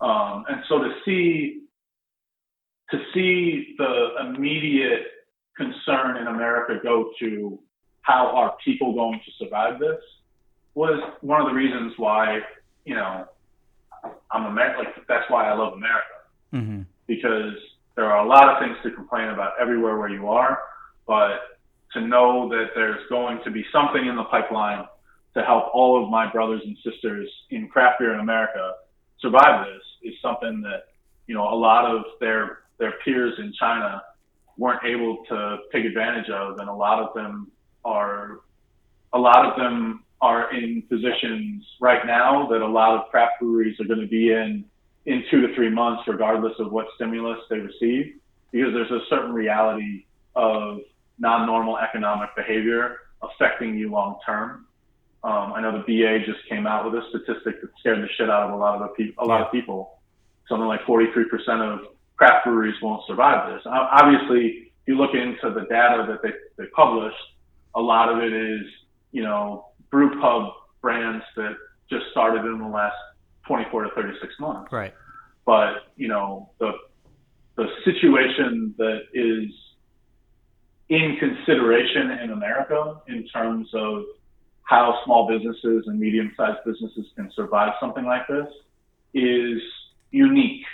them. 0.00 0.08
Um, 0.08 0.44
and 0.48 0.62
so 0.68 0.78
to 0.78 0.92
see 1.04 1.62
to 2.90 2.98
see 3.12 3.74
the 3.78 4.08
immediate 4.20 5.06
concern 5.56 6.18
in 6.18 6.26
America 6.26 6.78
go 6.82 7.10
to 7.20 7.58
how 8.02 8.28
are 8.28 8.56
people 8.64 8.94
going 8.94 9.20
to 9.24 9.44
survive 9.44 9.80
this 9.80 10.00
was 10.74 11.00
one 11.22 11.40
of 11.40 11.48
the 11.48 11.54
reasons 11.54 11.94
why 11.96 12.40
you 12.84 12.94
know 12.94 13.26
I'm 14.30 14.44
American. 14.46 14.84
Like 14.84 15.06
that's 15.08 15.28
why 15.30 15.48
I 15.48 15.54
love 15.54 15.74
America 15.74 16.16
mm-hmm. 16.52 16.82
because 17.06 17.54
there 17.94 18.04
are 18.04 18.24
a 18.24 18.28
lot 18.28 18.48
of 18.48 18.60
things 18.60 18.76
to 18.82 18.90
complain 18.90 19.28
about 19.28 19.52
everywhere 19.60 19.98
where 19.98 20.08
you 20.08 20.28
are, 20.28 20.58
but 21.06 21.58
to 21.92 22.00
know 22.00 22.48
that 22.48 22.66
there's 22.74 23.00
going 23.08 23.40
to 23.44 23.50
be 23.50 23.64
something 23.72 24.06
in 24.06 24.16
the 24.16 24.24
pipeline 24.24 24.84
to 25.34 25.42
help 25.42 25.66
all 25.74 26.02
of 26.02 26.10
my 26.10 26.30
brothers 26.30 26.62
and 26.64 26.76
sisters 26.84 27.28
in 27.50 27.68
craft 27.68 27.98
beer 27.98 28.14
in 28.14 28.20
America 28.20 28.72
survive 29.20 29.66
this 29.66 30.12
is 30.12 30.14
something 30.20 30.60
that 30.62 30.84
you 31.26 31.34
know 31.34 31.48
a 31.48 31.54
lot 31.54 31.84
of 31.84 32.02
their 32.20 32.58
their 32.78 32.94
peers 33.04 33.34
in 33.38 33.52
China 33.58 34.02
weren't 34.58 34.84
able 34.84 35.18
to 35.28 35.58
take 35.72 35.84
advantage 35.84 36.30
of, 36.30 36.58
and 36.58 36.68
a 36.68 36.72
lot 36.72 37.02
of 37.02 37.14
them 37.14 37.50
are 37.84 38.40
a 39.12 39.18
lot 39.18 39.44
of 39.46 39.56
them 39.58 40.04
are 40.20 40.54
in 40.54 40.82
positions 40.88 41.64
right 41.80 42.06
now 42.06 42.46
that 42.48 42.62
a 42.62 42.66
lot 42.66 42.98
of 42.98 43.10
craft 43.10 43.34
breweries 43.40 43.78
are 43.80 43.84
going 43.84 44.00
to 44.00 44.06
be 44.06 44.32
in 44.32 44.64
in 45.04 45.22
two 45.30 45.46
to 45.46 45.54
three 45.54 45.70
months, 45.70 46.02
regardless 46.06 46.54
of 46.58 46.72
what 46.72 46.86
stimulus 46.96 47.38
they 47.48 47.58
receive, 47.58 48.14
because 48.50 48.72
there's 48.72 48.90
a 48.90 49.04
certain 49.08 49.32
reality 49.32 50.04
of 50.34 50.80
non-normal 51.18 51.78
economic 51.78 52.30
behavior 52.36 52.98
affecting 53.22 53.76
you 53.76 53.90
long 53.90 54.18
term. 54.24 54.66
Um, 55.24 55.54
I 55.54 55.60
know 55.60 55.72
the 55.72 55.84
BA 55.84 56.24
just 56.24 56.46
came 56.48 56.66
out 56.66 56.84
with 56.84 57.02
a 57.02 57.08
statistic 57.08 57.60
that 57.60 57.70
scared 57.80 58.02
the 58.02 58.08
shit 58.16 58.30
out 58.30 58.48
of 58.48 58.52
a 58.52 58.56
lot 58.56 58.80
of 58.80 58.88
the 58.88 59.04
pe- 59.04 59.14
a 59.18 59.24
lot 59.24 59.40
of 59.40 59.50
people. 59.50 59.98
Something 60.48 60.68
like 60.68 60.82
43% 60.82 61.24
of 61.60 61.80
craft 62.16 62.44
breweries 62.44 62.76
won't 62.80 63.02
survive 63.06 63.52
this. 63.52 63.62
Obviously, 63.66 64.70
if 64.86 64.86
you 64.86 64.94
look 64.96 65.14
into 65.14 65.52
the 65.52 65.66
data 65.68 66.06
that 66.08 66.22
they, 66.22 66.30
they 66.56 66.68
published, 66.70 67.16
a 67.74 67.80
lot 67.80 68.08
of 68.08 68.22
it 68.22 68.32
is, 68.32 68.62
you 69.10 69.22
know, 69.22 69.66
brew 69.90 70.20
pub 70.20 70.52
brands 70.80 71.24
that 71.36 71.56
just 71.90 72.04
started 72.12 72.44
in 72.44 72.58
the 72.58 72.68
last 72.68 72.94
24 73.48 73.84
to 73.84 73.90
36 73.90 74.32
months. 74.38 74.72
Right. 74.72 74.94
But, 75.44 75.92
you 75.96 76.08
know, 76.08 76.50
the, 76.58 76.72
the 77.56 77.66
situation 77.84 78.74
that 78.78 79.02
is 79.12 79.50
in 80.88 81.16
consideration 81.18 82.12
in 82.22 82.30
America 82.30 83.00
in 83.08 83.26
terms 83.28 83.68
of 83.74 84.04
how 84.62 85.00
small 85.04 85.28
businesses 85.28 85.84
and 85.86 85.98
medium 85.98 86.32
sized 86.36 86.58
businesses 86.64 87.06
can 87.16 87.30
survive 87.34 87.72
something 87.80 88.04
like 88.04 88.26
this 88.28 88.46
is 89.14 89.60
unique 90.10 90.64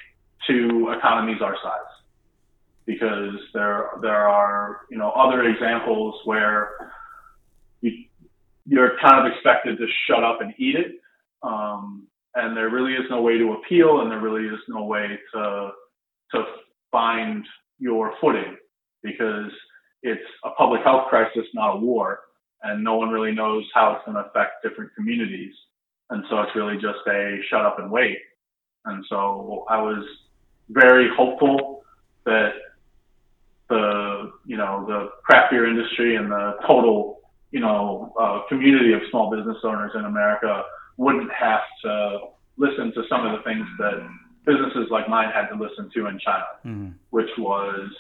to 0.46 0.94
economies 0.96 1.40
our 1.42 1.56
size. 1.62 1.80
Because 2.84 3.38
there 3.54 3.90
there 4.00 4.28
are 4.28 4.80
you 4.90 4.98
know 4.98 5.10
other 5.10 5.44
examples 5.44 6.16
where 6.24 6.70
you, 7.80 8.06
you're 8.66 8.98
kind 9.00 9.24
of 9.24 9.32
expected 9.32 9.78
to 9.78 9.86
shut 10.08 10.24
up 10.24 10.40
and 10.40 10.52
eat 10.58 10.74
it, 10.74 11.00
um, 11.44 12.08
and 12.34 12.56
there 12.56 12.70
really 12.70 12.94
is 12.94 13.04
no 13.08 13.22
way 13.22 13.38
to 13.38 13.52
appeal, 13.52 14.00
and 14.00 14.10
there 14.10 14.20
really 14.20 14.48
is 14.48 14.58
no 14.68 14.84
way 14.84 15.16
to 15.32 15.70
to 16.32 16.44
find 16.90 17.46
your 17.78 18.14
footing. 18.20 18.56
Because 19.04 19.52
it's 20.02 20.22
a 20.44 20.50
public 20.50 20.82
health 20.82 21.08
crisis, 21.08 21.46
not 21.54 21.76
a 21.76 21.78
war, 21.78 22.20
and 22.62 22.82
no 22.82 22.96
one 22.96 23.10
really 23.10 23.32
knows 23.32 23.64
how 23.74 23.92
it's 23.92 24.04
going 24.04 24.16
to 24.16 24.28
affect 24.28 24.62
different 24.62 24.94
communities, 24.94 25.54
and 26.10 26.24
so 26.28 26.40
it's 26.40 26.54
really 26.54 26.74
just 26.74 26.98
a 27.08 27.38
shut 27.48 27.64
up 27.64 27.78
and 27.78 27.90
wait. 27.90 28.18
And 28.84 29.04
so 29.08 29.64
I 29.68 29.80
was 29.80 30.04
very 30.70 31.08
hopeful 31.16 31.84
that 32.24 32.52
the 33.68 34.32
you 34.44 34.56
know 34.56 34.84
the 34.86 35.10
craft 35.22 35.50
beer 35.50 35.66
industry 35.66 36.16
and 36.16 36.30
the 36.30 36.56
total 36.66 37.20
you 37.50 37.60
know 37.60 38.12
uh, 38.20 38.40
community 38.48 38.92
of 38.92 39.00
small 39.10 39.30
business 39.34 39.56
owners 39.64 39.92
in 39.94 40.04
America 40.04 40.62
wouldn't 40.96 41.30
have 41.32 41.62
to 41.84 42.18
listen 42.56 42.92
to 42.92 43.02
some 43.08 43.26
of 43.26 43.32
the 43.36 43.42
things 43.44 43.66
that 43.78 43.94
businesses 44.44 44.88
like 44.90 45.08
mine 45.08 45.30
had 45.32 45.46
to 45.48 45.54
listen 45.54 45.90
to 45.94 46.06
in 46.06 46.18
China, 46.18 46.44
mm-hmm. 46.64 46.88
which 47.10 47.30
was 47.38 47.90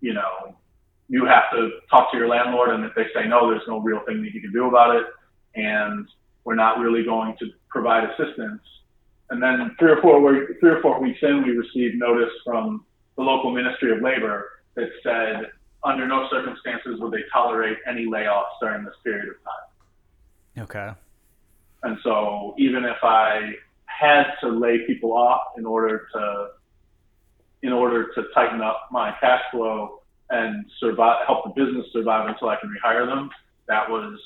you 0.00 0.14
know 0.14 0.56
you 1.12 1.26
have 1.26 1.44
to 1.52 1.70
talk 1.90 2.10
to 2.10 2.16
your 2.16 2.28
landlord 2.28 2.70
and 2.70 2.84
if 2.84 2.94
they 2.94 3.04
say 3.14 3.28
no, 3.28 3.50
there's 3.50 3.68
no 3.68 3.78
real 3.78 4.00
thing 4.06 4.22
that 4.22 4.32
you 4.32 4.40
can 4.40 4.52
do 4.52 4.66
about 4.66 4.96
it, 4.96 5.04
and 5.54 6.08
we're 6.44 6.54
not 6.54 6.78
really 6.78 7.04
going 7.04 7.36
to 7.38 7.46
provide 7.68 8.04
assistance 8.04 8.62
and 9.32 9.42
then 9.42 9.74
three 9.78 9.90
or 9.90 10.00
four 10.02 10.20
three 10.60 10.70
or 10.70 10.82
four 10.82 11.00
weeks 11.00 11.18
in, 11.22 11.42
we 11.42 11.52
received 11.52 11.96
notice 11.96 12.32
from 12.44 12.84
the 13.16 13.22
local 13.22 13.50
Ministry 13.50 13.90
of 13.90 14.02
Labor 14.02 14.46
that 14.74 14.90
said 15.02 15.50
under 15.82 16.06
no 16.06 16.28
circumstances 16.30 17.00
would 17.00 17.12
they 17.12 17.24
tolerate 17.32 17.78
any 17.88 18.04
layoffs 18.04 18.60
during 18.60 18.84
this 18.84 18.94
period 19.02 19.28
of 19.28 19.34
time. 19.42 20.64
Okay. 20.64 20.90
And 21.82 21.96
so 22.04 22.54
even 22.58 22.84
if 22.84 22.98
I 23.02 23.52
had 23.86 24.24
to 24.42 24.48
lay 24.48 24.86
people 24.86 25.14
off 25.14 25.40
in 25.56 25.64
order 25.64 26.06
to 26.14 26.48
in 27.62 27.72
order 27.72 28.12
to 28.12 28.24
tighten 28.34 28.60
up 28.60 28.88
my 28.92 29.14
cash 29.18 29.40
flow 29.50 30.01
and 30.32 30.66
survive 30.80 31.26
help 31.26 31.44
the 31.44 31.64
business 31.64 31.86
survive 31.92 32.28
until 32.28 32.48
I 32.48 32.56
can 32.56 32.74
rehire 32.74 33.06
them, 33.06 33.30
that 33.68 33.88
was 33.88 34.18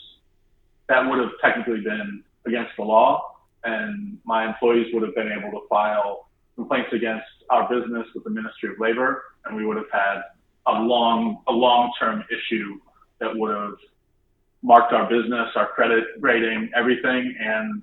that 0.89 1.07
would 1.09 1.19
have 1.19 1.33
technically 1.43 1.81
been 1.81 2.23
against 2.47 2.71
the 2.79 2.85
law 2.85 3.37
and 3.67 4.19
my 4.25 4.47
employees 4.47 4.87
would 4.95 5.03
have 5.03 5.15
been 5.15 5.31
able 5.33 5.51
to 5.51 5.67
file 5.69 6.29
complaints 6.55 6.91
against 6.93 7.27
our 7.51 7.69
business 7.69 8.07
with 8.15 8.25
the 8.25 8.31
Ministry 8.31 8.71
of 8.71 8.81
Labor, 8.81 9.23
and 9.45 9.57
we 9.57 9.67
would 9.67 9.77
have 9.77 9.91
had 9.93 10.23
a 10.67 10.73
long, 10.73 11.43
a 11.49 11.53
long-term 11.53 12.25
issue 12.31 12.79
that 13.21 13.37
would 13.37 13.55
have 13.55 13.75
marked 14.63 14.93
our 14.93 15.09
business, 15.09 15.49
our 15.55 15.69
credit 15.69 16.05
rating, 16.21 16.71
everything, 16.75 17.35
and 17.41 17.83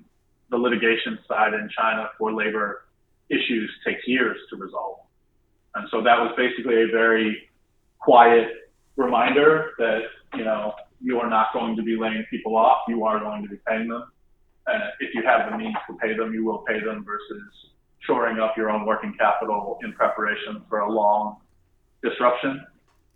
the 0.50 0.56
litigation 0.56 1.18
side 1.28 1.54
in 1.54 1.68
China 1.76 2.08
for 2.18 2.32
labor 2.32 2.84
issues 3.30 3.70
takes 3.86 4.02
years 4.06 4.36
to 4.50 4.56
resolve. 4.56 4.98
And 5.74 5.88
so 5.90 6.02
that 6.02 6.18
was 6.18 6.32
basically 6.36 6.82
a 6.82 6.86
very 6.88 7.48
quiet 8.04 8.48
reminder 8.96 9.70
that, 9.78 10.02
you 10.34 10.44
know, 10.44 10.74
you 11.00 11.18
are 11.18 11.28
not 11.28 11.48
going 11.52 11.76
to 11.76 11.82
be 11.82 11.96
laying 11.96 12.24
people 12.30 12.56
off. 12.56 12.82
You 12.88 13.04
are 13.04 13.18
going 13.18 13.42
to 13.42 13.48
be 13.48 13.58
paying 13.66 13.88
them 13.88 14.04
and 14.66 14.82
if 15.00 15.14
you 15.14 15.22
have 15.24 15.50
the 15.50 15.58
means 15.58 15.76
to 15.88 15.96
pay 15.96 16.16
them, 16.16 16.32
you 16.32 16.44
will 16.44 16.58
pay 16.58 16.80
them 16.80 17.04
versus 17.04 17.42
shoring 18.06 18.38
up 18.38 18.56
your 18.56 18.70
own 18.70 18.86
working 18.86 19.14
capital 19.18 19.78
in 19.82 19.92
preparation 19.92 20.62
for 20.68 20.80
a 20.80 20.90
long 20.90 21.36
disruption. 22.02 22.64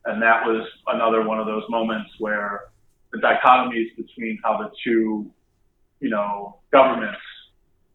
And 0.04 0.22
that 0.22 0.44
was 0.46 0.66
another 0.86 1.26
one 1.26 1.38
of 1.38 1.46
those 1.46 1.64
moments 1.68 2.10
where 2.18 2.70
the 3.12 3.18
dichotomies 3.18 3.96
between 3.96 4.38
how 4.42 4.58
the 4.58 4.70
two, 4.84 5.30
you 6.00 6.10
know, 6.10 6.58
governments 6.70 7.20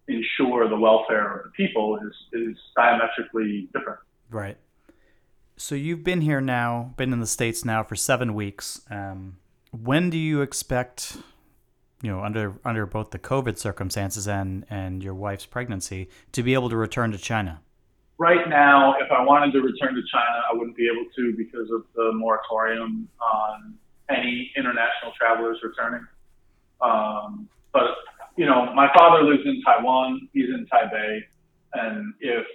ensure 0.07 0.67
the 0.67 0.77
welfare 0.77 1.37
of 1.37 1.43
the 1.45 1.49
people 1.51 1.97
is, 1.97 2.13
is 2.33 2.57
diametrically 2.75 3.69
different. 3.73 3.99
Right. 4.29 4.57
So 5.55 5.75
you've 5.75 6.03
been 6.03 6.21
here 6.21 6.41
now, 6.41 6.93
been 6.97 7.13
in 7.13 7.19
the 7.19 7.27
States 7.27 7.63
now 7.63 7.83
for 7.83 7.95
seven 7.95 8.33
weeks. 8.33 8.81
Um, 8.89 9.37
when 9.71 10.09
do 10.09 10.17
you 10.17 10.41
expect 10.41 11.17
you 12.01 12.11
know 12.11 12.23
under 12.23 12.55
under 12.65 12.85
both 12.85 13.11
the 13.11 13.19
COVID 13.19 13.57
circumstances 13.57 14.27
and 14.27 14.65
and 14.69 15.03
your 15.03 15.13
wife's 15.13 15.45
pregnancy 15.45 16.09
to 16.31 16.43
be 16.43 16.53
able 16.53 16.69
to 16.69 16.77
return 16.77 17.11
to 17.11 17.17
China? 17.17 17.61
Right 18.17 18.47
now, 18.47 18.93
if 18.99 19.11
I 19.11 19.23
wanted 19.23 19.51
to 19.53 19.61
return 19.61 19.95
to 19.95 20.01
China, 20.11 20.43
I 20.51 20.55
wouldn't 20.55 20.77
be 20.77 20.87
able 20.87 21.05
to 21.15 21.33
because 21.37 21.69
of 21.71 21.83
the 21.95 22.11
moratorium 22.13 23.07
on 23.19 23.75
any 24.09 24.51
international 24.55 25.13
travelers 25.17 25.57
returning. 25.63 26.05
Um, 26.81 27.49
but 27.71 27.95
you 28.37 28.45
know, 28.45 28.73
my 28.73 28.89
father 28.95 29.23
lives 29.23 29.43
in 29.45 29.61
Taiwan. 29.63 30.27
He's 30.33 30.49
in 30.49 30.65
Taipei, 30.71 31.19
and 31.73 32.13
if 32.19 32.45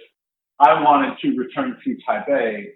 I 0.59 0.81
wanted 0.81 1.17
to 1.21 1.37
return 1.37 1.77
to 1.83 1.97
Taipei, 2.07 2.67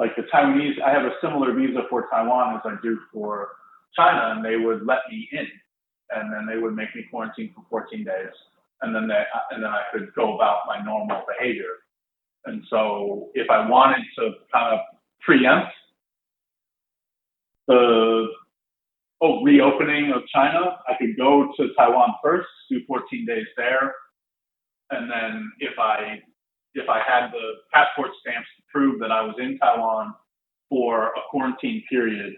like 0.00 0.16
the 0.16 0.22
Taiwanese, 0.34 0.80
I 0.80 0.90
have 0.90 1.04
a 1.04 1.12
similar 1.22 1.52
visa 1.52 1.82
for 1.90 2.08
Taiwan 2.10 2.56
as 2.56 2.62
I 2.64 2.74
do 2.82 2.98
for 3.12 3.50
China, 3.94 4.34
and 4.34 4.42
they 4.42 4.56
would 4.56 4.86
let 4.86 5.00
me 5.10 5.28
in, 5.30 5.46
and 6.08 6.32
then 6.32 6.46
they 6.48 6.58
would 6.58 6.74
make 6.74 6.96
me 6.96 7.04
quarantine 7.10 7.52
for 7.54 7.62
14 7.68 8.02
days, 8.02 8.32
and 8.80 8.94
then 8.94 9.06
they, 9.06 9.14
uh, 9.14 9.40
and 9.50 9.62
then 9.62 9.70
I 9.70 9.82
could 9.92 10.08
go 10.14 10.34
about 10.34 10.60
my 10.66 10.82
normal 10.82 11.22
behavior. 11.28 11.84
And 12.46 12.64
so, 12.70 13.28
if 13.34 13.50
I 13.50 13.68
wanted 13.68 14.02
to 14.18 14.30
kind 14.50 14.72
of 14.72 14.80
preempt 15.20 15.72
the 17.68 18.28
oh, 19.20 19.42
reopening 19.42 20.12
of 20.12 20.22
China, 20.34 20.78
I 20.88 20.94
could 20.98 21.14
go 21.18 21.52
to 21.58 21.74
Taiwan 21.76 22.14
first, 22.24 22.48
do 22.70 22.80
14 22.86 23.26
days 23.26 23.46
there, 23.58 23.94
and 24.92 25.10
then 25.10 25.52
if 25.58 25.78
I 25.78 26.22
if 26.72 26.88
I 26.88 27.02
had 27.06 27.32
the 27.32 27.52
passport 27.74 28.12
stamps 28.22 28.48
prove 28.72 29.00
that 29.00 29.10
I 29.10 29.22
was 29.22 29.34
in 29.38 29.58
Taiwan 29.58 30.14
for 30.68 31.08
a 31.08 31.20
quarantine 31.30 31.82
period, 31.88 32.34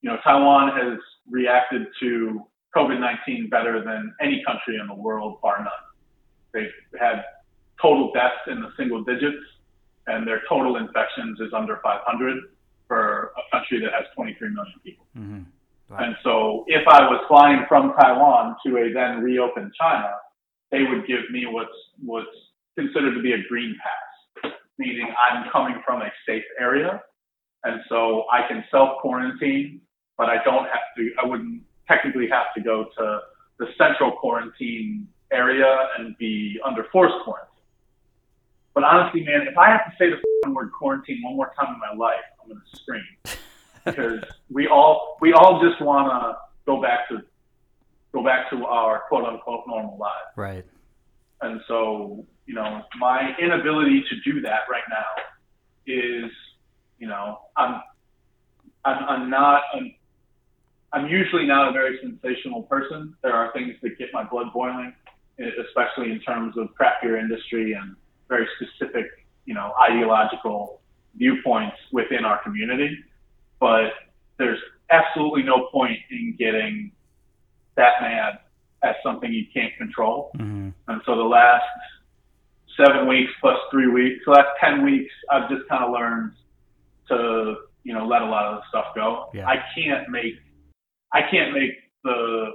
you 0.00 0.10
know, 0.10 0.16
Taiwan 0.24 0.72
has 0.76 0.98
reacted 1.30 1.86
to 2.00 2.42
COVID-19 2.76 3.50
better 3.50 3.82
than 3.84 4.14
any 4.20 4.42
country 4.46 4.78
in 4.80 4.86
the 4.86 4.94
world, 4.94 5.40
bar 5.42 5.58
none. 5.58 5.72
They've 6.52 7.00
had 7.00 7.24
total 7.80 8.12
deaths 8.12 8.46
in 8.46 8.60
the 8.60 8.70
single 8.76 9.04
digits, 9.04 9.42
and 10.06 10.26
their 10.26 10.42
total 10.48 10.76
infections 10.76 11.38
is 11.40 11.52
under 11.52 11.80
500 11.82 12.38
for 12.88 13.32
a 13.36 13.56
country 13.56 13.80
that 13.80 13.92
has 13.92 14.04
23 14.14 14.50
million 14.50 14.74
people. 14.84 15.06
Mm-hmm. 15.16 15.42
Wow. 15.90 15.98
And 15.98 16.16
so, 16.24 16.64
if 16.68 16.86
I 16.88 17.02
was 17.02 17.20
flying 17.28 17.64
from 17.68 17.92
Taiwan 18.00 18.56
to 18.64 18.76
a 18.78 18.92
then 18.92 19.22
reopened 19.22 19.72
China, 19.78 20.10
they 20.70 20.82
would 20.84 21.06
give 21.06 21.28
me 21.30 21.46
what's 21.46 21.70
what's 22.04 22.36
considered 22.78 23.14
to 23.14 23.22
be 23.22 23.32
a 23.32 23.42
green 23.48 23.76
pass, 23.82 24.11
meaning 24.82 25.08
I'm 25.24 25.50
coming 25.50 25.76
from 25.86 26.02
a 26.02 26.10
safe 26.26 26.44
area, 26.58 27.00
and 27.64 27.80
so 27.88 28.24
I 28.32 28.46
can 28.48 28.64
self 28.70 28.98
quarantine, 29.00 29.80
but 30.18 30.28
I 30.28 30.42
don't 30.44 30.64
have 30.64 30.86
to. 30.96 31.10
I 31.22 31.26
wouldn't 31.26 31.62
technically 31.88 32.28
have 32.28 32.52
to 32.56 32.60
go 32.60 32.86
to 32.98 33.20
the 33.58 33.66
central 33.78 34.12
quarantine 34.12 35.08
area 35.32 35.88
and 35.98 36.16
be 36.18 36.58
under 36.64 36.84
forced 36.92 37.14
quarantine. 37.24 37.48
But 38.74 38.84
honestly, 38.84 39.22
man, 39.24 39.46
if 39.50 39.56
I 39.56 39.70
have 39.70 39.84
to 39.84 39.92
say 39.98 40.06
the 40.10 40.50
word 40.50 40.72
quarantine 40.72 41.22
one 41.22 41.36
more 41.36 41.52
time 41.58 41.74
in 41.74 41.80
my 41.80 41.94
life, 42.06 42.24
I'm 42.40 42.48
going 42.48 42.60
to 42.60 42.76
scream 42.76 43.04
because 43.84 44.24
we 44.50 44.66
all 44.66 45.18
we 45.20 45.32
all 45.32 45.62
just 45.62 45.80
want 45.80 46.08
to 46.08 46.38
go 46.66 46.80
back 46.80 47.08
to 47.10 47.22
go 48.12 48.24
back 48.24 48.50
to 48.50 48.64
our 48.64 49.02
quote 49.08 49.24
unquote 49.24 49.64
normal 49.66 49.98
lives. 49.98 50.32
Right. 50.36 50.64
And 51.42 51.60
so, 51.66 52.24
you 52.46 52.54
know, 52.54 52.82
my 52.98 53.34
inability 53.40 54.04
to 54.08 54.32
do 54.32 54.40
that 54.42 54.60
right 54.70 54.82
now 54.88 55.22
is, 55.86 56.30
you 56.98 57.08
know, 57.08 57.40
I'm 57.56 57.80
I'm, 58.84 59.04
I'm 59.08 59.30
not 59.30 59.62
I'm, 59.74 59.94
I'm 60.92 61.08
usually 61.08 61.46
not 61.46 61.68
a 61.68 61.72
very 61.72 61.98
sensational 62.02 62.62
person. 62.64 63.14
There 63.22 63.32
are 63.32 63.52
things 63.52 63.74
that 63.82 63.98
get 63.98 64.08
my 64.12 64.24
blood 64.24 64.52
boiling, 64.52 64.92
especially 65.38 66.12
in 66.12 66.20
terms 66.20 66.56
of 66.58 66.74
craft 66.74 67.02
beer 67.02 67.16
industry 67.16 67.72
and 67.72 67.96
very 68.28 68.46
specific, 68.56 69.06
you 69.44 69.54
know, 69.54 69.72
ideological 69.80 70.80
viewpoints 71.14 71.76
within 71.92 72.24
our 72.24 72.42
community. 72.42 72.98
But 73.60 73.92
there's 74.38 74.58
absolutely 74.90 75.44
no 75.44 75.68
point 75.72 75.98
in 76.10 76.36
getting 76.38 76.92
that 77.76 77.94
mad 78.00 78.40
at 78.82 78.96
something 79.02 79.32
you 79.32 79.46
can't 79.52 79.74
control. 79.76 80.30
Mm-hmm. 80.36 80.70
And 80.88 81.02
so 81.06 81.16
the 81.16 81.22
last 81.22 81.64
seven 82.76 83.06
weeks 83.06 83.30
plus 83.40 83.58
three 83.70 83.88
weeks, 83.88 84.24
So 84.24 84.32
that's 84.34 84.48
10 84.60 84.84
weeks, 84.84 85.12
I've 85.30 85.48
just 85.48 85.68
kind 85.68 85.84
of 85.84 85.92
learned 85.92 86.32
to, 87.08 87.56
you 87.84 87.94
know, 87.94 88.06
let 88.06 88.22
a 88.22 88.26
lot 88.26 88.44
of 88.44 88.60
the 88.60 88.62
stuff 88.68 88.94
go. 88.94 89.28
Yeah. 89.34 89.46
I 89.46 89.56
can't 89.74 90.08
make, 90.08 90.34
I 91.12 91.20
can't 91.30 91.52
make 91.52 91.72
the, 92.04 92.52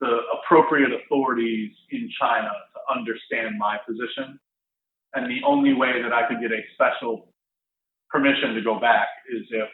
the 0.00 0.18
appropriate 0.38 0.90
authorities 0.92 1.72
in 1.90 2.10
China 2.20 2.48
to 2.48 2.98
understand 2.98 3.58
my 3.58 3.76
position. 3.86 4.38
And 5.14 5.30
the 5.30 5.40
only 5.46 5.74
way 5.74 6.02
that 6.02 6.12
I 6.12 6.26
could 6.28 6.40
get 6.40 6.52
a 6.52 6.60
special 6.74 7.28
permission 8.10 8.54
to 8.54 8.62
go 8.62 8.80
back 8.80 9.08
is 9.32 9.46
if 9.50 9.68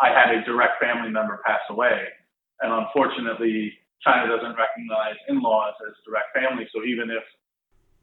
I 0.00 0.08
had 0.08 0.34
a 0.34 0.44
direct 0.44 0.80
family 0.80 1.10
member 1.10 1.40
pass 1.44 1.60
away. 1.70 2.08
And 2.60 2.72
unfortunately, 2.72 3.72
China 4.02 4.28
doesn't 4.28 4.56
recognize 4.56 5.16
in-laws 5.28 5.74
as 5.86 5.94
direct 6.04 6.34
family. 6.34 6.68
So 6.74 6.84
even 6.84 7.10
if 7.10 7.24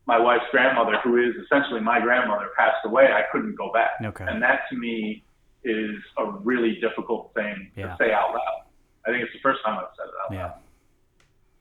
my 0.05 0.19
wife's 0.19 0.45
grandmother, 0.51 0.97
who 1.03 1.17
is 1.17 1.33
essentially 1.45 1.79
my 1.79 1.99
grandmother, 1.99 2.47
passed 2.57 2.85
away, 2.85 3.05
I 3.05 3.23
couldn't 3.31 3.55
go 3.55 3.71
back. 3.71 3.91
Okay. 4.03 4.25
And 4.27 4.41
that 4.41 4.61
to 4.69 4.77
me 4.77 5.23
is 5.63 5.95
a 6.17 6.31
really 6.43 6.79
difficult 6.81 7.31
thing 7.33 7.71
yeah. 7.75 7.87
to 7.87 7.97
say 7.99 8.11
out 8.11 8.31
loud. 8.31 8.63
I 9.05 9.11
think 9.11 9.23
it's 9.23 9.33
the 9.33 9.39
first 9.41 9.59
time 9.65 9.79
I've 9.79 9.85
said 9.97 10.07
it 10.07 10.13
out 10.25 10.33
yeah. 10.33 10.43
loud. 10.45 10.59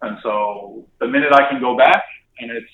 And 0.03 0.19
so 0.23 0.85
the 1.01 1.07
minute 1.07 1.33
I 1.33 1.49
can 1.49 1.61
go 1.61 1.77
back 1.77 2.03
and 2.41 2.51
it's 2.51 2.67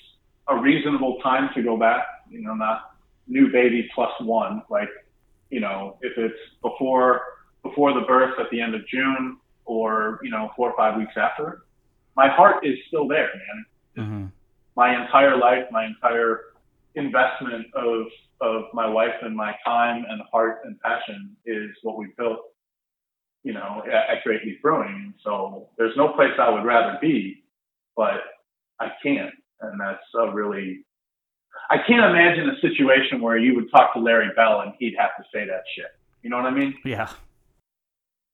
a 0.47 0.57
reasonable 0.57 1.19
time 1.21 1.49
to 1.55 1.61
go 1.61 1.77
back, 1.77 2.03
you 2.29 2.41
know, 2.41 2.55
not 2.55 2.95
new 3.27 3.51
baby 3.51 3.87
plus 3.93 4.09
one, 4.21 4.63
like, 4.69 4.89
you 5.51 5.59
know, 5.59 5.97
if 6.01 6.17
it's 6.17 6.39
before 6.61 7.21
before 7.61 7.93
the 7.93 8.05
birth 8.07 8.33
at 8.39 8.49
the 8.51 8.61
end 8.61 8.73
of 8.73 8.87
June 8.87 9.37
or 9.65 10.19
you 10.23 10.31
know 10.31 10.49
four 10.55 10.71
or 10.71 10.77
five 10.77 10.97
weeks 10.97 11.13
after, 11.15 11.63
my 12.15 12.27
heart 12.27 12.65
is 12.65 12.77
still 12.87 13.07
there, 13.07 13.29
man. 13.35 13.65
Mm-hmm. 13.97 14.25
My 14.79 14.95
entire 15.03 15.35
life, 15.37 15.65
my 15.71 15.87
entire 15.87 16.39
investment 16.95 17.65
of 17.75 18.05
of 18.39 18.63
my 18.73 18.87
life 18.87 19.15
and 19.21 19.35
my 19.35 19.53
time 19.65 20.05
and 20.07 20.21
heart 20.31 20.61
and 20.63 20.79
passion 20.79 21.35
is 21.45 21.71
what 21.83 21.97
we 21.97 22.13
built, 22.17 22.39
you 23.43 23.51
know, 23.51 23.83
at, 23.85 24.17
at 24.19 24.23
Great 24.23 24.45
Leap 24.45 24.61
Brewing. 24.61 25.13
So 25.21 25.67
there's 25.77 25.97
no 25.97 26.13
place 26.13 26.31
I 26.39 26.49
would 26.49 26.63
rather 26.63 26.97
be, 27.01 27.43
but 27.97 28.21
I 28.79 28.93
can't, 29.03 29.35
and 29.59 29.77
that's 29.81 29.99
a 30.17 30.31
really 30.33 30.85
I 31.69 31.79
can't 31.85 32.05
imagine 32.09 32.49
a 32.49 32.61
situation 32.61 33.21
where 33.21 33.37
you 33.37 33.55
would 33.55 33.69
talk 33.71 33.93
to 33.95 33.99
Larry 33.99 34.29
Bell 34.33 34.61
and 34.61 34.71
he'd 34.79 34.95
have 34.97 35.11
to 35.17 35.23
say 35.33 35.45
that 35.45 35.63
shit. 35.75 35.91
You 36.21 36.29
know 36.29 36.37
what 36.37 36.45
I 36.45 36.51
mean? 36.51 36.73
Yeah. 36.85 37.09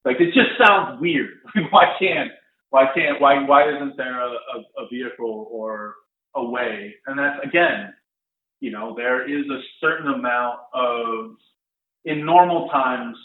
Like 0.06 0.18
it 0.20 0.32
just 0.36 0.52
sounds 0.64 1.02
weird. 1.02 1.40
why 1.72 1.96
can't 1.98 2.30
why 2.70 2.86
can't 2.94 3.20
why 3.20 3.44
why 3.46 3.68
isn't 3.76 3.98
there 3.98 4.22
a, 4.22 4.30
a, 4.30 4.84
a 4.84 4.88
vehicle 4.92 5.48
or 5.52 5.96
a 6.36 6.44
way? 6.44 6.96
And 7.08 7.18
that's 7.18 7.40
again, 7.44 7.94
you 8.60 8.72
know, 8.72 8.94
there 8.96 9.28
is 9.30 9.46
a 9.50 9.60
certain 9.80 10.08
amount 10.08 10.60
of 10.74 11.36
in 12.06 12.26
normal 12.26 12.70
times 12.70 13.18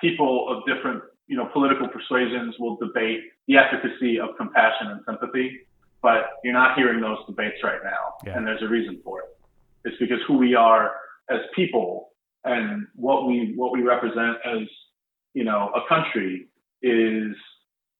people 0.00 0.46
of 0.48 0.64
different 0.66 1.02
you 1.26 1.36
know 1.36 1.48
political 1.52 1.88
persuasions 1.88 2.54
will 2.58 2.76
debate 2.76 3.20
the 3.48 3.56
efficacy 3.56 4.18
of 4.18 4.36
compassion 4.36 4.88
and 4.88 5.00
sympathy, 5.06 5.60
but 6.02 6.38
you're 6.44 6.52
not 6.52 6.76
hearing 6.76 7.00
those 7.00 7.18
debates 7.26 7.56
right 7.62 7.80
now, 7.84 8.14
yeah. 8.24 8.36
and 8.36 8.46
there's 8.46 8.62
a 8.62 8.68
reason 8.68 9.00
for 9.04 9.20
it. 9.20 9.26
It's 9.84 9.96
because 9.98 10.18
who 10.26 10.36
we 10.36 10.54
are 10.54 10.92
as 11.30 11.40
people 11.54 12.10
and 12.44 12.86
what 12.94 13.26
we 13.26 13.54
what 13.56 13.72
we 13.72 13.82
represent 13.82 14.36
as 14.44 14.68
you 15.36 15.44
know, 15.44 15.70
a 15.74 15.86
country 15.86 16.48
is 16.80 17.36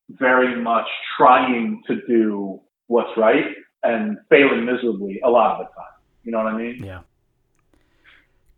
very 0.09 0.59
much 0.61 0.87
trying 1.19 1.83
to 1.87 2.01
do 2.09 2.59
what's 2.87 3.11
right 3.19 3.45
and 3.87 4.19
failing 4.29 4.65
miserably 4.65 5.21
a 5.25 5.31
lot 5.31 5.53
of 5.53 5.67
the 5.67 5.75
time. 5.75 5.93
You 6.25 6.33
know 6.33 6.39
what 6.39 6.49
I 6.49 6.57
mean? 6.57 6.83
Yeah. 6.85 7.01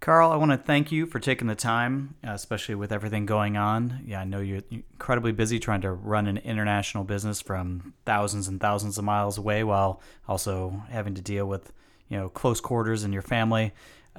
Carl, 0.00 0.30
I 0.30 0.36
want 0.36 0.52
to 0.52 0.56
thank 0.56 0.92
you 0.92 1.06
for 1.06 1.18
taking 1.18 1.48
the 1.48 1.56
time, 1.56 2.14
especially 2.22 2.76
with 2.76 2.92
everything 2.92 3.26
going 3.26 3.56
on. 3.56 4.00
Yeah, 4.06 4.20
I 4.20 4.24
know 4.24 4.40
you're 4.40 4.62
incredibly 4.70 5.32
busy 5.32 5.58
trying 5.58 5.80
to 5.80 5.92
run 5.92 6.28
an 6.28 6.38
international 6.38 7.02
business 7.02 7.40
from 7.40 7.94
thousands 8.06 8.46
and 8.46 8.60
thousands 8.60 8.96
of 8.96 9.04
miles 9.04 9.38
away 9.38 9.64
while 9.64 10.00
also 10.28 10.84
having 10.88 11.14
to 11.14 11.20
deal 11.20 11.46
with, 11.46 11.72
you 12.08 12.16
know, 12.16 12.28
close 12.28 12.60
quarters 12.60 13.02
and 13.02 13.12
your 13.12 13.22
family. 13.22 13.72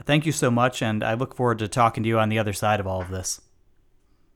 Thank 0.04 0.26
you 0.26 0.34
so 0.34 0.52
much, 0.52 0.82
and 0.82 1.02
I 1.02 1.14
look 1.14 1.34
forward 1.34 1.60
to 1.60 1.68
talking 1.70 2.04
to 2.04 2.10
you 2.10 2.20
on 2.20 2.28
the 2.28 2.40
other 2.40 2.54
side 2.54 2.82
of 2.82 2.88
all 2.88 3.02
of 3.02 3.10
this 3.10 3.42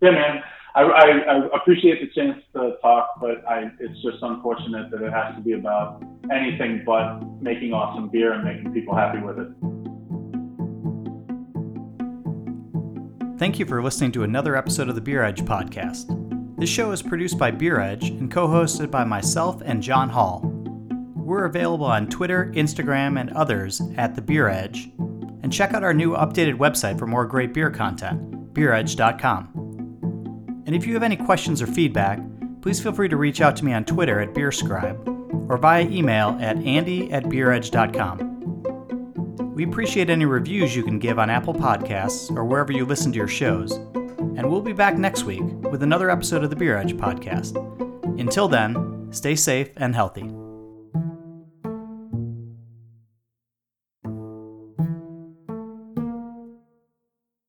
yeah, 0.03 0.11
man. 0.11 0.43
I, 0.75 0.81
I, 0.81 1.05
I, 1.05 1.55
appreciate 1.55 2.01
the 2.01 2.07
chance 2.19 2.41
to 2.53 2.75
talk, 2.81 3.19
but 3.21 3.47
I, 3.47 3.71
it's 3.79 4.01
just 4.01 4.17
unfortunate 4.23 4.89
that 4.89 5.03
it 5.03 5.13
has 5.13 5.35
to 5.35 5.41
be 5.41 5.53
about 5.53 6.03
anything 6.31 6.81
but 6.83 7.21
making 7.41 7.73
awesome 7.73 8.09
beer 8.09 8.33
and 8.33 8.43
making 8.43 8.73
people 8.73 8.95
happy 8.95 9.19
with 9.19 9.37
it. 9.37 9.47
Thank 13.37 13.59
you 13.59 13.65
for 13.65 13.83
listening 13.83 14.11
to 14.13 14.23
another 14.23 14.55
episode 14.55 14.89
of 14.89 14.95
the 14.95 15.01
Beer 15.01 15.23
Edge 15.23 15.41
podcast. 15.43 16.07
This 16.57 16.69
show 16.69 16.91
is 16.91 17.01
produced 17.03 17.37
by 17.37 17.51
Beer 17.51 17.79
Edge 17.79 18.09
and 18.09 18.31
co 18.31 18.47
hosted 18.47 18.89
by 18.89 19.03
myself 19.03 19.61
and 19.63 19.83
John 19.83 20.09
Holl. 20.09 20.41
We're 21.15 21.45
available 21.45 21.85
on 21.85 22.07
Twitter, 22.07 22.51
Instagram, 22.55 23.19
and 23.19 23.29
others 23.31 23.81
at 23.97 24.15
The 24.15 24.21
Beer 24.21 24.49
Edge. 24.49 24.89
And 25.43 25.53
check 25.53 25.73
out 25.73 25.83
our 25.83 25.93
new 25.93 26.13
updated 26.13 26.57
website 26.57 26.97
for 26.97 27.05
more 27.05 27.25
great 27.25 27.53
beer 27.53 27.69
content, 27.69 28.53
beeredge.com. 28.53 29.62
And 30.65 30.75
if 30.75 30.85
you 30.85 30.93
have 30.93 31.03
any 31.03 31.17
questions 31.17 31.61
or 31.61 31.67
feedback, 31.67 32.19
please 32.61 32.81
feel 32.81 32.93
free 32.93 33.09
to 33.09 33.17
reach 33.17 33.41
out 33.41 33.55
to 33.57 33.65
me 33.65 33.73
on 33.73 33.85
Twitter 33.85 34.19
at 34.19 34.33
BeerScribe 34.33 35.49
or 35.49 35.57
via 35.57 35.83
email 35.83 36.37
at 36.39 36.57
andy 36.57 37.11
at 37.11 37.23
beeredge.com. 37.25 38.29
We 39.53 39.65
appreciate 39.65 40.09
any 40.09 40.25
reviews 40.25 40.75
you 40.75 40.83
can 40.83 40.97
give 40.97 41.19
on 41.19 41.29
Apple 41.29 41.53
Podcasts 41.53 42.35
or 42.35 42.43
wherever 42.43 42.71
you 42.71 42.85
listen 42.85 43.11
to 43.11 43.17
your 43.17 43.27
shows. 43.27 43.73
And 43.73 44.49
we'll 44.49 44.61
be 44.61 44.73
back 44.73 44.97
next 44.97 45.25
week 45.25 45.43
with 45.71 45.83
another 45.83 46.09
episode 46.09 46.43
of 46.43 46.49
the 46.49 46.55
Beer 46.55 46.77
Edge 46.77 46.95
podcast. 46.95 47.55
Until 48.19 48.47
then, 48.47 49.09
stay 49.11 49.35
safe 49.35 49.69
and 49.77 49.93
healthy. 49.93 50.42